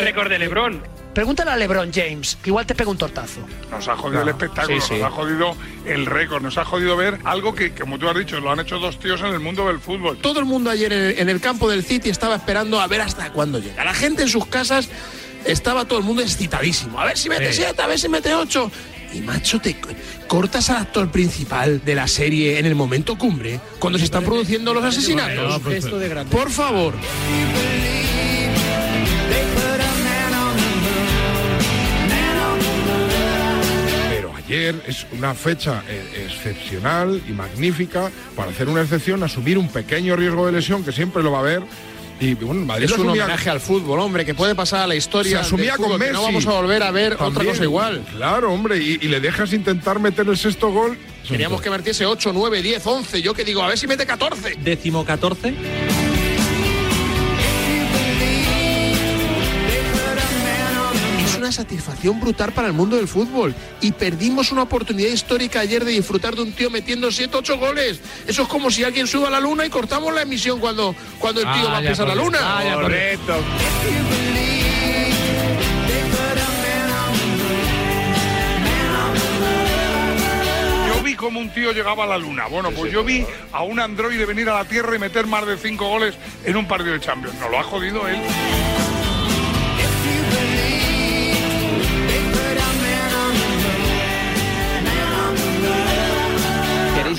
récord 0.00 0.28
de 0.30 0.38
Lebron. 0.38 0.80
Pregúntale 1.14 1.50
a 1.50 1.56
LeBron 1.56 1.92
James, 1.92 2.38
que 2.42 2.48
igual 2.50 2.64
te 2.66 2.74
pega 2.74 2.90
un 2.90 2.96
tortazo. 2.96 3.40
Nos 3.70 3.86
ha 3.86 3.96
jodido 3.96 4.20
No. 4.20 4.22
el 4.22 4.28
espectáculo, 4.30 4.80
Sí, 4.80 4.86
sí. 4.88 4.94
nos 4.94 5.02
ha 5.04 5.10
jodido 5.10 5.56
el 5.84 6.06
récord, 6.06 6.42
nos 6.42 6.56
ha 6.56 6.64
jodido 6.64 6.96
ver 6.96 7.18
algo 7.24 7.54
que, 7.54 7.72
como 7.72 7.98
tú 7.98 8.08
has 8.08 8.16
dicho, 8.16 8.40
lo 8.40 8.50
han 8.50 8.60
hecho 8.60 8.78
dos 8.78 8.98
tíos 8.98 9.20
en 9.20 9.26
el 9.26 9.40
mundo 9.40 9.66
del 9.66 9.78
fútbol. 9.78 10.16
Todo 10.18 10.40
el 10.40 10.46
mundo 10.46 10.70
ayer 10.70 10.90
en 10.92 11.02
el, 11.02 11.18
en 11.18 11.28
el 11.28 11.40
campo 11.40 11.68
del 11.70 11.84
City 11.84 12.08
estaba 12.08 12.36
esperando 12.36 12.80
a 12.80 12.86
ver 12.86 13.02
hasta 13.02 13.30
cuándo 13.30 13.58
llega. 13.58 13.84
La 13.84 13.92
gente 13.94 14.22
en 14.22 14.28
sus 14.28 14.46
casas 14.46 14.88
estaba 15.44 15.84
todo 15.84 15.98
el 15.98 16.04
mundo 16.06 16.22
excitadísimo. 16.22 16.98
A 16.98 17.04
ver 17.04 17.18
si 17.18 17.28
mete 17.28 17.52
Sí. 17.52 17.62
siete, 17.62 17.82
a 17.82 17.86
ver 17.86 17.98
si 17.98 18.08
mete 18.08 18.34
ocho. 18.34 18.70
Y 19.12 19.20
macho, 19.20 19.60
te 19.60 19.78
co- 19.78 19.90
cortas 20.26 20.70
al 20.70 20.78
actor 20.78 21.10
principal 21.10 21.84
de 21.84 21.94
la 21.94 22.08
serie 22.08 22.58
en 22.58 22.64
el 22.64 22.74
momento 22.74 23.18
cumbre, 23.18 23.60
cuando 23.78 23.98
se 23.98 24.06
están 24.06 24.24
produciendo 24.24 24.72
los 24.72 24.82
asesinatos. 24.82 25.60
Por 26.30 26.50
favor. 26.50 26.94
Ayer 34.52 34.82
es 34.86 35.06
una 35.12 35.34
fecha 35.34 35.82
eh, 35.88 36.26
excepcional 36.28 37.22
y 37.26 37.32
magnífica 37.32 38.10
para 38.36 38.50
hacer 38.50 38.68
una 38.68 38.82
excepción, 38.82 39.22
asumir 39.22 39.56
un 39.58 39.68
pequeño 39.68 40.14
riesgo 40.16 40.46
de 40.46 40.52
lesión 40.52 40.84
que 40.84 40.92
siempre 40.92 41.22
lo 41.22 41.32
va 41.32 41.38
a 41.38 41.40
haber. 41.40 41.62
Y 42.20 42.34
bueno, 42.34 42.60
Madrid 42.66 42.84
Es 42.84 42.92
un 42.92 43.06
asumía- 43.08 43.24
homenaje 43.24 43.50
al 43.50 43.60
fútbol, 43.60 43.98
hombre, 43.98 44.24
que 44.24 44.34
puede 44.34 44.54
pasar 44.54 44.82
a 44.82 44.86
la 44.86 44.94
historia. 44.94 45.32
se 45.32 45.36
asumía 45.38 45.72
del 45.72 45.76
fútbol, 45.76 45.90
con 45.92 45.98
que 45.98 46.04
Messi. 46.04 46.14
No 46.16 46.22
vamos 46.22 46.46
a 46.46 46.50
volver 46.52 46.82
a 46.82 46.90
ver 46.90 47.14
otra 47.14 47.26
También. 47.26 47.46
cosa 47.48 47.64
igual. 47.64 48.04
Claro, 48.14 48.52
hombre, 48.52 48.76
y, 48.78 48.98
y 49.00 49.08
le 49.08 49.18
dejas 49.20 49.52
intentar 49.54 49.98
meter 49.98 50.28
el 50.28 50.36
sexto 50.36 50.70
gol. 50.70 50.96
Queríamos 51.26 51.60
que 51.62 51.70
metiese 51.70 52.04
8, 52.06 52.30
9, 52.34 52.62
10, 52.62 52.86
11. 52.86 53.22
Yo 53.22 53.32
que 53.34 53.44
digo, 53.44 53.62
a 53.62 53.68
ver 53.68 53.78
si 53.78 53.86
mete 53.86 54.04
14. 54.06 54.56
Décimo 54.62 55.04
14. 55.04 55.54
Una 61.52 61.64
satisfacción 61.64 62.18
brutal 62.18 62.52
para 62.52 62.68
el 62.68 62.72
mundo 62.72 62.96
del 62.96 63.06
fútbol. 63.06 63.54
Y 63.80 63.92
perdimos 63.92 64.52
una 64.52 64.62
oportunidad 64.62 65.10
histórica 65.10 65.60
ayer 65.60 65.84
de 65.84 65.92
disfrutar 65.92 66.34
de 66.34 66.42
un 66.42 66.52
tío 66.52 66.70
metiendo 66.70 67.12
7, 67.12 67.36
8 67.36 67.58
goles. 67.58 68.00
Eso 68.26 68.42
es 68.42 68.48
como 68.48 68.70
si 68.70 68.84
alguien 68.84 69.06
suba 69.06 69.28
a 69.28 69.30
la 69.30 69.40
luna 69.40 69.66
y 69.66 69.70
cortamos 69.70 70.14
la 70.14 70.22
emisión 70.22 70.60
cuando, 70.60 70.94
cuando 71.18 71.40
el 71.42 71.52
tío 71.52 71.64
va 71.70 71.78
a 71.78 71.82
pisar 71.82 72.08
la 72.08 72.14
luna. 72.14 72.38
Correcto. 72.74 73.34
Yo 80.88 81.02
vi 81.02 81.14
como 81.16 81.38
un 81.38 81.50
tío 81.50 81.72
llegaba 81.72 82.04
a 82.04 82.06
la 82.06 82.18
luna. 82.18 82.46
Bueno, 82.46 82.70
pues 82.70 82.90
yo 82.90 83.04
vi 83.04 83.26
a 83.52 83.62
un 83.62 83.78
androide 83.78 84.24
venir 84.24 84.48
a 84.48 84.54
la 84.54 84.64
Tierra 84.64 84.96
y 84.96 84.98
meter 84.98 85.26
más 85.26 85.46
de 85.46 85.58
cinco 85.58 85.88
goles 85.88 86.14
en 86.44 86.56
un 86.56 86.66
partido 86.66 86.94
de 86.94 87.00
Champions. 87.00 87.38
No 87.38 87.50
lo 87.50 87.58
ha 87.58 87.62
jodido 87.62 88.08
él. 88.08 88.20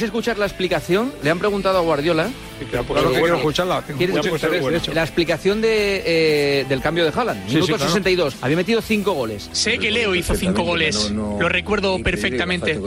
Escuchar 0.04 0.38
la 0.38 0.46
explicación? 0.46 1.14
Le 1.24 1.30
han 1.30 1.40
preguntado 1.40 1.78
a 1.78 1.82
Guardiola. 1.82 2.30
Claro 2.70 3.12
que 3.12 3.20
quiero 3.20 3.36
escucharla. 3.38 3.82
¿Quieres 3.82 4.16
escuchar 4.16 4.52
de 4.52 4.94
la 4.94 5.04
explicación 5.04 5.62
de, 5.62 6.04
eh, 6.06 6.66
del 6.70 6.82
cambio 6.82 7.04
de 7.04 7.12
Haaland? 7.14 7.42
Sí, 7.48 7.56
Minuto 7.56 7.66
sí, 7.66 7.74
claro. 7.74 7.92
62. 7.92 8.36
Había 8.42 8.58
metido 8.58 8.82
cinco 8.82 9.14
goles. 9.14 9.50
Sé 9.52 9.78
que 9.80 9.92
Leo 9.92 10.16
hizo 10.16 10.36
cinco 10.36 10.64
goles, 10.64 11.12
lo 11.12 11.50
recuerdo 11.50 11.98
perfectamente. 12.02 12.80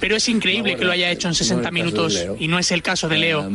Pero 0.00 0.16
es 0.16 0.28
increíble 0.28 0.76
que 0.76 0.84
lo 0.84 0.92
haya 0.92 1.10
hecho 1.10 1.28
en 1.28 1.34
60 1.34 1.70
minutos 1.70 2.26
y 2.38 2.48
no 2.48 2.58
es 2.58 2.70
el 2.72 2.82
caso 2.82 3.08
de 3.08 3.18
Leo. 3.18 3.48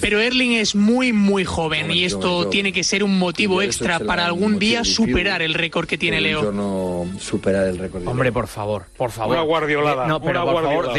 Pero 0.00 0.20
Erling 0.20 0.52
es 0.52 0.74
muy, 0.74 1.12
muy 1.12 1.44
joven 1.44 1.90
y 1.90 2.04
esto 2.04 2.48
tiene 2.48 2.72
que 2.72 2.84
ser 2.84 3.04
un 3.04 3.18
motivo 3.18 3.62
extra 3.62 4.00
para 4.00 4.26
algún 4.26 4.58
día 4.58 4.84
superar 4.84 5.42
el 5.42 5.54
récord 5.54 5.86
que 5.86 5.98
tiene 5.98 6.20
Leo. 6.20 6.52
no 6.52 7.06
superar 7.18 7.66
el 7.66 7.78
récord. 7.78 8.06
Hombre, 8.06 8.32
por 8.32 8.46
favor, 8.48 8.84
por 8.96 9.10
favor. 9.10 9.36
Una 9.36 9.44
guardiolada. 9.44 10.06
No, 10.06 10.20
pero 10.20 10.44
por 10.44 10.62
favor, 10.62 10.92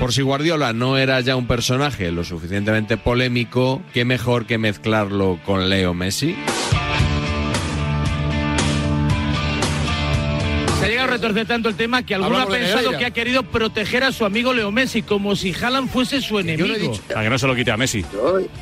Por 0.00 0.14
si 0.14 0.22
Guardiola 0.22 0.72
no 0.72 0.96
era 0.96 1.20
ya 1.20 1.36
un 1.36 1.46
personaje 1.46 2.10
lo 2.10 2.24
suficientemente 2.24 2.96
polémico, 2.96 3.82
qué 3.92 4.06
mejor 4.06 4.46
que 4.46 4.56
mezclarlo 4.56 5.38
con 5.44 5.68
Leo 5.68 5.92
Messi. 5.92 6.34
Retorcer 11.20 11.46
tanto 11.46 11.68
el 11.68 11.74
tema 11.76 12.02
que 12.04 12.14
alguno 12.14 12.38
ha 12.38 12.46
pensado 12.46 12.96
que 12.96 13.04
ha 13.04 13.10
querido 13.10 13.42
proteger 13.42 14.04
a 14.04 14.12
su 14.12 14.24
amigo 14.24 14.52
Leo 14.52 14.70
Messi, 14.72 15.02
como 15.02 15.36
si 15.36 15.52
Haaland 15.54 15.90
fuese 15.90 16.20
su 16.20 16.38
enemigo. 16.38 16.98
Para 17.08 17.22
que 17.24 17.30
no 17.30 17.38
se 17.38 17.46
lo 17.46 17.54
quite 17.54 17.70
a 17.70 17.76
Messi. 17.76 18.04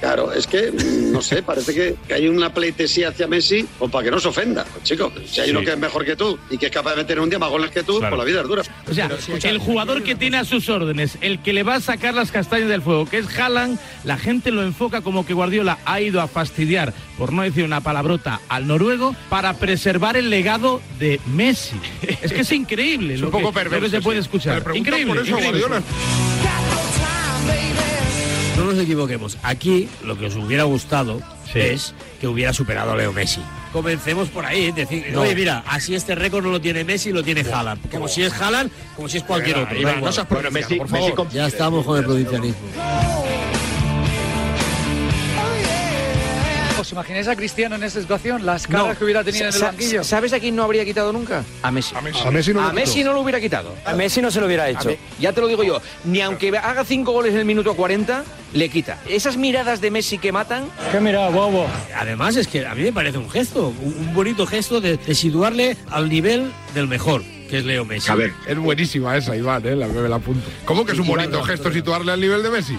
Claro, 0.01 0.33
es 0.33 0.47
que, 0.47 0.71
mm, 0.73 1.13
no 1.13 1.23
sé, 1.23 1.43
parece 1.43 1.75
que, 1.75 1.95
que 2.07 2.15
hay 2.15 2.29
una 2.29 2.53
pleitesía 2.53 3.09
hacia 3.11 3.27
Messi 3.27 3.67
o 3.79 3.89
para 3.89 4.05
que 4.05 4.11
no 4.11 4.19
se 4.21 4.29
ofenda. 4.29 4.65
Pues, 4.65 4.85
chico, 4.85 5.13
si 5.27 5.41
hay 5.41 5.47
Sí. 5.49 5.51
uno 5.53 5.65
que 5.65 5.71
es 5.73 5.79
mejor 5.79 6.05
que 6.05 6.17
tú 6.17 6.39
y 6.51 6.59
que 6.59 6.67
es 6.67 6.73
capaz 6.73 6.91
de 6.93 6.97
meter 6.99 7.21
un 7.21 7.31
día 7.31 7.39
más 7.39 7.51
goles 7.51 7.71
que 7.71 7.83
tú, 7.83 7.99
pues 8.01 8.13
la 8.13 8.25
vida 8.25 8.41
es 8.43 8.49
dura. 8.49 8.63
O 8.91 8.95
sea, 8.95 9.11
el 9.45 9.59
jugador 9.59 10.03
que 10.03 10.15
tiene 10.15 10.37
a 10.39 10.45
sus 10.45 10.69
órdenes, 10.69 11.17
el 11.21 11.41
que 11.41 11.53
le 11.53 11.63
va 11.63 11.77
a 11.77 11.81
sacar 11.81 12.15
las 12.15 12.31
castañas 12.31 12.69
del 12.69 12.83
fuego, 12.83 13.07
que 13.07 13.19
es 13.19 13.39
Haaland, 13.39 13.79
la 14.05 14.19
gente 14.19 14.51
lo 14.51 14.63
enfoca 14.63 15.01
como 15.01 15.25
que 15.27 15.35
Guardiola 15.35 15.79
ha 15.85 16.01
ido 16.01 16.21
a 16.21 16.29
fastidiar, 16.29 16.93
por 17.19 17.33
no 17.33 17.43
decir 17.43 17.64
una 17.64 17.81
palabrota, 17.81 18.41
al 18.49 18.66
noruego 18.66 19.14
para 19.29 19.55
preservar 19.55 20.16
el 20.16 20.31
legado 20.31 20.81
de 20.99 21.21
Messi. 21.27 21.77
Es 22.23 22.33
que 22.33 22.41
es 22.43 22.53
increíble 22.53 23.14
Es 23.14 23.21
lo, 23.21 23.27
un 23.27 23.33
poco 23.33 23.53
que, 23.53 23.59
lo 23.64 23.71
perverso, 23.71 23.85
que 23.87 23.91
se 23.91 24.01
puede 24.01 24.19
sí. 24.19 24.27
escuchar. 24.27 24.55
Me 24.55 24.61
preguntan 24.62 24.95
Increíble. 24.95 25.14
por 25.14 25.23
eso, 25.27 25.37
increíble. 25.37 25.61
Guardiola. 25.61 25.83
No 28.57 28.64
nos 28.73 28.79
equivoquemos. 28.83 29.39
Aquí 29.43 29.89
lo 30.05 30.19
que 30.19 30.27
os 30.27 30.37
hubiera 30.37 30.64
gustado 30.64 31.21
es 31.55 31.95
que 32.21 32.27
hubiera 32.27 32.53
superado 32.53 32.93
a 32.93 32.97
Leo 32.97 33.12
Messi. 33.12 33.41
Comencemos 33.73 34.29
por 34.31 34.45
ahí, 34.47 34.66
es 34.66 34.75
decir, 34.75 35.07
No. 35.12 35.21
oye, 35.23 35.35
mira, 35.35 35.62
así 35.66 35.95
este 35.95 36.14
récord 36.14 36.43
no 36.45 36.51
lo 36.51 36.61
tiene 36.61 36.83
Messi, 36.85 37.12
lo 37.12 37.23
tiene 37.23 37.43
Haaland. 37.43 37.89
Como 37.91 38.09
si 38.09 38.23
es 38.23 38.33
Haaland, 38.33 38.71
como 38.97 39.09
si 39.09 39.19
es 39.19 39.23
cualquier 39.25 39.59
otro. 39.59 39.75
Iván, 39.79 39.85
da 39.85 39.93
no 39.93 39.99
igual. 39.99 40.12
seas 40.12 40.27
provinciano, 40.27 40.77
por 40.79 40.89
favor. 40.89 41.29
Ya 41.33 41.47
estamos 41.47 41.85
con 41.85 41.99
el 41.99 42.05
provincianismo. 46.89 46.99
imagináis 46.99 47.28
a 47.28 47.36
Cristiano 47.36 47.76
en 47.76 47.82
esta 47.84 48.01
situación? 48.01 48.45
Las 48.45 48.66
caras 48.66 48.99
que 48.99 49.05
hubiera 49.05 49.24
tenido 49.24 49.49
en 49.49 49.55
el 49.55 49.61
banquillo. 49.61 50.05
¿Sabes 50.05 50.32
a 50.32 50.41
quién 50.41 50.57
no 50.57 50.62
habría 50.64 50.84
quitado 50.84 51.12
nunca? 51.12 51.45
A 51.62 51.70
Messi. 51.70 51.95
A 51.95 52.01
Messi. 52.01 52.20
A 52.26 52.30
Messi 52.30 52.53
no 52.53 52.62
lo 52.62 52.68
A 52.68 52.72
Messi 52.72 53.05
no 53.05 53.12
lo 53.12 53.20
hubiera 53.20 53.41
quitado. 53.41 53.74
A 53.84 53.95
Messi 53.95 54.20
no 54.20 54.30
se 54.30 54.41
lo 54.41 54.47
hubiera 54.47 54.68
hecho. 54.68 54.91
ya 55.20 55.32
te 55.32 55.41
lo 55.41 55.47
digo 55.47 55.62
yo, 55.62 55.80
ni 56.05 56.20
aunque 56.20 56.57
haga 56.57 56.84
cinco 56.84 57.12
goles 57.12 57.32
en 57.34 57.41
el 57.41 57.45
minuto 57.45 57.74
40, 57.74 58.24
le 58.55 58.68
quita. 58.68 58.99
Esas 59.09 59.36
miradas 59.36 59.80
de 59.80 59.91
Messi 59.91 60.18
que 60.18 60.32
matan. 60.32 60.64
¿Qué 60.91 61.01
mira, 61.01 61.28
bobo? 61.28 61.66
Además 61.97 62.36
es 62.36 62.49
que 62.49 62.66
a 62.66 62.74
mí 62.74 62.82
me 62.82 62.93
parece 62.93 63.18
un 63.18 63.30
gesto, 63.30 63.68
un 63.68 63.99
un 64.09 64.14
bonito 64.14 64.47
gesto 64.47 64.80
de, 64.80 64.97
de 64.97 65.14
situarle 65.14 65.76
al 65.91 66.09
nivel 66.09 66.51
del 66.74 66.89
mejor, 66.89 67.22
que 67.51 67.59
es 67.59 67.64
Leo 67.64 67.84
Messi. 67.84 68.11
A 68.11 68.14
ver, 68.14 68.32
es 68.47 68.59
buenísima 68.59 69.16
esa, 69.16 69.36
Iván, 69.36 69.66
¿eh? 69.66 69.76
La 69.76 69.86
me 69.86 70.09
la 70.09 70.16
apunto. 70.16 70.49
¿Cómo 70.64 70.84
que 70.84 70.93
es 70.93 70.99
un 70.99 71.07
bonito 71.07 71.43
gesto 71.43 71.70
situarle 71.72 72.12
al 72.12 72.20
nivel 72.20 72.43
de 72.43 72.51
Messi? 72.51 72.78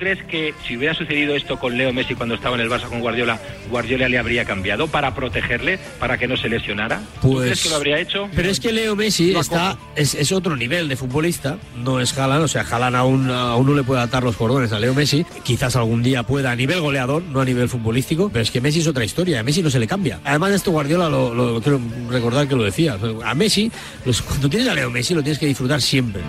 Crees 0.00 0.22
que 0.24 0.54
si 0.66 0.76
hubiera 0.78 0.94
sucedido 0.94 1.36
esto 1.36 1.58
con 1.58 1.76
Leo 1.76 1.92
Messi 1.92 2.14
cuando 2.14 2.34
estaba 2.34 2.56
en 2.56 2.62
el 2.62 2.70
Barça 2.70 2.88
con 2.88 3.00
Guardiola, 3.00 3.38
Guardiola 3.70 4.08
le 4.08 4.18
habría 4.18 4.44
cambiado 4.46 4.88
para 4.88 5.14
protegerle, 5.14 5.78
para 5.98 6.16
que 6.16 6.26
no 6.26 6.36
se 6.38 6.48
lesionara? 6.48 7.02
¿Tú 7.20 7.32
Pues- 7.34 7.42
crees 7.44 7.62
que 7.62 7.68
lo 7.68 7.76
habría 7.76 8.00
hecho? 8.00 8.28
Pero 8.34 8.48
es 8.50 8.58
que 8.58 8.72
Leo 8.72 8.96
Messi 8.96 9.36
está, 9.36 9.76
es, 9.94 10.14
es 10.14 10.32
otro 10.32 10.56
nivel 10.56 10.88
de 10.88 10.96
futbolista, 10.96 11.58
no 11.76 12.00
es 12.00 12.16
Haaland, 12.18 12.44
o 12.44 12.48
sea, 12.48 12.62
Haaland 12.62 12.96
aún, 12.96 13.30
aún 13.30 13.66
no 13.66 13.74
le 13.74 13.82
puede 13.82 14.00
atar 14.00 14.22
los 14.22 14.36
cordones 14.36 14.72
a 14.72 14.78
Leo 14.80 14.94
Messi, 14.94 15.24
quizás 15.44 15.76
algún 15.76 16.02
día 16.02 16.22
pueda 16.22 16.50
a 16.50 16.56
nivel 16.56 16.80
goleador, 16.80 17.22
no 17.22 17.40
a 17.42 17.44
nivel 17.44 17.68
futbolístico, 17.68 18.30
pero 18.30 18.42
es 18.42 18.50
que 18.50 18.60
Messi 18.62 18.80
es 18.80 18.86
otra 18.86 19.04
historia, 19.04 19.40
a 19.40 19.42
Messi 19.42 19.62
no 19.62 19.68
se 19.70 19.78
le 19.78 19.86
cambia. 19.86 20.18
Además, 20.24 20.52
esto 20.52 20.70
Guardiola 20.70 21.10
lo, 21.10 21.34
lo- 21.34 21.60
quiero 21.60 21.78
recordar 22.08 22.48
que 22.48 22.56
lo 22.56 22.64
decía, 22.64 22.96
a 23.24 23.34
Messi, 23.34 23.70
los- 24.06 24.22
cuando 24.22 24.48
tienes 24.48 24.66
a 24.68 24.74
Leo 24.74 24.90
Messi 24.90 25.12
lo 25.14 25.22
tienes 25.22 25.38
que 25.38 25.46
disfrutar 25.46 25.82
siempre. 25.82 26.22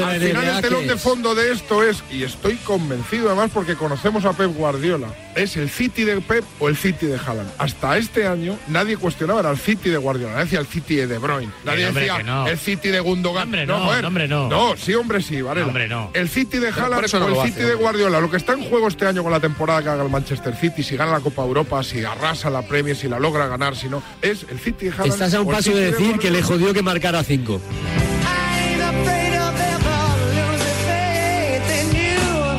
Al 0.00 0.20
final 0.20 0.48
el 0.48 0.62
telón 0.62 0.86
de 0.86 0.96
fondo 0.96 1.34
de 1.34 1.52
esto 1.52 1.82
es, 1.82 2.02
y 2.10 2.22
estoy 2.22 2.56
convencido 2.56 3.28
además 3.28 3.50
porque 3.52 3.74
conocemos 3.74 4.24
a 4.24 4.32
Pep 4.32 4.54
Guardiola, 4.54 5.08
es 5.34 5.56
el 5.56 5.70
City 5.70 6.04
de 6.04 6.20
Pep 6.20 6.44
o 6.58 6.68
el 6.68 6.76
City 6.76 7.06
de 7.06 7.16
Haaland. 7.16 7.50
Hasta 7.58 7.96
este 7.98 8.26
año 8.26 8.58
nadie 8.68 8.96
cuestionaba 8.96 9.40
era 9.40 9.50
el 9.50 9.58
City 9.58 9.90
de 9.90 9.98
Guardiola, 9.98 10.38
decía 10.38 10.60
el 10.60 10.66
City 10.66 10.96
de 10.96 11.06
De 11.06 11.18
Bruyne, 11.18 11.52
nadie 11.64 11.86
hombre, 11.86 12.04
decía 12.04 12.22
no. 12.22 12.46
el 12.46 12.58
City 12.58 12.88
de 12.88 13.00
Gundogan. 13.00 13.44
Hombre, 13.44 13.66
no, 13.66 13.80
joder. 13.80 14.04
hombre, 14.04 14.28
no. 14.28 14.48
No, 14.48 14.76
sí, 14.76 14.94
hombre, 14.94 15.22
sí, 15.22 15.40
Varela. 15.42 15.66
Hombre, 15.66 15.88
no. 15.88 16.10
El 16.14 16.28
City 16.28 16.58
de 16.58 16.68
Haaland 16.68 17.12
no 17.12 17.26
o 17.26 17.28
el 17.28 17.48
City 17.48 17.60
hace, 17.60 17.66
de. 17.66 17.74
Guardiola. 17.74 18.20
Lo 18.20 18.30
que 18.30 18.36
está 18.36 18.52
en 18.52 18.64
juego 18.64 18.88
este 18.88 19.06
año 19.06 19.22
con 19.22 19.32
la 19.32 19.40
temporada 19.40 19.82
que 19.82 19.88
haga 19.88 20.02
el 20.02 20.10
Manchester 20.10 20.54
City, 20.56 20.82
si 20.82 20.96
gana 20.96 21.12
la 21.12 21.20
Copa 21.20 21.42
Europa, 21.42 21.82
si 21.82 22.04
arrasa 22.04 22.50
la 22.50 22.62
Premier, 22.62 22.96
si 22.96 23.08
la 23.08 23.18
logra 23.18 23.46
ganar, 23.46 23.76
si 23.76 23.88
no, 23.88 24.02
es 24.20 24.46
el 24.50 24.58
City 24.58 24.86
de 24.86 24.92
Haaland. 24.92 25.12
Estás 25.12 25.34
a 25.34 25.40
un 25.40 25.50
paso 25.50 25.74
de 25.74 25.92
decir 25.92 26.18
que 26.18 26.30
le 26.30 26.42
jodió 26.42 26.72
que 26.72 26.82
marcara 26.82 27.22
cinco. 27.22 27.60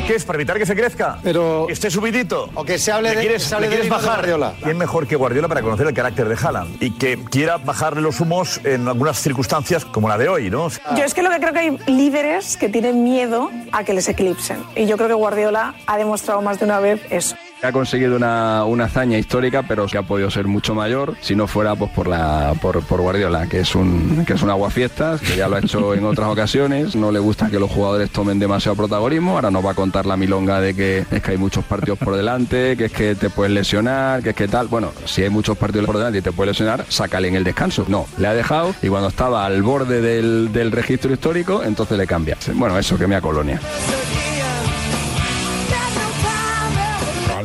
¿Qué 0.08 0.16
es? 0.16 0.26
¿Para 0.26 0.36
evitar 0.36 0.58
que 0.58 0.66
se 0.66 0.76
crezca? 0.76 1.18
Pero... 1.24 1.64
Que 1.68 1.74
esté 1.74 1.89
subidito. 1.89 2.49
O 2.56 2.66
que 2.66 2.78
se 2.78 2.91
hable 2.91 3.12
¿Le 3.12 3.16
de- 3.16 3.22
quieres, 3.22 3.43
se 3.43 3.56
hable 3.56 3.68
le 3.68 3.76
de 3.76 3.82
quieres 3.82 3.89
de 4.01 4.06
bajar? 4.06 4.18
Guardiola. 4.20 4.54
¿Quién 4.62 4.78
mejor 4.78 5.08
que 5.08 5.16
Guardiola 5.16 5.47
para 5.47 5.62
conocer 5.62 5.88
el 5.88 5.93
carácter 5.93 6.28
de 6.28 6.36
Haaland? 6.36 6.84
Y 6.84 6.91
que 6.91 7.24
quiera 7.32 7.56
bajarle 7.58 8.01
los 8.01 8.20
humos 8.20 8.60
en 8.66 8.86
algunas 8.89 9.18
circunstancias 9.22 9.86
como 9.86 10.10
la 10.10 10.18
de 10.18 10.28
hoy, 10.28 10.49
¿no? 10.49 10.68
Yo 10.97 11.04
es 11.06 11.14
que 11.14 11.24
lo 11.24 11.30
que 11.30 11.39
creo 11.39 11.54
que 11.54 11.60
hay 11.60 11.78
líderes 11.88 12.58
que 12.58 12.68
tienen 12.68 13.01
miedo 13.06 13.49
a 13.72 13.86
que 13.86 13.93
les 13.93 14.10
eclipsen. 14.10 14.58
Y 14.76 14.88
yo 14.88 14.97
creo 14.97 15.08
que 15.08 15.14
Guardiola 15.16 15.74
ha 15.88 15.97
demostrado 15.97 16.41
más 16.41 16.60
de 16.60 16.66
una 16.66 16.80
vez 16.82 17.01
eso. 17.10 17.36
Ha 17.64 17.72
conseguido 17.72 18.18
una, 18.18 18.66
una 18.66 18.86
hazaña 18.86 19.18
histórica, 19.18 19.64
pero 19.64 19.86
que 19.86 19.97
ha 19.97 20.01
podido 20.01 20.30
ser 20.30 20.47
mucho 20.47 20.76
mayor 20.76 21.16
si 21.22 21.34
no 21.34 21.47
fuera 21.47 21.76
pues, 21.76 21.89
por, 21.91 22.07
la, 22.07 22.53
por, 22.61 22.84
Guardiola, 22.84 23.47
que 23.47 23.61
es, 23.61 23.74
un, 23.74 24.26
que 24.28 24.34
es 24.34 24.41
un 24.41 24.49
aguafiestas, 24.49 25.22
que 25.22 25.38
ya 25.38 25.47
lo 25.47 25.55
ha 25.55 25.59
hecho 25.59 25.93
en 25.93 26.03
otras 26.03 26.28
ocasiones. 26.28 26.93
No 26.93 27.09
le 27.09 27.20
gusta 27.20 27.49
que 27.49 27.59
los 27.59 27.72
jugadores 27.72 28.09
tomen 28.09 28.38
demasiado 28.38 28.76
protagonismo. 28.76 29.36
Ahora 29.36 29.49
nos 29.49 29.66
va 29.66 29.72
a 29.72 29.76
contar 29.76 30.05
la 30.05 30.18
milonga 30.18 30.59
de 30.59 30.74
que 30.74 31.05
es 31.09 31.24
que 31.24 31.32
hay 31.32 31.38
muchos 31.38 31.64
partidos 31.64 31.97
por 31.99 32.18
delante, 32.18 32.76
que 32.76 32.86
es 32.86 32.91
que 32.91 33.16
te 33.16 33.30
puedes 33.30 33.53
lesionar, 33.53 34.22
que 34.22 34.32
es 34.32 34.36
que 34.36 34.49
tal. 34.49 34.68
Bueno, 34.68 34.91
si 35.05 35.24
hay 35.24 35.30
muchos 35.30 35.57
partidos 35.57 35.86
por 35.86 35.97
delante 35.97 36.18
y 36.18 36.22
te 36.22 36.34
puedes 36.34 36.59
lesionar, 36.59 36.86
sácale 36.89 37.30
en 37.30 37.36
el 37.36 37.45
descanso. 37.45 37.86
No, 37.88 38.07
le 38.18 38.28
ha 38.28 38.34
dejado 38.34 38.76
y 38.82 38.89
cuando 38.89 39.07
estaba 39.07 39.45
al 39.45 39.64
borde 39.64 40.01
del, 40.01 40.51
del 40.51 40.70
registro 40.70 41.14
histórico, 41.14 41.64
entonces 41.64 41.97
le 41.97 42.07
cambia. 42.07 42.38
Bueno, 42.55 42.78
eso, 42.78 42.97
que 42.97 43.07
me 43.07 43.22
colonia. 43.22 43.59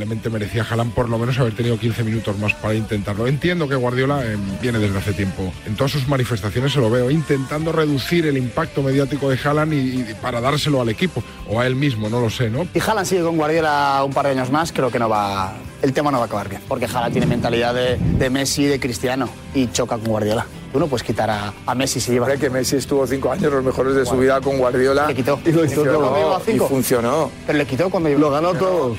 Probablemente 0.08 0.30
merecía 0.30 0.66
Haaland 0.68 0.94
por 0.94 1.10
lo 1.10 1.18
menos 1.18 1.38
haber 1.38 1.54
tenido 1.54 1.78
15 1.78 2.02
minutos 2.02 2.38
más 2.38 2.54
para 2.54 2.72
intentarlo. 2.72 3.26
Entiendo 3.26 3.68
que 3.68 3.74
Guardiola 3.74 4.24
eh, 4.24 4.38
viene 4.62 4.78
desde 4.78 4.96
hace 4.96 5.12
tiempo. 5.12 5.52
En 5.66 5.76
todas 5.76 5.92
sus 5.92 6.08
manifestaciones 6.08 6.72
se 6.72 6.80
lo 6.80 6.88
veo 6.88 7.10
intentando 7.10 7.72
reducir 7.72 8.24
el 8.24 8.38
impacto 8.38 8.82
mediático 8.82 9.28
de 9.28 9.38
Haaland 9.44 9.74
y, 9.74 9.76
y 10.00 10.14
para 10.22 10.40
dárselo 10.40 10.80
al 10.80 10.88
equipo 10.88 11.22
o 11.46 11.60
a 11.60 11.66
él 11.66 11.76
mismo, 11.76 12.08
no 12.08 12.20
lo 12.22 12.30
sé, 12.30 12.48
¿no? 12.48 12.66
Si 12.72 12.80
Haaland 12.80 13.06
sigue 13.06 13.22
con 13.22 13.36
Guardiola 13.36 14.02
un 14.02 14.14
par 14.14 14.24
de 14.24 14.32
años 14.32 14.50
más, 14.50 14.72
creo 14.72 14.90
que 14.90 14.98
no 14.98 15.10
va, 15.10 15.52
el 15.82 15.92
tema 15.92 16.10
no 16.10 16.16
va 16.16 16.24
a 16.24 16.26
acabar 16.26 16.48
bien. 16.48 16.62
Porque 16.66 16.86
Haaland 16.86 17.12
tiene 17.12 17.26
mentalidad 17.26 17.74
de, 17.74 17.98
de 17.98 18.30
Messi 18.30 18.62
y 18.62 18.66
de 18.66 18.80
Cristiano 18.80 19.28
y 19.54 19.70
choca 19.70 19.98
con 19.98 20.06
Guardiola. 20.08 20.46
Tú 20.72 20.78
no 20.78 20.86
puedes 20.86 21.06
quitar 21.06 21.28
a, 21.28 21.52
a 21.66 21.74
Messi 21.74 22.00
si 22.00 22.12
lleva... 22.12 22.34
que 22.34 22.48
Messi 22.48 22.76
estuvo 22.76 23.06
cinco 23.06 23.30
años 23.30 23.52
los 23.52 23.64
mejores 23.64 23.94
de 23.94 24.06
su 24.06 24.16
vida 24.16 24.40
con 24.40 24.56
Guardiola. 24.56 25.06
Le 25.06 25.14
quitó. 25.14 25.38
Y 25.44 25.52
lo 25.52 25.66
hizo 25.66 25.82
todo. 25.82 26.40
Y 26.46 26.58
funcionó. 26.58 27.30
Pero 27.46 27.58
le 27.58 27.66
quitó 27.66 27.90
cuando 27.90 28.08
Lo 28.08 28.30
ganó 28.30 28.54
todo. 28.54 28.96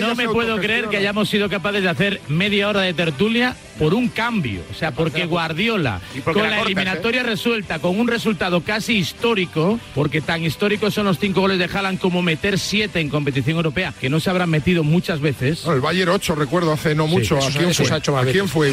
No 0.00 0.14
me 0.14 0.28
puedo 0.28 0.56
creer 0.58 0.88
que 0.88 0.96
hayamos 0.96 1.28
sido 1.28 1.48
capaces 1.48 1.82
de 1.82 1.88
hacer 1.88 2.20
media 2.28 2.68
hora 2.68 2.80
de 2.80 2.94
tertulia 2.94 3.56
por 3.78 3.94
un 3.94 4.08
cambio. 4.08 4.62
O 4.70 4.74
sea, 4.74 4.92
porque 4.92 5.26
Guardiola, 5.26 6.00
porque 6.24 6.40
con 6.40 6.50
la 6.50 6.56
cortas, 6.56 6.66
eliminatoria 6.66 7.22
resuelta, 7.22 7.78
con 7.78 7.98
un 7.98 8.08
resultado 8.08 8.60
casi 8.62 8.96
histórico, 8.96 9.78
porque 9.94 10.20
tan 10.20 10.44
históricos 10.44 10.94
son 10.94 11.06
los 11.06 11.18
cinco 11.18 11.40
goles 11.40 11.58
de 11.58 11.64
Haaland 11.64 11.98
como 11.98 12.22
meter 12.22 12.58
siete 12.58 13.00
en 13.00 13.08
competición 13.08 13.56
europea, 13.56 13.92
que 14.00 14.08
no 14.08 14.20
se 14.20 14.30
habrán 14.30 14.50
metido 14.50 14.84
muchas 14.84 15.20
veces. 15.20 15.64
No, 15.64 15.72
el 15.72 15.80
Bayern 15.80 16.10
8, 16.10 16.34
recuerdo, 16.34 16.72
hace 16.72 16.94
no 16.94 17.06
mucho. 17.06 17.36
¿A 17.38 17.50
quién 17.50 17.74
fue? 17.74 17.90
¿A 17.90 18.24
quién 18.24 18.48
fue? 18.48 18.72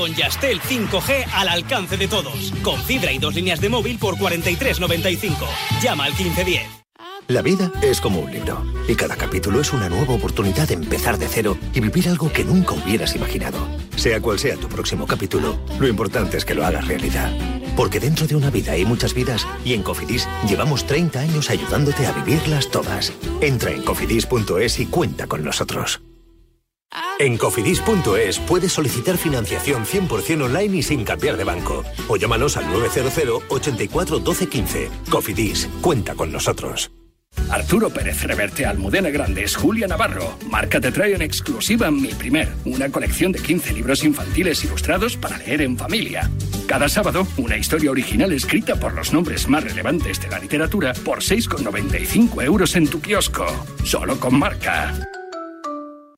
con 0.00 0.14
Yastel 0.14 0.62
5G 0.62 1.26
al 1.34 1.48
alcance 1.48 1.98
de 1.98 2.08
todos. 2.08 2.54
Con 2.62 2.80
fibra 2.80 3.12
y 3.12 3.18
dos 3.18 3.34
líneas 3.34 3.60
de 3.60 3.68
móvil 3.68 3.98
por 3.98 4.16
43.95. 4.16 5.36
Llama 5.82 6.04
al 6.04 6.12
1510. 6.12 6.62
La 7.28 7.42
vida 7.42 7.70
es 7.82 8.00
como 8.00 8.20
un 8.20 8.30
libro 8.30 8.64
y 8.88 8.94
cada 8.94 9.14
capítulo 9.14 9.60
es 9.60 9.74
una 9.74 9.90
nueva 9.90 10.14
oportunidad 10.14 10.68
de 10.68 10.74
empezar 10.74 11.18
de 11.18 11.28
cero 11.28 11.58
y 11.74 11.80
vivir 11.80 12.08
algo 12.08 12.32
que 12.32 12.44
nunca 12.44 12.72
hubieras 12.72 13.14
imaginado. 13.14 13.58
Sea 13.94 14.22
cual 14.22 14.38
sea 14.38 14.56
tu 14.56 14.68
próximo 14.68 15.06
capítulo, 15.06 15.58
lo 15.78 15.86
importante 15.86 16.38
es 16.38 16.46
que 16.46 16.54
lo 16.54 16.64
hagas 16.64 16.88
realidad. 16.88 17.30
Porque 17.76 18.00
dentro 18.00 18.26
de 18.26 18.36
una 18.36 18.48
vida 18.48 18.72
hay 18.72 18.86
muchas 18.86 19.12
vidas 19.12 19.46
y 19.66 19.74
en 19.74 19.82
Cofidis 19.82 20.26
llevamos 20.48 20.86
30 20.86 21.20
años 21.20 21.50
ayudándote 21.50 22.06
a 22.06 22.12
vivirlas 22.12 22.70
todas. 22.70 23.12
Entra 23.42 23.70
en 23.70 23.82
cofidis.es 23.82 24.80
y 24.80 24.86
cuenta 24.86 25.26
con 25.26 25.44
nosotros. 25.44 26.00
En 27.20 27.36
cofidis.es 27.36 28.38
puedes 28.38 28.72
solicitar 28.72 29.18
financiación 29.18 29.84
100% 29.84 30.42
online 30.42 30.78
y 30.78 30.82
sin 30.82 31.04
cambiar 31.04 31.36
de 31.36 31.44
banco. 31.44 31.84
O 32.08 32.16
llámanos 32.16 32.56
al 32.56 32.72
900 32.72 33.42
84 33.46 34.18
12 34.20 34.46
15. 34.48 34.90
Cofidis, 35.10 35.68
cuenta 35.82 36.14
con 36.14 36.32
nosotros. 36.32 36.90
Arturo 37.50 37.90
Pérez 37.90 38.22
Reverte, 38.22 38.64
Almudena 38.64 39.10
Grandes, 39.10 39.54
Julia 39.54 39.86
Navarro. 39.86 40.38
Marca 40.48 40.80
te 40.80 40.90
trae 40.92 41.14
en 41.14 41.20
exclusiva 41.20 41.90
Mi 41.90 42.14
Primer, 42.14 42.48
una 42.64 42.88
colección 42.88 43.32
de 43.32 43.40
15 43.40 43.74
libros 43.74 44.02
infantiles 44.02 44.64
ilustrados 44.64 45.18
para 45.18 45.36
leer 45.36 45.60
en 45.60 45.76
familia. 45.76 46.30
Cada 46.66 46.88
sábado, 46.88 47.26
una 47.36 47.58
historia 47.58 47.90
original 47.90 48.32
escrita 48.32 48.76
por 48.76 48.94
los 48.94 49.12
nombres 49.12 49.46
más 49.46 49.62
relevantes 49.62 50.22
de 50.22 50.28
la 50.28 50.38
literatura 50.38 50.94
por 51.04 51.18
6,95 51.18 52.42
euros 52.42 52.74
en 52.76 52.88
tu 52.88 52.98
kiosco. 53.02 53.44
Solo 53.84 54.18
con 54.18 54.38
Marca. 54.38 55.10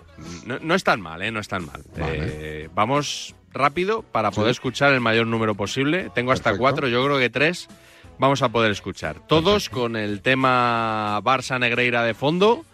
No, 0.45 0.59
no 0.61 0.75
es 0.75 0.85
tan 0.85 1.01
mal, 1.01 1.23
¿eh? 1.23 1.31
No 1.31 1.41
es 1.41 1.49
tan 1.49 1.65
mal. 1.65 1.83
Eh, 1.97 2.69
vamos 2.75 3.35
rápido 3.51 4.03
para 4.03 4.31
poder 4.31 4.51
escuchar 4.51 4.93
el 4.93 5.01
mayor 5.01 5.27
número 5.27 5.55
posible. 5.55 6.11
Tengo 6.15 6.33
hasta 6.33 6.51
Perfecto. 6.51 6.61
cuatro, 6.61 6.89
yo 6.89 7.03
creo 7.03 7.19
que 7.19 7.31
tres 7.31 7.69
vamos 8.19 8.43
a 8.43 8.51
poder 8.51 8.73
escuchar. 8.73 9.27
Todos 9.27 9.71
con 9.71 9.97
el 9.97 10.21
tema 10.21 11.19
Barça 11.23 11.59
Negreira 11.59 12.03
de 12.03 12.13
fondo. 12.13 12.67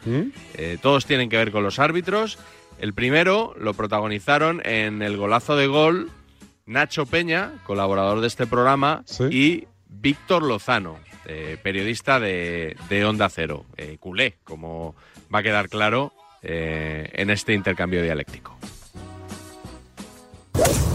Eh, 0.54 0.78
todos 0.82 1.06
tienen 1.06 1.28
que 1.28 1.36
ver 1.36 1.52
con 1.52 1.62
los 1.62 1.78
árbitros. 1.78 2.40
El 2.80 2.94
primero 2.94 3.54
lo 3.56 3.72
protagonizaron 3.72 4.62
en 4.64 5.02
el 5.02 5.16
golazo 5.16 5.54
de 5.54 5.68
gol 5.68 6.10
Nacho 6.66 7.06
Peña, 7.06 7.52
colaborador 7.66 8.20
de 8.20 8.26
este 8.26 8.48
programa, 8.48 9.04
y 9.30 9.68
Víctor 9.88 10.42
Lozano, 10.42 10.98
eh, 11.34 11.56
periodista 11.62 12.20
de, 12.20 12.76
de 12.90 13.04
Onda 13.06 13.28
Cero, 13.30 13.64
eh, 13.78 13.96
culé, 13.98 14.34
como 14.44 14.94
va 15.34 15.38
a 15.38 15.42
quedar 15.42 15.70
claro 15.70 16.12
eh, 16.42 17.10
en 17.14 17.30
este 17.30 17.54
intercambio 17.54 18.02
dialéctico. 18.02 18.54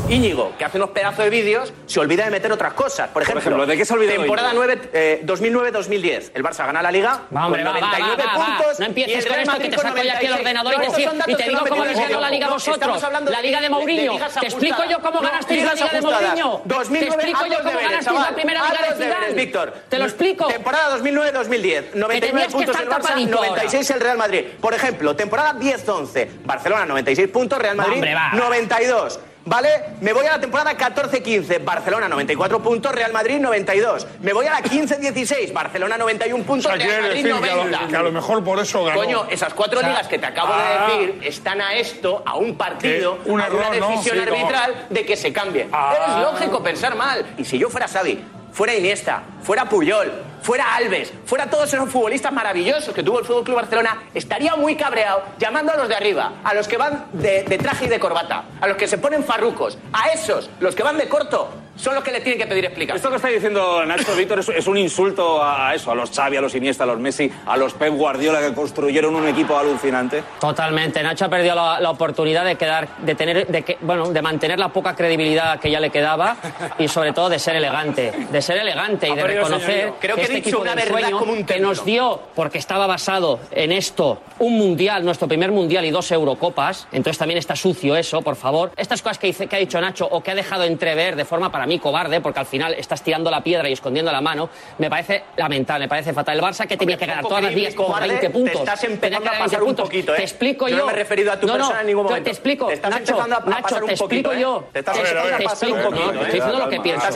Íñigo, 0.10 0.53
que 0.58 0.64
hace 0.64 0.78
unos 0.78 0.91
pedazos 0.91 1.26
de 1.26 1.30
vídeos, 1.30 1.74
se 1.86 1.99
olvida 1.99 2.24
de 2.24 2.32
meter 2.32 2.49
otras 2.49 2.72
cosas. 2.74 3.10
Por 3.10 3.24
ejemplo, 3.24 3.41
ejemplo, 3.41 3.66
¿de 3.66 3.76
qué 3.76 3.84
se 3.84 3.91
ha 3.91 3.97
olvidado 3.97 4.20
Temporada 4.20 4.49
Íñigo? 4.49 4.64
9, 4.66 4.89
eh, 4.93 5.22
2009-2010. 5.26 6.32
El 6.34 6.43
Barça 6.43 6.66
gana 6.66 6.82
la 6.82 6.91
Liga 6.91 7.24
Va, 7.36 7.45
hombre, 7.45 7.64
con 7.64 7.74
va, 7.74 7.80
va, 7.80 7.88
99 7.88 8.24
va, 8.24 8.38
va, 8.38 8.45
puntos. 8.45 8.80
No 8.80 8.86
y 8.86 8.88
empieces 8.88 9.26
con 9.26 9.39
esto, 9.39 9.58
que 9.60 9.70
te 9.70 9.78
saco 9.78 9.97
ya 9.97 10.14
aquí 10.16 10.26
el 10.28 10.32
96. 10.32 10.39
ordenador 10.39 10.74
y 10.74 10.78
No, 10.78 10.82
te, 10.82 10.88
estos 10.88 11.03
son 11.03 11.24
y 11.28 11.36
te 11.36 11.43
digo 11.43 11.60
cómo 11.68 11.82
habéis 11.82 11.97
ganado 11.97 12.22
la 12.22 12.30
Liga 12.30 12.47
vosotros. 12.47 13.03
La 13.28 13.41
Liga 13.41 13.62
de 13.62 13.70
Mourinho. 13.70 14.14
Te 14.39 14.45
explico 14.45 14.84
yo 14.89 15.01
cómo 15.01 15.20
ganasteis 15.20 15.66
la 15.66 15.74
Liga 15.74 15.89
de. 15.89 16.01
Mourinho. 16.01 16.62
Te 16.66 16.74
2009, 16.74 17.14
explico 17.14 17.45
yo 17.47 17.58
cómo 17.64 17.80
ganasteis 17.80 18.20
la 18.22 18.32
primera 18.32 18.62
Liga 18.64 18.88
de 18.88 19.03
Zidane. 19.03 19.34
Víctor. 19.34 19.74
Te 19.89 19.99
lo 19.99 20.05
explico. 20.05 20.47
Temporada 20.47 20.97
2009-2010. 20.99 21.93
99 21.95 22.20
tenías 22.22 22.47
que 22.47 22.51
puntos 22.53 22.80
el 22.80 22.88
Barça, 22.88 23.01
tapadito 23.01 23.38
ahora. 23.38 23.49
96 23.49 23.89
el 23.89 23.99
Real 23.99 24.18
Madrid. 24.18 24.45
Por 24.62 24.74
ejemplo, 24.74 25.16
temporada 25.18 25.53
10-11. 25.53 26.28
Barcelona 26.45 26.86
96 26.86 27.28
puntos, 27.28 27.60
Real 27.60 27.76
Madrid 27.76 27.95
Hombre, 27.95 28.16
va. 28.16 28.30
92. 28.32 29.20
¿Vale? 29.47 29.69
Me 30.01 30.11
voy 30.11 30.25
a 30.25 30.31
la 30.33 30.41
temporada 30.41 30.77
14-15. 30.77 31.63
Barcelona 31.63 32.09
94 32.09 32.61
puntos, 32.61 32.91
Real 32.91 33.13
Madrid 33.13 33.39
92. 33.39 34.05
Me 34.21 34.33
voy 34.33 34.45
a 34.45 34.51
la 34.51 34.61
15-16. 34.61 35.53
Barcelona 35.53 35.97
91 35.97 36.43
puntos, 36.43 36.77
Real 36.77 37.01
Madrid 37.03 37.25
90. 37.25 38.11
mejor 38.11 38.43
por 38.43 38.59
eso 38.59 38.85
Coño, 38.93 39.25
esas 39.29 39.53
cuatro 39.53 39.79
O 39.79 39.81
sea, 39.81 39.89
ligas 39.89 40.07
que 40.07 40.19
te 40.19 40.25
acabo 40.25 40.49
ah. 40.51 40.89
de 40.89 41.07
decir 41.07 41.19
están 41.23 41.61
a 41.61 41.75
esto, 41.75 42.23
a 42.25 42.35
un 42.35 42.57
partido, 42.57 43.19
Eh, 43.25 43.29
a 43.29 43.31
una 43.31 43.47
¿no? 43.47 43.71
decisión 43.71 44.17
Sí, 44.17 44.23
arbitral 44.23 44.85
de 44.89 45.05
que 45.05 45.15
se 45.15 45.31
cambie. 45.31 45.67
Ah. 45.71 45.95
Es 45.95 46.23
lógico 46.23 46.61
pensar 46.61 46.95
mal. 46.95 47.25
Y 47.37 47.45
si 47.45 47.57
yo 47.57 47.69
fuera 47.69 47.87
Xavi, 47.87 48.21
fuera 48.51 48.75
Iniesta, 48.75 49.23
fuera 49.41 49.69
Puyol, 49.69 50.11
fuera 50.41 50.75
Alves, 50.75 51.13
fuera 51.25 51.49
todos 51.49 51.73
esos 51.73 51.89
futbolistas 51.89 52.31
maravillosos 52.31 52.93
que 52.93 53.03
tuvo 53.03 53.19
el 53.19 53.25
Fútbol 53.25 53.43
Club 53.43 53.55
Barcelona, 53.57 54.03
estaría 54.13 54.55
muy 54.55 54.75
cabreado 54.75 55.23
llamando 55.39 55.73
a 55.73 55.77
los 55.77 55.89
de 55.89 55.95
arriba, 55.95 56.33
a 56.43 56.53
los 56.53 56.67
que 56.67 56.77
van 56.77 57.05
de, 57.13 57.43
de 57.43 57.57
traje 57.57 57.85
y 57.85 57.89
de 57.89 57.99
corbata, 57.99 58.45
a 58.59 58.67
los 58.67 58.77
que 58.77 58.88
se 58.88 58.97
ponen 58.97 59.23
farrucos, 59.23 59.77
a 59.93 60.09
esos, 60.09 60.49
los 60.59 60.75
que 60.75 60.83
van 60.83 60.97
de 60.97 61.07
corto, 61.07 61.49
son 61.78 61.95
los 61.95 62.03
que 62.03 62.11
le 62.11 62.21
tienen 62.21 62.39
que 62.39 62.47
pedir 62.47 62.65
explicaciones. 62.65 63.01
Esto 63.01 63.09
que 63.09 63.15
está 63.15 63.28
diciendo 63.30 63.86
Nacho 63.86 64.15
Víctor 64.15 64.39
es, 64.39 64.49
es 64.49 64.67
un 64.67 64.78
insulto 64.78 65.43
a 65.43 65.73
eso, 65.73 65.91
a 65.91 65.95
los 65.95 66.11
Xavi, 66.11 66.38
a 66.38 66.41
los 66.41 66.53
Iniesta, 66.55 66.84
a 66.84 66.88
los 66.88 66.99
Messi, 66.99 67.32
a 67.45 67.57
los 67.57 67.73
Pep 67.73 67.93
Guardiola 67.93 68.41
que 68.41 68.53
construyeron 68.53 69.15
un 69.15 69.28
equipo 69.28 69.57
alucinante. 69.57 70.23
Totalmente. 70.39 71.01
Nacho 71.03 71.25
ha 71.25 71.30
perdido 71.30 71.55
la, 71.55 71.80
la 71.80 71.89
oportunidad 71.91 72.43
de 72.45 72.55
quedar, 72.55 72.88
de 72.99 73.15
tener, 73.15 73.47
de 73.47 73.63
que, 73.63 73.78
bueno, 73.82 74.09
de 74.09 74.21
mantener 74.21 74.59
la 74.59 74.69
poca 74.69 74.95
credibilidad 74.95 75.59
que 75.59 75.69
ya 75.71 75.80
le 75.80 75.89
quedaba 75.89 76.38
y 76.78 76.88
sobre 76.88 77.13
todo 77.13 77.30
de 77.30 77.39
ser 77.39 77.55
elegante, 77.55 78.11
de 78.32 78.41
ser 78.41 78.57
elegante 78.57 79.07
y 79.07 79.15
de 79.15 79.23
reconocer. 79.23 79.93
Creo 79.99 80.15
que 80.15 80.21
he 80.21 80.23
este 80.25 80.36
dicho 80.36 80.49
equipo 80.49 80.61
una 80.61 80.75
del 80.75 80.86
verdad 80.86 80.99
sueño 80.99 81.19
como 81.19 81.34
un 81.34 81.45
que 81.45 81.59
nos 81.59 81.86
dio 81.86 82.19
porque 82.36 82.57
estaba 82.57 82.88
basado 82.88 83.39
en 83.51 83.71
esto 83.71 84.21
un 84.39 84.57
mundial, 84.57 85.05
nuestro 85.05 85.28
primer 85.28 85.51
mundial 85.51 85.86
y 85.86 85.91
dos 85.91 86.11
Eurocopas. 86.11 86.88
Entonces 86.91 87.17
también 87.17 87.38
está 87.38 87.55
sucio 87.55 87.95
eso, 87.95 88.21
por 88.21 88.36
favor. 88.36 88.71
Estas 88.78 89.01
cosas 89.01 89.19
que, 89.19 89.28
dice, 89.28 89.47
que 89.47 89.55
ha 89.55 89.59
dicho 89.59 89.80
Nacho 89.80 90.07
o 90.09 90.21
que 90.21 90.32
ha 90.32 90.36
dejado 90.36 90.63
entrever 90.63 91.15
de 91.15 91.25
forma 91.25 91.51
para 91.51 91.66
mí 91.68 91.80
cobarde, 91.80 92.22
porque 92.22 92.39
al 92.39 92.45
final 92.45 92.74
estás 92.74 93.01
tirando 93.01 93.30
la 93.30 93.41
piedra 93.41 93.70
y 93.70 93.74
escondiendo 93.74 94.11
la 94.11 94.22
mano, 94.22 94.49
me 94.78 94.89
parece 94.89 95.24
lamentable, 95.36 95.86
me 95.86 95.89
parece 95.89 96.13
fatal. 96.13 96.38
El 96.38 96.43
Barça 96.43 96.65
que 96.68 96.78
tenía 96.78 96.97
que 96.97 97.05
ganar 97.05 97.24
todas 97.24 97.43
las 97.43 97.53
días 97.55 97.74
cobarde, 97.76 98.07
20 98.07 98.30
puntos. 98.30 98.53
te 98.53 98.59
estás 98.59 98.84
empezando 98.86 99.30
a 99.30 99.34
pasar 99.34 99.59
20 99.61 99.65
un 99.65 99.76
poquito, 99.76 100.13
¿eh? 100.13 100.18
Te 100.18 100.24
explico 100.24 100.68
Yo 100.68 100.76
yo. 100.76 100.80
no 100.80 100.86
me 100.88 100.93
he 100.93 100.95
referido 100.95 101.32
a 101.32 101.39
tu 101.39 101.47
No, 101.47 101.53
no, 101.53 101.59
persona 101.59 101.82
en 101.82 101.88
ningún 101.88 102.03
te- 102.05 102.09
momento. 102.09 102.24
Te 102.26 102.32
explico, 102.32 102.68
Te 102.68 102.74
estás 102.74 102.89
Nacho, 102.91 102.99
empezando 103.11 103.36
a 103.36 103.39
Nacho, 103.41 103.61
pasar 103.63 103.80
te 103.80 103.84
un 103.86 103.97
poquito, 103.97 104.03
explico 104.32 104.32
¿eh? 104.34 104.39
yo. 104.41 104.70
Te 104.74 104.80
estás 104.80 104.97
empezando 104.97 105.20
a 105.34 105.38
te 105.38 105.43
pasar 105.43 105.70
un 105.70 105.76
explico, 105.78 105.89
poquito, 105.91 106.11
¿eh? 106.13 106.24
Estoy 106.24 106.39
diciendo 106.39 106.59
lo 106.59 106.70
que 106.70 106.78
Te 106.78 106.82
pienso. 106.84 107.07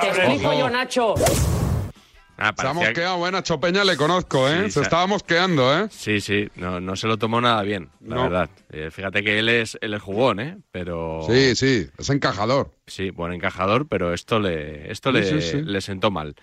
Te 0.00 0.08
explico 0.08 0.52
yo, 0.54 0.70
Nacho. 0.70 1.14
Ah, 2.40 2.54
Se 2.58 2.66
ha 2.66 2.72
mosqueado, 2.72 3.18
buena 3.18 3.42
Chopeña 3.42 3.84
le 3.84 3.96
conozco, 3.96 4.48
¿eh? 4.48 4.64
Sí, 4.64 4.70
se 4.70 4.80
sí. 4.80 4.80
estaba 4.80 5.06
mosqueando, 5.06 5.78
¿eh? 5.78 5.86
Sí, 5.90 6.20
sí, 6.20 6.48
no, 6.56 6.80
no 6.80 6.96
se 6.96 7.06
lo 7.06 7.18
tomó 7.18 7.40
nada 7.40 7.62
bien, 7.62 7.90
la 8.00 8.16
No. 8.16 8.22
verdad. 8.24 8.50
Eh, 8.70 8.90
fíjate 8.90 9.22
que 9.22 9.38
él 9.38 9.48
es, 9.48 9.76
él 9.80 9.94
es 9.94 10.02
jugón, 10.02 10.40
¿eh? 10.40 10.56
Pero... 10.72 11.20
Sí, 11.28 11.54
sí, 11.54 11.88
es 11.98 12.10
encajador. 12.10 12.74
Sí, 12.86 13.10
buen 13.10 13.32
encajador, 13.32 13.86
pero 13.88 14.12
esto 14.14 14.40
le, 14.40 14.90
esto 14.90 15.10
Sí, 15.12 15.18
le, 15.34 15.42
sí, 15.42 15.62
le 15.62 15.80
sentó 15.80 16.10
mal. 16.10 16.34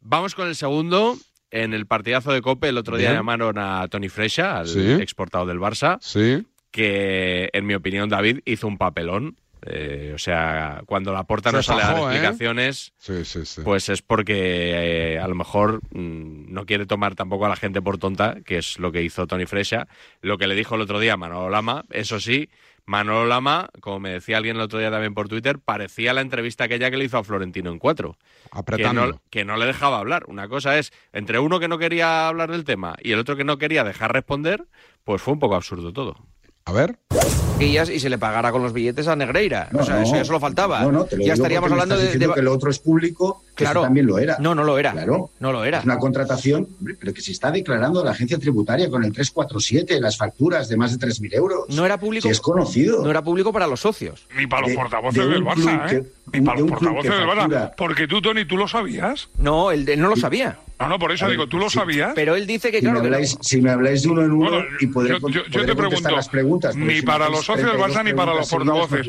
Vamos 0.00 0.34
con 0.34 0.48
el 0.48 0.54
segundo. 0.54 1.16
en 1.50 1.72
el 1.74 1.86
partidazo 1.86 2.32
de 2.32 2.42
Cope 2.42 2.68
el 2.68 2.78
otro 2.78 2.96
día 2.96 3.10
Bien. 3.10 3.20
llamaron 3.20 3.58
a 3.58 3.86
Tony 3.88 4.08
Freixa, 4.08 4.58
al 4.58 5.00
exportado 5.00 5.46
del 5.46 5.60
Barça, 5.60 5.98
Sí. 6.00 6.44
que 6.72 7.48
en 7.52 7.64
mi 7.66 7.74
opinión 7.74 8.08
David 8.08 8.40
hizo 8.44 8.66
un 8.66 8.76
papelón. 8.76 9.36
Eh, 9.66 10.12
o 10.14 10.18
sea, 10.18 10.82
cuando 10.86 11.12
la 11.12 11.24
porta 11.24 11.50
Se 11.50 11.56
no 11.56 11.62
sale 11.62 11.82
a 11.82 11.86
dar 11.86 11.96
¿eh? 11.96 12.00
explicaciones, 12.02 12.92
Sí, 12.98 13.24
sí, 13.24 13.44
sí. 13.46 13.62
pues 13.64 13.88
es 13.88 14.02
porque 14.02 15.14
eh, 15.14 15.18
a 15.18 15.26
lo 15.26 15.34
mejor 15.34 15.80
mm, 15.90 16.52
no 16.52 16.66
quiere 16.66 16.86
tomar 16.86 17.14
tampoco 17.14 17.46
a 17.46 17.48
la 17.48 17.56
gente 17.56 17.80
por 17.80 17.98
tonta, 17.98 18.36
que 18.44 18.58
es 18.58 18.78
lo 18.78 18.92
que 18.92 19.02
hizo 19.02 19.26
Tony 19.26 19.46
Freixa. 19.46 19.88
Lo 20.20 20.38
que 20.38 20.46
le 20.46 20.54
dijo 20.54 20.74
el 20.74 20.82
otro 20.82 21.00
día 21.00 21.16
Manolo 21.16 21.48
Lama, 21.48 21.84
eso 21.90 22.20
sí, 22.20 22.50
Manolo 22.86 23.24
Lama, 23.26 23.70
como 23.80 24.00
me 24.00 24.10
decía 24.10 24.36
alguien 24.36 24.56
el 24.56 24.62
otro 24.62 24.78
día 24.78 24.90
también 24.90 25.14
por 25.14 25.28
Twitter, 25.28 25.58
parecía 25.58 26.12
la 26.12 26.20
entrevista 26.20 26.64
aquella 26.64 26.90
que 26.90 26.98
le 26.98 27.04
hizo 27.06 27.16
a 27.16 27.24
Florentino 27.24 27.70
en 27.70 27.78
cuatro. 27.78 28.18
Que 28.52 28.58
Apretando. 28.58 29.06
no, 29.06 29.22
que 29.30 29.44
no 29.46 29.56
le 29.56 29.64
dejaba 29.64 29.98
hablar. 29.98 30.24
Una 30.28 30.48
cosa 30.48 30.78
es, 30.78 30.92
entre 31.12 31.38
uno 31.38 31.58
que 31.58 31.68
no 31.68 31.78
quería 31.78 32.28
hablar 32.28 32.50
del 32.50 32.64
tema 32.64 32.96
y 33.00 33.12
el 33.12 33.18
otro 33.18 33.36
que 33.36 33.44
no 33.44 33.56
quería 33.56 33.84
dejar 33.84 34.12
responder, 34.12 34.66
pues 35.04 35.22
fue 35.22 35.32
un 35.32 35.40
poco 35.40 35.54
absurdo 35.54 35.92
todo. 35.94 36.16
A 36.66 36.72
ver. 36.72 36.96
Y 37.60 37.76
se 38.00 38.08
le 38.10 38.18
pagara 38.18 38.50
con 38.50 38.62
los 38.62 38.72
billetes 38.72 39.06
a 39.06 39.14
Negreira. 39.14 39.68
No, 39.70 39.80
o 39.80 39.84
sea, 39.84 39.96
no. 39.96 40.02
eso 40.02 40.16
ya 40.16 40.24
solo 40.24 40.40
faltaba. 40.40 40.80
No, 40.82 40.90
no, 40.92 41.04
te 41.04 41.16
lo 41.16 41.20
ya 41.22 41.34
digo 41.34 41.34
estaríamos 41.34 41.70
hablando 41.70 41.94
estás 41.94 42.12
de, 42.18 42.26
de- 42.26 42.32
que 42.34 42.42
lo 42.42 42.52
otro 42.52 42.70
es 42.70 42.78
público, 42.78 43.42
que 43.54 43.64
Claro. 43.64 43.80
eso 43.80 43.86
también 43.86 44.06
lo 44.06 44.18
era. 44.18 44.38
No, 44.40 44.54
no 44.54 44.64
lo 44.64 44.78
era. 44.78 44.92
Claro. 44.92 45.30
No 45.40 45.52
lo 45.52 45.64
era. 45.64 45.78
Es 45.78 45.84
una 45.84 45.98
contratación, 45.98 46.68
hombre, 46.78 46.96
pero 46.98 47.12
que 47.14 47.20
se 47.20 47.32
está 47.32 47.50
declarando 47.50 48.02
la 48.02 48.10
agencia 48.12 48.38
tributaria 48.38 48.88
con 48.90 49.04
el 49.04 49.12
347, 49.12 50.00
las 50.00 50.16
facturas 50.16 50.68
de 50.68 50.76
más 50.76 50.98
de 50.98 51.06
3.000 51.06 51.34
euros. 51.34 51.64
No 51.68 51.84
era 51.86 51.98
público. 51.98 52.26
Si 52.26 52.32
es 52.32 52.40
conocido. 52.40 53.02
No 53.04 53.10
era 53.10 53.22
público 53.22 53.52
para 53.52 53.66
los 53.66 53.80
socios. 53.80 54.26
Ni 54.36 54.46
para 54.46 54.62
los 54.62 54.70
De- 54.70 54.76
portavoces 54.76 55.22
de 55.24 55.30
del 55.30 55.44
Barça, 55.44 55.86
que- 55.88 55.96
¿eh? 55.96 56.04
Ni 56.32 56.40
para 56.40 56.60
los 56.60 56.70
portavoces 56.70 57.10
que 57.10 57.16
del 57.16 57.26
Barça. 57.28 57.72
Porque 57.76 58.08
tú, 58.08 58.20
Tony, 58.22 58.46
¿tú 58.46 58.56
lo 58.56 58.66
sabías? 58.68 59.28
No, 59.38 59.70
él, 59.70 59.88
él 59.88 60.00
no 60.00 60.08
lo 60.08 60.16
sabía. 60.16 60.58
No, 60.80 60.88
no, 60.88 60.98
por 60.98 61.12
eso 61.12 61.24
ver, 61.26 61.32
digo, 61.32 61.46
¿tú 61.48 61.58
lo 61.58 61.70
sí. 61.70 61.78
sabías? 61.78 62.12
Pero 62.14 62.34
él 62.36 62.46
dice 62.46 62.70
que, 62.70 62.80
Si 62.80 62.84
me, 62.86 62.90
claro, 62.92 63.02
que 63.04 63.08
no. 63.10 63.14
habláis, 63.16 63.38
si 63.40 63.60
me 63.60 63.70
habláis 63.70 64.02
de 64.02 64.08
uno 64.08 64.22
en 64.22 64.32
uno 64.32 64.50
Bueno, 64.50 64.66
y 64.80 64.86
podré, 64.88 65.10
yo- 65.10 65.20
con- 65.20 65.32
yo- 65.32 65.44
yo 65.44 65.50
podré 65.52 65.66
te 65.66 65.74
contestar 65.74 65.88
pregunto, 65.90 66.16
las 66.16 66.28
preguntas. 66.28 66.76
Ni 66.76 66.94
si 66.96 67.02
para 67.02 67.26
me 67.26 67.30
los 67.36 67.44
socios 67.44 67.66
del 67.66 67.76
32 67.76 67.96
Barça 67.96 68.04
ni 68.04 68.12
para 68.12 68.34
los 68.34 68.52
no 68.52 68.58
portavoces. 68.58 69.06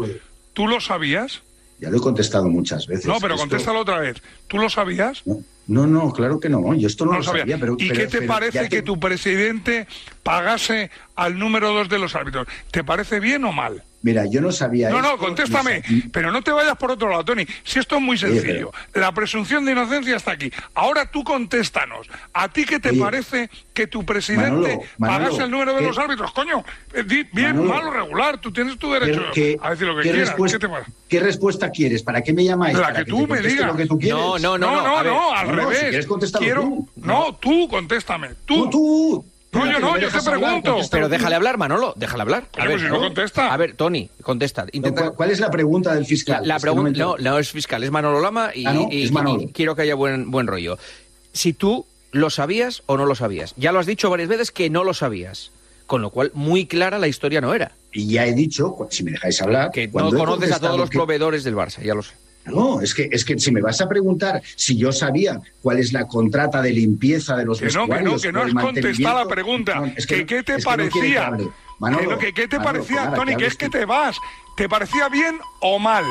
¿Tú 0.53 0.67
lo 0.67 0.79
sabías? 0.79 1.41
Ya 1.79 1.89
lo 1.89 1.97
he 1.97 1.99
contestado 1.99 2.47
muchas 2.47 2.87
veces. 2.87 3.05
No, 3.05 3.15
pero 3.19 3.33
Esto- 3.33 3.47
contéstalo 3.49 3.79
otra 3.81 3.99
vez. 3.99 4.21
¿Tú 4.47 4.57
lo 4.59 4.69
sabías? 4.69 5.23
No, 5.67 5.87
no, 5.87 6.13
claro 6.13 6.39
que 6.39 6.47
no. 6.47 6.73
Yo 6.75 6.87
esto 6.87 7.05
no, 7.05 7.11
No 7.13 7.17
lo 7.17 7.23
sabía. 7.23 7.41
sabía. 7.41 7.57
Pero, 7.59 7.75
¿Y 7.79 7.89
pero- 7.89 7.99
qué 7.99 8.07
te 8.07 8.17
pero 8.19 8.27
parece 8.31 8.69
que 8.69 8.81
tu 8.81 8.99
presidente 8.99 9.87
pagase 10.23 10.89
al 11.15 11.37
número 11.37 11.73
dos 11.73 11.89
de 11.89 11.99
los 11.99 12.15
árbitros? 12.15 12.47
¿Te 12.71 12.83
parece 12.83 13.19
bien 13.19 13.43
o 13.43 13.51
mal? 13.51 13.83
Mira, 14.05 14.23
yo 14.27 14.39
no 14.39 14.51
sabía 14.51 14.91
No, 14.91 15.01
no, 15.01 15.17
contéstame, 15.17 15.81
pero 16.11 16.31
no 16.31 16.43
te 16.43 16.51
vayas 16.51 16.77
por 16.77 16.91
otro 16.91 17.09
lado, 17.09 17.25
Tony. 17.25 17.43
Si 17.63 17.79
esto 17.79 17.95
es 17.95 18.01
muy 18.03 18.17
Oye, 18.23 18.39
sencillo, 18.39 18.71
la 18.93 19.11
presunción 19.11 19.65
de 19.65 19.71
inocencia 19.71 20.15
está 20.15 20.33
aquí. 20.33 20.51
Ahora 20.75 21.09
tú 21.09 21.23
contéstanos. 21.23 22.07
¿A 22.31 22.47
ti 22.49 22.65
qué 22.65 22.79
te 22.79 22.91
Oye, 22.91 22.99
parece 22.99 23.49
que 23.73 23.87
tu 23.87 24.05
presidente 24.05 24.51
Manolo, 24.51 24.81
Manolo, 24.99 25.23
pagase 25.25 25.43
el 25.43 25.49
número 25.49 25.73
de 25.73 25.79
¿qué- 25.79 25.85
los 25.87 25.97
árbitros? 25.97 26.31
Coño, 26.33 26.63
eh, 26.93 27.01
bien, 27.33 27.55
Manolo, 27.57 27.73
malo, 27.73 27.89
regular. 27.91 28.37
Tú 28.39 28.53
tienes 28.53 28.77
tu 28.77 28.91
derecho 28.93 29.23
¿Qué- 29.33 29.57
a 29.59 29.71
decir 29.71 29.87
lo 29.87 29.95
que 29.95 30.03
qué 30.03 30.09
quieras. 30.11 30.27
respuesta- 30.29 30.59
¿Qué 30.59 30.67
te 30.67 30.71
parece? 30.71 30.91
¿Qué 31.09 31.19
respuesta 31.19 31.71
quieres? 31.71 32.03
¿Para 32.03 32.21
qué 32.21 32.31
me 32.31 32.43
llamáis? 32.43 32.77
La 32.77 32.83
¿Para 32.83 32.99
que 33.03 33.05
tú 33.09 33.25
me 33.25 33.41
digas. 33.41 33.65
lo 33.65 33.75
que 33.75 33.87
tú 33.87 33.97
quieres? 33.97 34.15
No, 34.21 34.37
no, 34.37 34.55
no, 34.59 34.67
No, 34.75 34.83
no, 34.87 34.95
ver. 34.97 35.05
no, 35.07 35.33
al 35.33 35.47
si 35.47 35.51
revés. 35.55 35.79
quieres, 35.79 36.07
Quiero... 36.37 36.61
tú. 36.61 36.89
No, 36.97 37.33
tú, 37.41 37.67
contéstame. 37.67 38.29
Tú. 38.45 38.69
tú. 38.69 39.25
No, 39.63 39.97
yo 39.97 40.09
te 40.09 40.21
pregunto. 40.21 40.77
Pero 40.91 41.07
déjale 41.09 41.35
hablar, 41.35 41.57
Manolo, 41.57 41.93
déjale 41.95 42.21
hablar. 42.23 42.47
A 42.57 42.63
Oye, 42.63 42.67
ver, 42.67 42.77
pues 42.77 42.81
si 42.81 42.87
no 42.89 42.99
contesta. 42.99 43.53
A 43.53 43.57
ver, 43.57 43.75
Tony, 43.75 44.09
contesta. 44.21 44.65
Intenta... 44.71 45.01
¿cuál, 45.03 45.13
cuál 45.15 45.31
es 45.31 45.39
la 45.39 45.49
pregunta 45.51 45.93
del 45.95 46.05
fiscal? 46.05 46.47
La 46.47 46.59
pregunta 46.59 46.99
no, 46.99 47.15
no 47.17 47.37
es 47.39 47.51
fiscal, 47.51 47.83
es 47.83 47.91
Manolo 47.91 48.19
Lama 48.19 48.51
y, 48.53 48.65
Ah, 48.65 48.73
¿no? 48.73 48.87
y- 48.91 49.03
Es 49.03 49.11
Manolo. 49.11 49.41
y 49.43 49.47
quiero 49.51 49.75
que 49.75 49.83
haya 49.83 49.95
buen, 49.95 50.31
buen 50.31 50.47
rollo. 50.47 50.77
Si 51.31 51.53
tú 51.53 51.85
lo 52.11 52.29
sabías 52.29 52.81
o 52.85 52.97
no 52.97 53.05
lo 53.05 53.13
sabías. 53.15 53.53
Ya 53.57 53.71
lo 53.71 53.79
has 53.79 53.85
dicho 53.85 54.09
varias 54.09 54.29
veces 54.29 54.51
que 54.51 54.69
no 54.69 54.83
lo 54.83 54.93
sabías. 54.93 55.51
Con 55.85 56.01
lo 56.01 56.09
cual, 56.09 56.31
muy 56.33 56.65
clara 56.65 56.97
la 56.97 57.07
historia 57.07 57.41
no 57.41 57.53
era. 57.53 57.73
Y 57.91 58.07
ya 58.07 58.25
he 58.25 58.33
dicho, 58.33 58.75
si 58.89 59.03
me 59.03 59.11
dejáis 59.11 59.39
hablar, 59.41 59.69
Que 59.71 59.87
no 59.87 60.09
conoces 60.09 60.51
a 60.51 60.59
todos 60.59 60.79
los 60.79 60.89
que- 60.89 60.97
proveedores 60.97 61.43
del 61.43 61.55
Barça, 61.55 61.83
ya 61.83 61.93
lo 61.93 62.01
sé. 62.01 62.13
No, 62.45 62.79
es 62.81 62.93
que, 62.93 63.09
es 63.11 63.25
que 63.25 63.37
si 63.39 63.51
me 63.51 63.61
vas 63.61 63.81
a 63.81 63.89
preguntar 63.89 64.41
si 64.55 64.77
yo 64.77 64.91
sabía 64.91 65.39
cuál 65.61 65.79
es 65.79 65.93
la 65.93 66.07
contrata 66.07 66.61
de 66.61 66.71
limpieza 66.71 67.35
de 67.35 67.45
los 67.45 67.59
Que 67.59 67.67
no, 67.67 67.87
que 67.87 68.01
no, 68.01 68.17
que 68.17 68.31
no 68.31 68.41
has 68.43 68.53
contestado 68.53 69.19
la 69.19 69.27
pregunta. 69.27 69.75
No, 69.75 69.85
es 69.95 70.05
que, 70.05 70.25
¿Qué 70.25 70.43
te 70.43 70.55
es 70.55 70.63
parecía? 70.65 71.31
Que 71.35 71.47
Manolo, 71.79 72.11
no, 72.11 72.17
que- 72.17 72.33
¿Qué 72.33 72.47
te 72.47 72.57
Manolo, 72.57 72.83
parecía, 72.85 73.13
Tony? 73.13 73.31
que 73.31 73.37
Que 73.37 73.45
es 73.47 73.55
que 73.55 73.69
te 73.69 73.85
vas. 73.85 74.17
¿Te 74.55 74.69
parecía 74.69 75.09
bien 75.09 75.39
o 75.61 75.79
mal? 75.79 76.05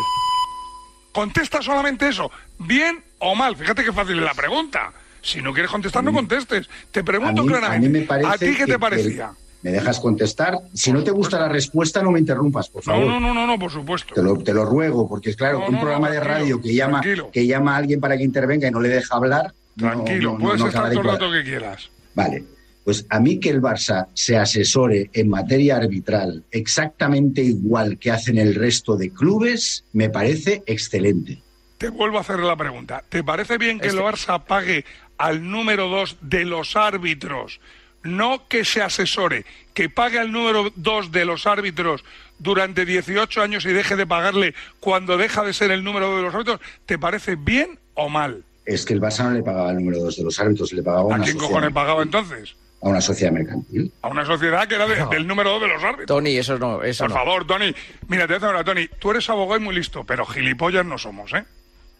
Contesta 1.12 1.62
solamente 1.62 2.08
eso. 2.08 2.30
¿Bien 2.58 3.02
o 3.20 3.34
mal? 3.34 3.56
Fíjate 3.56 3.84
qué 3.84 3.92
fácil 3.92 4.18
es 4.18 4.24
la 4.24 4.34
pregunta. 4.34 4.92
Si 5.22 5.40
no 5.40 5.52
quieres 5.54 5.70
contestar, 5.70 6.04
no 6.04 6.12
contestes. 6.12 6.68
Te 6.90 7.02
pregunto 7.02 7.40
a 7.42 7.44
mí, 7.44 7.48
claramente. 7.50 7.86
a 7.86 7.90
mí 7.90 7.98
me 8.00 8.04
parece 8.04 8.46
ti 8.50 8.56
qué 8.56 8.66
te 8.66 8.78
parecía? 8.78 9.32
¿Me 9.64 9.72
dejas 9.72 9.98
contestar? 9.98 10.58
Si 10.74 10.92
no 10.92 11.02
te 11.02 11.10
gusta 11.10 11.40
la 11.40 11.48
respuesta, 11.48 12.02
no 12.02 12.10
me 12.12 12.20
interrumpas, 12.20 12.68
por 12.68 12.82
favor. 12.82 13.06
no, 13.06 13.18
no, 13.18 13.32
no, 13.34 13.46
no, 13.46 13.58
por 13.58 13.70
supuesto. 13.72 14.14
Te 14.14 14.22
lo, 14.22 14.36
te 14.38 14.52
lo 14.52 14.64
ruego, 14.66 15.08
porque 15.08 15.30
es 15.30 15.36
claro, 15.36 15.60
No, 15.60 15.66
un 15.68 15.72
no, 15.72 15.80
programa 15.80 16.08
no, 16.08 16.12
de 16.14 16.20
radio 16.20 16.60
que 16.60 16.74
llama, 16.74 17.00
tranquilo. 17.00 17.30
que 17.32 17.46
llama 17.46 17.74
a 17.74 17.78
alguien 17.78 17.98
para 17.98 18.16
que 18.18 18.24
intervenga 18.24 18.68
y 18.68 18.70
no 18.70 18.80
le 18.80 18.90
deja 18.90 19.16
hablar. 19.16 19.54
Tranquilo, 19.76 20.36
puedes 20.38 20.62
estar 20.62 20.90
todo 20.90 21.00
el 21.00 21.06
rato 21.06 21.32
que 21.32 21.42
quieras. 21.42 21.88
Vale, 22.14 22.44
pues 22.84 23.06
a 23.08 23.18
mí 23.18 23.40
que 23.40 23.48
el 23.48 23.62
Barça 23.62 24.06
se 24.12 24.36
asesore 24.36 25.08
en 25.14 25.30
materia 25.30 25.76
arbitral 25.76 26.44
exactamente 26.50 27.40
igual 27.42 27.98
que 27.98 28.10
hacen 28.10 28.36
el 28.36 28.54
resto 28.54 28.96
de 28.98 29.10
clubes, 29.10 29.84
me 29.94 30.10
parece 30.10 30.62
excelente. 30.66 31.40
Te 31.78 31.88
vuelvo 31.88 32.18
a 32.18 32.20
hacer 32.20 32.38
la 32.40 32.54
pregunta. 32.56 33.02
¿Te 33.08 33.24
parece 33.24 33.56
bien 33.56 33.80
que 33.80 33.88
el 33.88 33.94
Este- 33.98 34.04
Barça 34.06 34.44
pague 34.44 34.84
al 35.16 35.50
número 35.50 35.88
dos 35.88 36.18
de 36.20 36.44
los 36.44 36.76
árbitros? 36.76 37.60
No 38.04 38.46
que 38.48 38.64
se 38.64 38.82
asesore, 38.82 39.44
que 39.74 39.88
pague 39.90 40.18
al 40.18 40.30
número 40.30 40.70
dos 40.76 41.10
de 41.10 41.24
los 41.24 41.46
árbitros 41.46 42.04
durante 42.38 42.84
18 42.84 43.42
años 43.42 43.64
y 43.64 43.72
deje 43.72 43.96
de 43.96 44.06
pagarle 44.06 44.54
cuando 44.80 45.16
deja 45.16 45.42
de 45.42 45.52
ser 45.52 45.70
el 45.70 45.82
número 45.82 46.06
dos 46.08 46.16
de 46.18 46.22
los 46.22 46.34
árbitros. 46.34 46.60
¿Te 46.86 46.98
parece 46.98 47.36
bien 47.36 47.78
o 47.94 48.08
mal? 48.08 48.44
Es 48.66 48.84
que 48.84 48.94
el 48.94 49.00
Barça 49.00 49.24
no 49.24 49.30
le 49.32 49.42
pagaba 49.42 49.70
el 49.70 49.76
número 49.76 49.98
dos 50.00 50.16
de 50.16 50.24
los 50.24 50.38
árbitros, 50.40 50.72
le 50.72 50.82
pagaba 50.82 51.02
a 51.02 51.04
¿A 51.04 51.16
una, 51.16 51.24
quién 51.24 51.34
sociedad, 51.34 51.48
cojones 51.48 51.72
pagaba 51.72 52.02
entonces? 52.02 52.54
a 52.82 52.88
una 52.88 53.00
sociedad 53.00 53.32
mercantil. 53.32 53.90
A 54.02 54.08
una 54.08 54.26
sociedad 54.26 54.68
que 54.68 54.74
era 54.74 54.86
de- 54.86 55.06
del 55.06 55.26
número 55.26 55.50
dos 55.52 55.62
de 55.62 55.68
los 55.68 55.82
árbitros. 55.82 56.06
Tony, 56.06 56.36
eso 56.36 56.58
no. 56.58 56.82
Eso 56.82 57.04
Por 57.04 57.10
no. 57.10 57.16
favor, 57.16 57.46
Tony. 57.46 57.74
Mira, 58.08 58.26
te 58.26 58.34
voy 58.34 58.36
a 58.36 58.38
decir 58.40 58.48
una, 58.54 58.64
Tony. 58.64 58.88
Tú 58.98 59.10
eres 59.12 59.28
abogado 59.30 59.58
y 59.60 59.64
muy 59.64 59.74
listo, 59.74 60.04
pero 60.04 60.26
gilipollas 60.26 60.84
no 60.84 60.98
somos, 60.98 61.32
¿eh? 61.32 61.44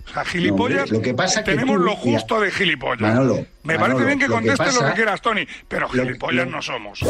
O 0.07 0.13
sea, 0.13 0.25
gilipollas. 0.25 0.91
lo 0.91 1.01
que 1.03 1.15
pasa 1.15 1.43
que 1.43 1.53
tenemos 1.53 1.77
tú- 1.77 1.83
lo 1.83 1.97
justo 1.97 2.41
de 2.41 2.51
gilipollas. 2.51 3.01
Manolo, 3.01 3.47
Me 3.63 3.75
Manolo, 3.79 3.95
parece 3.95 4.07
bien 4.07 4.19
que 4.19 4.29
lo 4.29 4.39
que 4.41 4.47
contestes 4.49 4.75
lo 4.81 4.87
que 4.89 4.95
quieras, 4.95 5.21
Tony, 5.23 5.47
pero 5.69 5.89
gilipollas 5.89 6.45
lo- 6.47 6.53
no 6.53 6.63
somos. 6.63 7.01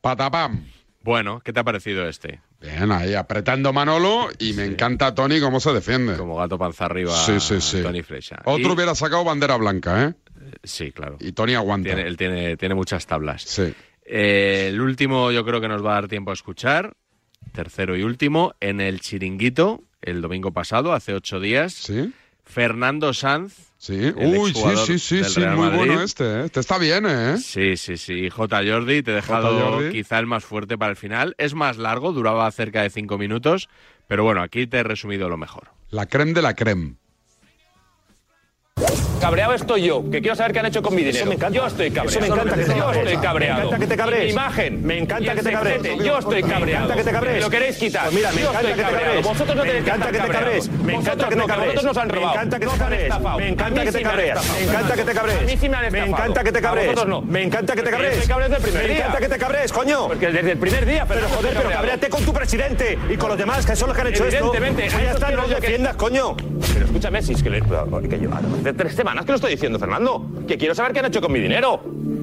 Patapam. 0.00 0.66
Bueno, 1.02 1.40
¿qué 1.44 1.52
te 1.52 1.60
ha 1.60 1.64
parecido 1.64 2.08
este? 2.08 2.40
Bien, 2.60 2.90
ahí 2.90 3.14
apretando 3.14 3.72
Manolo 3.72 4.28
y 4.38 4.54
me 4.54 4.64
encanta 4.64 5.14
Tony 5.14 5.40
cómo 5.40 5.60
se 5.60 5.72
defiende. 5.72 6.16
Como 6.16 6.36
gato 6.36 6.58
panza 6.58 6.86
arriba, 6.86 7.12
Sí, 7.14 7.38
sí, 7.38 7.60
sí. 7.60 7.82
Tony 7.82 8.02
Flecha. 8.02 8.40
Otro 8.44 8.70
Y- 8.70 8.74
hubiera 8.74 8.94
sacado 8.94 9.22
bandera 9.22 9.56
blanca, 9.56 10.04
¿eh? 10.04 10.14
Sí, 10.64 10.90
claro. 10.92 11.16
Y 11.20 11.32
Tony 11.32 11.54
aguanta. 11.54 11.88
Tiene, 11.94 12.02
él 12.08 12.16
tiene, 12.16 12.56
tiene 12.56 12.74
muchas 12.74 13.06
tablas. 13.06 13.42
Sí. 13.42 13.72
Eh, 14.04 14.66
el 14.68 14.80
último 14.80 15.30
yo 15.30 15.44
creo 15.44 15.60
que 15.60 15.68
nos 15.68 15.84
va 15.84 15.92
a 15.92 15.94
dar 16.00 16.08
tiempo 16.08 16.30
a 16.32 16.34
escuchar. 16.34 16.96
Tercero 17.52 17.96
y 17.96 18.02
último, 18.02 18.54
en 18.60 18.80
el 18.80 19.00
chiringuito, 19.00 19.84
el 20.06 20.22
domingo 20.22 20.52
pasado, 20.52 20.94
hace 20.94 21.12
ocho 21.12 21.40
días. 21.40 21.90
Fernando 22.44 23.12
Sanz. 23.12 23.72
Sí. 23.76 24.12
Uy, 24.16 24.54
sí, 24.54 24.76
sí, 24.86 24.98
sí, 24.98 25.24
sí, 25.24 25.40
muy 25.40 25.56
Madrid. 25.56 25.78
bueno 25.78 26.00
este, 26.00 26.24
¿eh? 26.24 26.44
Este 26.46 26.60
está 26.60 26.78
bien, 26.78 27.04
¿eh? 27.06 27.36
Sí, 27.38 27.76
sí, 27.76 27.96
sí. 27.98 28.30
J. 28.30 28.60
Jordi, 28.66 29.02
te 29.02 29.10
he 29.10 29.14
dejado 29.14 29.90
quizá 29.90 30.18
el 30.18 30.26
más 30.26 30.44
fuerte 30.44 30.78
para 30.78 30.90
el 30.92 30.96
final. 30.96 31.34
Es 31.38 31.54
más 31.54 31.76
largo, 31.76 32.12
duraba 32.12 32.50
cerca 32.52 32.82
de 32.82 32.90
cinco 32.90 33.18
minutos. 33.18 33.68
Pero 34.06 34.24
bueno, 34.24 34.42
aquí 34.42 34.66
te 34.66 34.78
he 34.78 34.82
resumido 34.82 35.28
lo 35.28 35.36
mejor. 35.36 35.68
La 35.90 36.06
creme 36.06 36.32
de 36.32 36.42
la 36.42 36.54
creme. 36.54 36.94
Cabreado 39.20 39.54
estoy 39.54 39.82
yo, 39.82 40.02
que 40.10 40.20
quiero 40.20 40.36
saber 40.36 40.52
qué 40.52 40.58
han 40.58 40.66
hecho 40.66 40.82
con 40.82 40.94
mi 40.94 41.00
dinero. 41.02 41.16
Eso 41.16 41.26
me 41.26 41.34
encanta. 41.36 41.56
Yo 41.58 41.66
estoy 41.66 41.90
cabreado. 41.90 42.10
Eso 42.10 42.20
me 42.20 42.26
encanta 42.26 42.54
que 42.56 42.64
te 42.64 42.74
Yo 42.76 42.84
cabrees. 42.84 43.06
estoy 43.06 43.22
cabreado. 43.22 43.56
Me 43.56 43.64
encanta 43.66 43.78
que 43.78 43.86
te 43.86 43.96
cabrees. 43.96 44.24
Mi 44.26 44.30
imagen. 44.30 44.86
Me 44.86 44.98
encanta 44.98 45.34
que 45.34 45.42
te 45.42 45.52
cabrees. 45.52 45.82
Yo 46.04 46.18
estoy 46.18 46.42
Me 46.42 46.48
cabreado. 46.50 46.84
encanta 46.84 46.96
que 46.96 47.04
te 47.04 47.12
cabrees. 47.12 47.34
Me 47.36 47.40
Lo 47.40 47.50
queréis 47.50 47.76
quitar. 47.78 48.02
Pues 48.04 48.14
mira, 48.14 48.32
me 48.32 48.40
yo 48.42 48.50
encanta 48.50 48.68
que 48.68 48.74
te 48.76 48.82
cabrees. 48.82 49.24
Vosotros 49.26 49.56
no 49.56 49.62
Me 49.62 49.68
tenéis 49.68 49.84
que 49.84 49.90
encanta 49.90 50.06
estar 50.06 50.12
que 50.12 50.18
te 50.18 50.32
cabreados. 50.34 50.68
cabrees. 50.68 50.84
Me 50.86 50.94
encanta 50.94 51.28
que 51.28 51.34
te 51.36 51.46
cabrees. 51.46 51.66
Vosotros 51.66 51.84
nos 51.84 51.96
han 51.96 52.06
Me 52.08 52.14
robado. 52.14 52.34
encanta 52.34 52.58
que 52.60 52.66
te 52.66 52.76
cabrees. 52.78 53.14
Me 53.38 53.48
encanta 53.48 53.82
que 53.84 53.92
te 53.92 53.98
me 53.98 54.02
cabrees. 54.04 54.38
Me 54.52 54.62
encanta 54.68 54.94
que 54.94 55.04
te 55.04 55.14
cabrees. 55.14 55.38
A 55.38 55.42
mí 55.46 55.56
sí 55.58 55.68
me 55.70 55.76
han 55.76 55.80
Me 55.82 55.86
estafado. 55.88 56.06
encanta 56.12 56.44
que 56.44 56.52
te 56.52 56.60
cabrees. 56.62 56.86
vosotros 56.86 57.08
no. 57.08 57.22
Me 57.22 57.42
encanta 57.42 57.74
que 57.74 57.80
te 57.82 57.86
yo 57.86 57.92
cabrees. 57.92 58.12
estoy 58.12 58.28
cabreado 58.28 58.54
desde 58.54 58.66
el 58.66 58.70
primer 58.70 58.82
Me 58.88 58.94
día. 58.94 58.98
encanta 59.06 59.20
que 59.20 59.28
te 59.30 59.38
cabrees, 59.38 59.72
coño. 59.72 60.06
Porque 60.08 60.26
desde 60.30 60.52
el 60.52 60.58
primer 60.58 60.84
día, 60.86 61.04
Pero 61.08 61.20
joder, 61.28 61.40
pero 61.40 61.54
cabreado. 61.54 61.72
cabréate 61.82 62.08
con 62.10 62.24
tu 62.24 62.32
presidente 62.34 62.98
y 63.08 63.16
con 63.16 63.30
los 63.30 63.38
demás, 63.38 63.64
que 63.64 63.74
son 63.74 63.88
los 63.88 63.96
que 63.96 64.02
han 64.02 64.08
hecho 64.08 64.24
esto. 64.26 64.36
Evidentemente, 64.54 64.82
Pues 64.92 65.02
ya 65.02 65.12
está, 65.12 65.30
no 65.30 65.48
yo 65.48 65.54
defiendas, 65.56 65.96
coño. 65.96 66.36
Pero 66.74 66.84
escúchame, 66.84 67.22
si 67.22 67.32
es 67.32 67.42
que 67.42 67.50
yo 68.20 68.30
hace 68.66 68.76
tres 68.76 68.94
semanas 68.94 69.24
que 69.24 69.32
lo 69.32 69.36
estoy 69.36 69.52
diciendo, 69.52 69.78
Fernando. 69.78 70.26
Que 70.48 70.58
quiero 70.58 70.74
saber 70.74 70.92
qué 70.92 70.98
han 71.00 71.06
hecho 71.06 71.20
con 71.20 71.32
mi 71.32 71.40
dinero. 71.40 71.80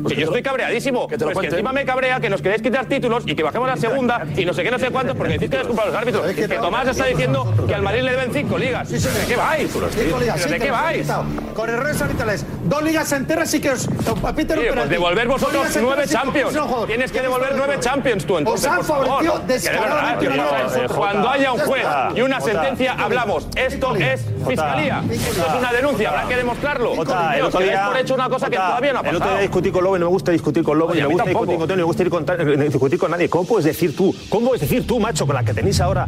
Que 0.08 0.16
yo 0.16 0.26
estoy 0.26 0.44
cabreadísimo. 0.44 1.08
Que 1.08 1.18
te 1.18 1.26
lo 1.26 1.32
Pues 1.32 1.48
que 1.48 1.54
encima 1.54 1.72
me 1.72 1.86
cabrea 1.86 2.20
que 2.20 2.30
nos 2.30 2.42
queréis 2.42 2.62
quitar 2.62 2.86
títulos 2.86 3.24
y 3.26 3.36
que 3.36 3.44
bajemos 3.44 3.70
a 3.70 3.76
la 3.76 3.78
segunda 3.78 4.26
y 4.36 4.44
no 4.46 4.54
sé 4.54 4.64
qué, 4.64 4.72
no 4.72 4.80
sé 4.80 4.90
cuántos, 4.90 5.16
porque 5.16 5.34
decís 5.34 5.50
que 5.50 5.62
es 5.62 5.68
culpa 5.68 5.84
de 5.86 5.92
los 5.92 5.98
árbitros. 5.98 6.32
Que 6.34 6.48
Tomás 6.48 6.88
está 6.88 7.06
diciendo 7.06 7.54
que 7.66 7.74
al 7.74 7.82
Madrid 7.82 8.02
le 8.02 8.12
deben 8.12 8.34
cinco 8.34 8.58
ligas. 8.58 8.90
¿De 8.92 9.26
qué 9.28 9.36
vais? 9.36 9.72
Cinco 9.72 10.20
ligas, 10.20 10.36
¿Pero 10.36 10.48
sí, 10.48 10.54
¿De 10.54 10.60
qué 10.60 10.72
vais? 10.72 11.08
Con 11.54 11.70
errores 11.70 12.02
arbitrales. 12.02 12.46
Dos 12.64 12.84
ligas 12.84 13.12
enteras 13.12 13.54
y 13.54 13.60
que 13.60 13.72
os 13.72 13.88
un 13.88 13.96
pues 14.22 14.34
penalti. 14.46 14.90
devolver 14.90 15.28
vosotros 15.28 15.68
nueve 15.82 16.04
y 16.06 16.10
Champions. 16.10 16.58
Tienes 16.88 17.12
que 17.12 17.22
devolver 17.22 17.54
nueve. 17.56 17.78
Champions 17.80 18.26
tú, 18.26 18.38
entonces, 18.38 18.66
Os 18.66 18.72
han 18.72 18.78
por 18.78 18.86
favor. 18.86 19.06
favorecido 19.08 19.42
descaradamente. 19.48 20.88
Cuando 20.96 21.30
haya 21.30 21.52
un 21.54 21.60
juez 21.60 21.86
y 22.16 22.22
una 22.22 22.42
sentencia, 22.42 22.94
hablamos. 22.94 23.48
Esto 23.56 23.96
es 23.96 24.26
fiscalía. 24.48 25.04
Esto 25.10 25.46
es 25.48 25.60
una 25.60 25.72
denuncia. 25.72 26.10
Habrá 26.10 26.28
que 26.28 26.36
demostrarlo. 26.36 26.92
Otro 26.94 27.60
que 27.60 27.64
día, 27.66 27.76
dais 27.76 27.88
por 27.88 27.98
hecho 27.98 28.16
una 28.16 28.30
cosa 28.30 28.50
que 28.50 28.58
todavía 28.58 28.94
no 28.94 29.00
ha 29.00 29.02
El 29.02 29.08
otro 29.10 29.20
pasado. 29.20 29.36
día 29.38 29.42
discutí 29.42 29.72
con 29.72 29.84
Lobo 29.84 29.98
y 29.98 30.00
no 30.00 30.06
me 30.08 30.12
gusta 30.12 30.32
discutir 30.32 30.64
con 30.64 30.78
Lobo, 30.78 30.94
ni 30.94 31.02
a 31.02 31.08
me 31.08 31.14
gusta 31.14 31.24
con 31.34 32.26
Tony, 32.26 32.44
me 32.56 32.66
discutir 32.66 33.00
con 33.00 33.12
nadie. 33.12 33.30
¿Cómo 33.30 33.46
puedes 33.46 33.66
decir 33.66 33.96
tú? 33.96 34.14
¿Cómo 34.30 34.48
puedes 34.48 34.62
decir 34.62 34.86
tú, 34.86 35.00
macho, 35.00 35.26
con 35.26 35.36
la 35.36 35.44
que 35.44 35.54
tenéis 35.54 35.80
ahora? 35.82 36.08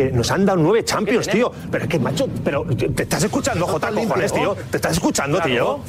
Que 0.00 0.10
nos 0.10 0.30
han 0.30 0.46
dado 0.46 0.58
nueve 0.58 0.82
Champions, 0.82 1.28
tío. 1.28 1.52
Pero 1.70 1.84
es 1.84 1.90
que, 1.90 1.98
macho, 1.98 2.26
pero 2.42 2.64
te 2.64 3.02
estás 3.02 3.22
escuchando, 3.22 3.66
Jota, 3.66 3.90
cojones, 3.92 4.32
tío. 4.32 4.56
¿Te 4.70 4.78
estás 4.78 4.92
escuchando, 4.92 5.38
tío? 5.42 5.80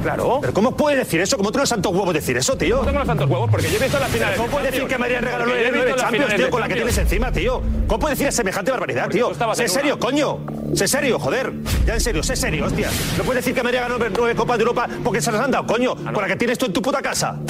Claro. 0.00 0.38
¿Pero 0.40 0.54
cómo 0.54 0.76
puedes 0.76 1.00
decir 1.00 1.20
eso? 1.20 1.36
¿Cómo 1.36 1.50
tienes 1.50 1.68
santos 1.68 1.92
huevos 1.92 2.14
decir 2.14 2.36
eso, 2.36 2.56
tío? 2.56 2.76
No 2.76 2.84
tengo 2.84 2.98
los 3.00 3.08
santos 3.08 3.28
huevos 3.28 3.50
porque 3.50 3.68
yo 3.68 3.78
he 3.78 3.82
visto 3.82 3.98
las 3.98 4.10
finales. 4.10 4.36
¿Cómo 4.36 4.48
de 4.48 4.52
puedes 4.52 4.70
decir 4.70 4.86
que 4.86 4.96
María 4.96 5.20
regaló 5.20 5.46
nueve 5.46 5.72
las 5.72 5.96
Champions, 5.96 6.36
tío, 6.36 6.44
de 6.44 6.50
con 6.50 6.60
la 6.60 6.68
que 6.68 6.74
tienes 6.74 6.98
encima, 6.98 7.32
tío? 7.32 7.60
¿Cómo 7.88 7.98
puedes 7.98 8.16
decir 8.16 8.32
semejante 8.32 8.70
barbaridad, 8.70 9.08
tío? 9.08 9.32
tú 9.32 9.54
Sé 9.54 9.64
en 9.64 9.68
serio, 9.68 9.98
coño. 9.98 10.38
Sé 10.74 10.86
serio, 10.86 11.18
joder. 11.18 11.52
Ya 11.84 11.94
en 11.94 12.00
serio, 12.00 12.22
sé 12.22 12.36
serio, 12.36 12.66
hostia. 12.66 12.90
No 13.16 13.24
puedes 13.24 13.44
decir 13.44 13.56
que 13.56 13.64
María 13.64 13.80
ganó 13.80 13.96
nueve 13.98 14.36
Copas 14.36 14.56
de 14.56 14.62
Europa 14.62 14.86
porque 15.02 15.20
se 15.20 15.32
las 15.32 15.40
han 15.40 15.50
dado, 15.50 15.66
coño. 15.66 15.96
Con 15.96 16.22
la 16.22 16.28
que 16.28 16.36
tienes 16.36 16.58
tú 16.58 16.66
en 16.66 16.72
tu 16.72 16.80
puta 16.80 17.02
casa. 17.02 17.40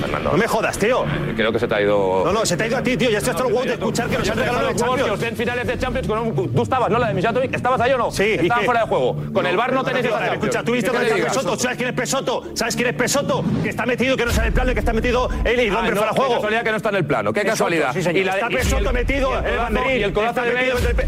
Fernando. 0.00 0.30
No 0.32 0.36
me 0.38 0.46
jodas, 0.46 0.78
tío. 0.78 1.04
Creo 1.36 1.52
que 1.52 1.58
se 1.58 1.68
te 1.68 1.74
ha 1.74 1.80
ido. 1.82 2.22
No, 2.24 2.32
no, 2.32 2.46
se 2.46 2.56
te 2.56 2.64
ha 2.64 2.66
ido 2.66 2.76
a 2.76 2.82
ti, 2.82 2.96
tío. 2.96 3.10
Ya 3.10 3.18
estoy 3.18 3.30
hasta 3.32 3.42
los 3.44 3.52
huevos 3.52 3.66
de 3.66 3.72
escuchar 3.74 4.08
que 4.08 4.18
nos 4.18 4.28
han 4.30 4.38
regalado 4.38 4.60
nueve 4.62 4.74
Que 4.74 4.82
os 4.82 4.88
Champions. 4.98 5.20
den 5.20 5.36
finales 5.36 5.66
de 5.66 5.78
Champions 5.78 6.08
con 6.08 6.18
un- 6.18 6.54
Tú 6.54 6.62
estabas, 6.62 6.90
¿no? 6.90 6.98
La 6.98 7.08
de 7.08 7.14
Mijatovic. 7.14 7.54
¿Estabas 7.54 7.80
ahí 7.80 7.92
o 7.92 7.98
no? 7.98 8.10
Sí, 8.10 8.24
¿y 8.24 8.34
Estaba 8.42 8.60
qué? 8.60 8.64
fuera 8.66 8.80
de 8.82 8.86
juego. 8.86 9.16
Con 9.32 9.46
el 9.46 9.56
bar 9.56 9.72
no 9.72 9.84
tenéis 9.84 10.06
esa. 10.06 10.32
Escucha, 10.34 10.62
tú 10.62 10.72
viste 10.72 10.90
¿Qué 10.90 10.96
dónde 10.96 11.14
está? 11.14 11.28
Pesoto. 11.32 11.56
¿Sabes 11.58 11.76
quién 11.76 11.88
es 11.90 11.94
Pesoto? 11.94 12.42
¿Sabes 12.54 12.76
quién 12.76 12.88
es 12.88 12.94
Pesoto? 12.94 13.44
Que 13.62 13.68
está 13.70 13.86
metido, 13.86 14.16
que 14.16 14.24
no 14.26 14.32
sale 14.32 14.48
el 14.48 14.52
plano 14.54 14.70
y 14.70 14.74
que 14.74 14.80
está 14.80 14.92
metido 14.92 15.28
él 15.44 15.60
y 15.60 15.64
el 15.66 15.74
Ah, 15.74 15.78
hombre 15.78 15.94
no, 15.94 15.96
fuera 16.00 16.10
de 16.12 16.14
qué 16.14 16.20
juego. 16.20 16.34
casualidad 16.34 16.64
que 16.64 16.70
no 16.70 16.76
está 16.76 16.88
en 16.90 16.94
el 16.96 17.04
plano. 17.04 17.32
Qué 17.32 17.42
casualidad. 17.44 17.94
Y 17.96 18.24
la 18.24 18.34
de- 18.34 18.40
Está 18.40 18.48
Pesoto 18.48 18.88
el- 18.88 18.94
metido 18.94 19.38
el 19.38 19.44
en 19.44 19.52
el 19.52 19.58
banderín. 19.58 19.90
Y 20.00 20.02
el 20.02 20.12
codazo 20.12 20.30
Está 20.30 20.42
de 20.42 20.50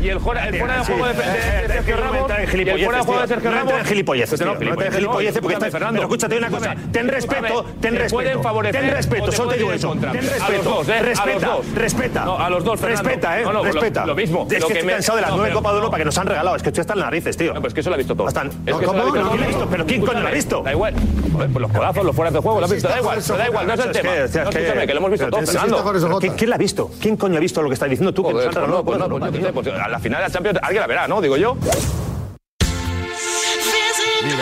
y 0.02 0.08
el 0.08 0.20
fuera 0.20 0.46
el 0.46 0.52
de 0.52 0.58
juego 0.60 1.06
de 1.06 1.12
de- 1.14 1.22
de 1.68 1.68
Sergio 1.74 1.96
Ramos. 1.96 2.30
Y 2.30 2.60
el 2.70 2.84
fuera 2.84 2.98
de 2.98 3.04
juego 3.04 3.20
de 3.22 3.28
Sergio 3.28 3.50
No 3.50 3.56
Ramos. 3.56 3.70
entra 3.72 3.78
en 3.80 3.86
gilipolleces, 3.86 4.40
No. 4.40 4.54
No 4.54 4.82
en 4.82 4.92
gilipolleces 4.92 5.40
porque 5.40 5.54
está... 5.54 5.70
Fernando. 5.70 5.94
Pero 6.00 6.02
escúchate 6.08 6.36
una 6.38 6.50
cosa. 6.50 6.74
Ten 6.92 7.08
respeto, 7.08 7.64
ten 7.80 7.94
Te 7.94 7.98
respeto. 8.00 8.22
Favorecer 8.62 8.80
Ten 8.82 8.90
respeto, 8.96 9.24
te 9.30 9.36
solo 9.36 9.50
te 9.50 9.56
digo 9.58 9.72
eso. 9.72 9.92
Ten 9.92 10.08
A 10.08 10.12
respeto. 10.12 10.62
dos, 10.70 10.88
¿eh? 10.88 10.92
A 10.92 11.00
los 11.00 11.06
Respeta, 11.06 11.46
dos. 11.46 11.66
respeta. 11.74 12.24
No, 12.24 12.38
a 12.38 12.50
los 12.50 12.64
dos, 12.64 12.80
Fernando. 12.80 13.02
Respeta, 13.08 13.40
eh. 13.40 13.44
No, 13.44 13.52
no, 13.52 13.64
Respeta. 13.64 14.06
lo 14.06 14.14
mismo. 14.14 14.46
Es 14.50 14.60
Lo 14.60 14.66
que 14.68 14.72
que 14.74 14.78
estoy 14.80 14.86
me- 14.86 14.92
cansado 14.94 15.16
de 15.16 15.22
las 15.22 15.30
no, 15.30 15.36
nueve 15.36 15.50
pero- 15.50 15.60
Copas 15.60 15.72
de 15.72 15.78
Europa 15.78 15.96
que 15.98 16.04
nos 16.04 16.18
han 16.18 16.26
regalado. 16.26 16.56
Es 16.56 16.62
que 16.62 16.68
estoy 16.68 16.80
hasta 16.82 16.92
en 16.94 16.98
las 17.00 17.06
narices, 17.06 17.36
tío. 17.36 17.54
No, 17.54 17.60
pues 17.60 17.74
que 17.74 17.80
eso 17.80 17.90
lo 17.90 17.94
ha 17.94 17.98
visto 17.98 18.14
todo. 18.14 18.28
Están- 18.28 18.48
Es 18.48 18.52
No, 18.54 18.62
que 18.64 18.70
ha 18.70 18.86
No, 18.86 18.92
todo. 18.92 19.12
¿quién 19.12 19.24
lo 19.24 19.30
ha 19.32 19.46
visto? 19.46 19.66
¿Pero 19.70 19.86
quién 19.86 20.00
coño 20.06 20.20
lo 20.20 20.28
ha 20.28 20.30
visto? 20.30 20.62
Da 20.62 20.72
igual. 20.72 20.94
Joder, 21.32 21.50
pues 21.50 21.62
los 21.62 21.72
codazos, 21.72 22.04
los 22.04 22.16
fueras 22.16 22.34
de 22.34 22.40
juego, 22.40 22.58
lo 22.60 22.64
has 22.66 22.72
visto. 22.72 22.88
Da 22.88 22.98
igual, 22.98 23.18
da 23.22 23.46
igual, 23.46 23.66
no 23.66 23.74
es 23.74 23.80
el 23.80 23.92
tema. 23.92 24.12
Que- 24.12 24.18
No, 24.18 24.24
escúchame, 24.50 24.86
lo 24.86 24.98
hemos 24.98 25.10
visto 25.10 25.30
todo, 25.30 25.40
Fernando. 25.46 25.82
con 25.82 25.96
eso, 25.96 26.06
¿Pero 26.06 26.14
Jota. 26.20 26.36
¿Quién, 26.36 26.50
la 26.50 26.56
ha 26.56 26.58
visto? 26.58 26.90
¿Quién 27.00 27.16
coño 27.16 27.36
ha 27.36 27.40
visto 27.40 27.62
lo 27.62 27.68
que 27.68 27.74
estás 27.74 27.88
diciendo 27.90 28.12
tú? 28.12 28.22
que 28.22 28.32
nos 28.32 28.40
han 28.42 28.52
pues 28.52 28.54
regalado 28.56 28.78
no, 28.78 28.84
pues 28.84 28.98
no, 28.98 29.52
pues 29.52 29.68
pues 29.68 29.80
a 29.80 29.88
la 29.88 29.98
final 29.98 30.20
de 30.20 30.28
la 30.28 30.32
Champions 30.32 30.58
alguien 30.62 30.80
la 30.80 30.86
verá, 30.86 31.08
¿no? 31.08 31.20
Digo 31.20 31.36
yo. 31.36 31.56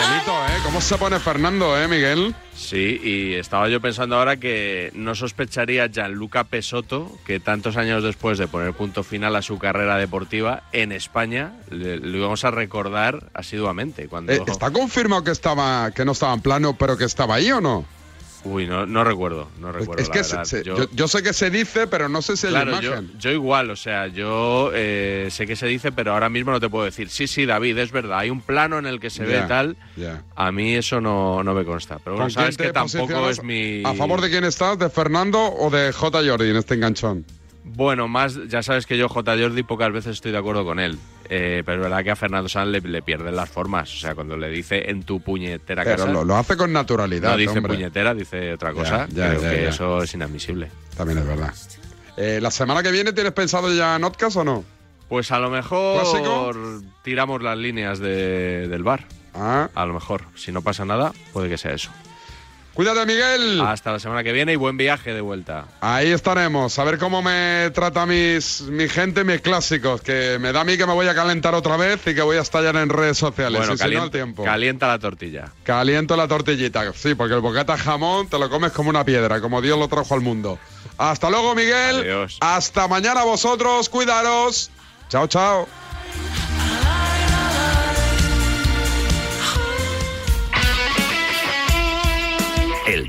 Miguelito, 0.07 0.31
¿eh? 0.31 0.59
¿Cómo 0.63 0.81
se 0.81 0.97
pone 0.97 1.19
Fernando, 1.19 1.77
eh, 1.79 1.87
Miguel? 1.87 2.33
Sí, 2.55 2.99
y 3.03 3.33
estaba 3.33 3.67
yo 3.69 3.81
pensando 3.81 4.15
ahora 4.17 4.37
que 4.37 4.91
no 4.93 5.15
sospecharía 5.15 5.87
Gianluca 5.87 6.43
Pesotto 6.45 7.11
que 7.25 7.39
tantos 7.39 7.77
años 7.77 8.03
después 8.03 8.37
de 8.37 8.47
poner 8.47 8.73
punto 8.73 9.03
final 9.03 9.35
a 9.35 9.41
su 9.41 9.57
carrera 9.59 9.97
deportiva 9.97 10.63
en 10.71 10.91
España 10.91 11.53
le- 11.69 11.97
lo 11.97 12.17
íbamos 12.17 12.43
a 12.45 12.51
recordar 12.51 13.29
asiduamente. 13.33 14.07
Cuando... 14.07 14.31
Eh, 14.33 14.41
¿Está 14.47 14.71
confirmado 14.71 15.23
que 15.23 15.31
estaba 15.31 15.91
que 15.91 16.05
no 16.05 16.11
estaba 16.13 16.33
en 16.33 16.41
plano, 16.41 16.75
pero 16.77 16.97
que 16.97 17.05
estaba 17.05 17.35
ahí 17.35 17.51
o 17.51 17.61
no? 17.61 17.85
Uy, 18.43 18.65
no, 18.65 18.85
no 18.87 19.03
recuerdo, 19.03 19.49
no 19.59 19.71
recuerdo. 19.71 20.01
es 20.01 20.07
la 20.09 20.13
que 20.13 20.23
se- 20.23 20.31
verdad. 20.35 20.45
se- 20.45 20.63
Yo- 20.63 20.77
yo, 20.77 20.85
yo 20.93 21.07
sé 21.07 21.21
que 21.21 21.31
se 21.33 21.49
dice, 21.51 21.85
pero 21.85 22.09
no 22.09 22.21
sé 22.23 22.35
si 22.37 22.47
Claro, 22.47 22.81
yo, 22.81 22.87
imagen. 22.93 23.11
yo 23.19 23.29
igual, 23.31 23.69
o 23.69 23.75
sea, 23.75 24.07
yo 24.07 24.71
eh, 24.73 25.27
sé 25.29 25.45
que 25.45 25.55
se 25.55 25.67
dice, 25.67 25.91
pero 25.91 26.13
ahora 26.13 26.27
mismo 26.29 26.51
no 26.51 26.59
te 26.59 26.67
puedo 26.67 26.85
decir. 26.85 27.09
Sí, 27.09 27.27
sí, 27.27 27.45
David, 27.45 27.77
es 27.77 27.91
verdad. 27.91 28.17
Hay 28.19 28.29
un 28.31 28.41
plano 28.41 28.79
en 28.79 28.87
el 28.87 28.99
que 28.99 29.09
se 29.11 29.25
ve 29.25 29.41
tal. 29.47 29.77
A 30.35 30.51
mí 30.51 30.73
eso 30.75 30.99
no, 31.01 31.43
no 31.43 31.53
me 31.53 31.63
consta. 31.65 31.99
Pero 31.99 32.15
bueno, 32.15 32.25
¿Con 32.25 32.31
sabes 32.31 32.57
que 32.57 32.71
tampoco 32.73 33.29
es 33.29 33.43
mi. 33.43 33.83
¿A 33.85 33.93
favor 33.93 34.21
de 34.21 34.29
quién 34.29 34.43
estás? 34.43 34.79
¿De 34.79 34.89
Fernando 34.89 35.39
o 35.39 35.69
de 35.69 35.91
J. 35.93 36.19
Jordi 36.25 36.49
en 36.49 36.55
este 36.55 36.73
enganchón? 36.73 37.25
Bueno, 37.63 38.07
más, 38.07 38.39
ya 38.47 38.63
sabes 38.63 38.87
que 38.87 38.97
yo, 38.97 39.07
J. 39.07 39.37
Jordi, 39.37 39.61
pocas 39.63 39.91
veces 39.93 40.13
estoy 40.13 40.31
de 40.31 40.39
acuerdo 40.39 40.65
con 40.65 40.79
él. 40.79 40.97
Eh, 41.33 41.63
pero 41.65 41.77
es 41.77 41.83
verdad 41.89 42.03
que 42.03 42.11
a 42.11 42.15
Fernando 42.17 42.49
Sanz 42.49 42.67
le, 42.71 42.81
le 42.81 43.01
pierden 43.01 43.33
las 43.37 43.49
formas. 43.49 43.89
O 43.93 43.97
sea, 43.97 44.13
cuando 44.15 44.35
le 44.35 44.49
dice 44.49 44.89
en 44.89 45.03
tu 45.03 45.21
puñetera 45.21 45.85
Pero 45.85 45.95
casa. 45.95 46.11
lo, 46.11 46.25
lo 46.25 46.35
hace 46.35 46.57
con 46.57 46.73
naturalidad, 46.73 47.31
no 47.31 47.37
dice 47.37 47.57
hombre. 47.57 47.73
puñetera, 47.75 48.13
dice 48.13 48.51
otra 48.53 48.73
cosa. 48.73 49.07
ya, 49.09 49.29
Creo 49.29 49.41
ya, 49.41 49.49
que 49.49 49.67
eso 49.69 50.03
es 50.03 50.13
inadmisible. 50.13 50.69
También 50.97 51.19
es 51.19 51.25
verdad. 51.27 51.53
Eh, 52.17 52.39
¿La 52.41 52.51
semana 52.51 52.83
que 52.83 52.91
viene 52.91 53.13
tienes 53.13 53.31
pensado 53.31 53.73
ya 53.73 53.97
Notcast 53.97 54.35
o 54.35 54.43
no? 54.43 54.65
Pues 55.07 55.31
a 55.31 55.39
lo 55.39 55.49
mejor 55.49 56.01
¿Clásico? 56.01 56.51
tiramos 57.01 57.41
las 57.41 57.57
líneas 57.57 57.99
de- 57.99 58.67
del 58.67 58.83
bar. 58.83 59.05
Ah. 59.33 59.69
A 59.73 59.85
lo 59.85 59.93
mejor. 59.93 60.23
Si 60.35 60.51
no 60.51 60.61
pasa 60.61 60.83
nada, 60.83 61.13
puede 61.31 61.47
que 61.47 61.57
sea 61.57 61.71
eso. 61.71 61.91
Cuídate, 62.73 63.05
Miguel. 63.05 63.61
Hasta 63.61 63.91
la 63.91 63.99
semana 63.99 64.23
que 64.23 64.31
viene 64.31 64.53
y 64.53 64.55
buen 64.55 64.77
viaje 64.77 65.13
de 65.13 65.19
vuelta. 65.19 65.65
Ahí 65.81 66.09
estaremos. 66.11 66.79
A 66.79 66.83
ver 66.85 66.97
cómo 66.97 67.21
me 67.21 67.69
trata 67.73 68.05
mis, 68.05 68.61
mi 68.61 68.87
gente, 68.87 69.23
mis 69.25 69.41
clásicos. 69.41 70.01
Que 70.01 70.37
me 70.39 70.53
da 70.53 70.61
a 70.61 70.63
mí 70.63 70.77
que 70.77 70.85
me 70.85 70.93
voy 70.93 71.07
a 71.07 71.13
calentar 71.13 71.53
otra 71.53 71.75
vez 71.75 71.99
y 72.07 72.15
que 72.15 72.21
voy 72.21 72.37
a 72.37 72.41
estallar 72.41 72.77
en 72.77 72.87
redes 72.89 73.17
sociales. 73.17 73.59
Bueno, 73.59 73.77
si 73.77 73.93
no, 73.93 74.05
el 74.05 74.11
tiempo. 74.11 74.43
calienta 74.43 74.87
la 74.87 74.99
tortilla. 74.99 75.51
Caliento 75.63 76.15
la 76.15 76.27
tortillita. 76.27 76.93
Sí, 76.93 77.13
porque 77.13 77.33
el 77.33 77.41
bocata 77.41 77.77
jamón 77.77 78.27
te 78.27 78.39
lo 78.39 78.49
comes 78.49 78.71
como 78.71 78.89
una 78.89 79.03
piedra, 79.03 79.41
como 79.41 79.61
Dios 79.61 79.77
lo 79.77 79.89
trajo 79.89 80.13
al 80.13 80.21
mundo. 80.21 80.57
Hasta 80.97 81.29
luego, 81.29 81.53
Miguel. 81.55 81.99
Adiós. 81.99 82.37
Hasta 82.39 82.87
mañana 82.87 83.23
vosotros. 83.23 83.89
Cuidaros. 83.89 84.71
Chao, 85.09 85.27
chao. 85.27 85.67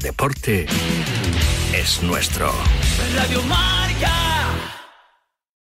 deporte 0.02 0.66
es 1.72 2.02
nuestro. 2.02 2.52
Radio 3.14 3.40
Marca. 3.42 4.31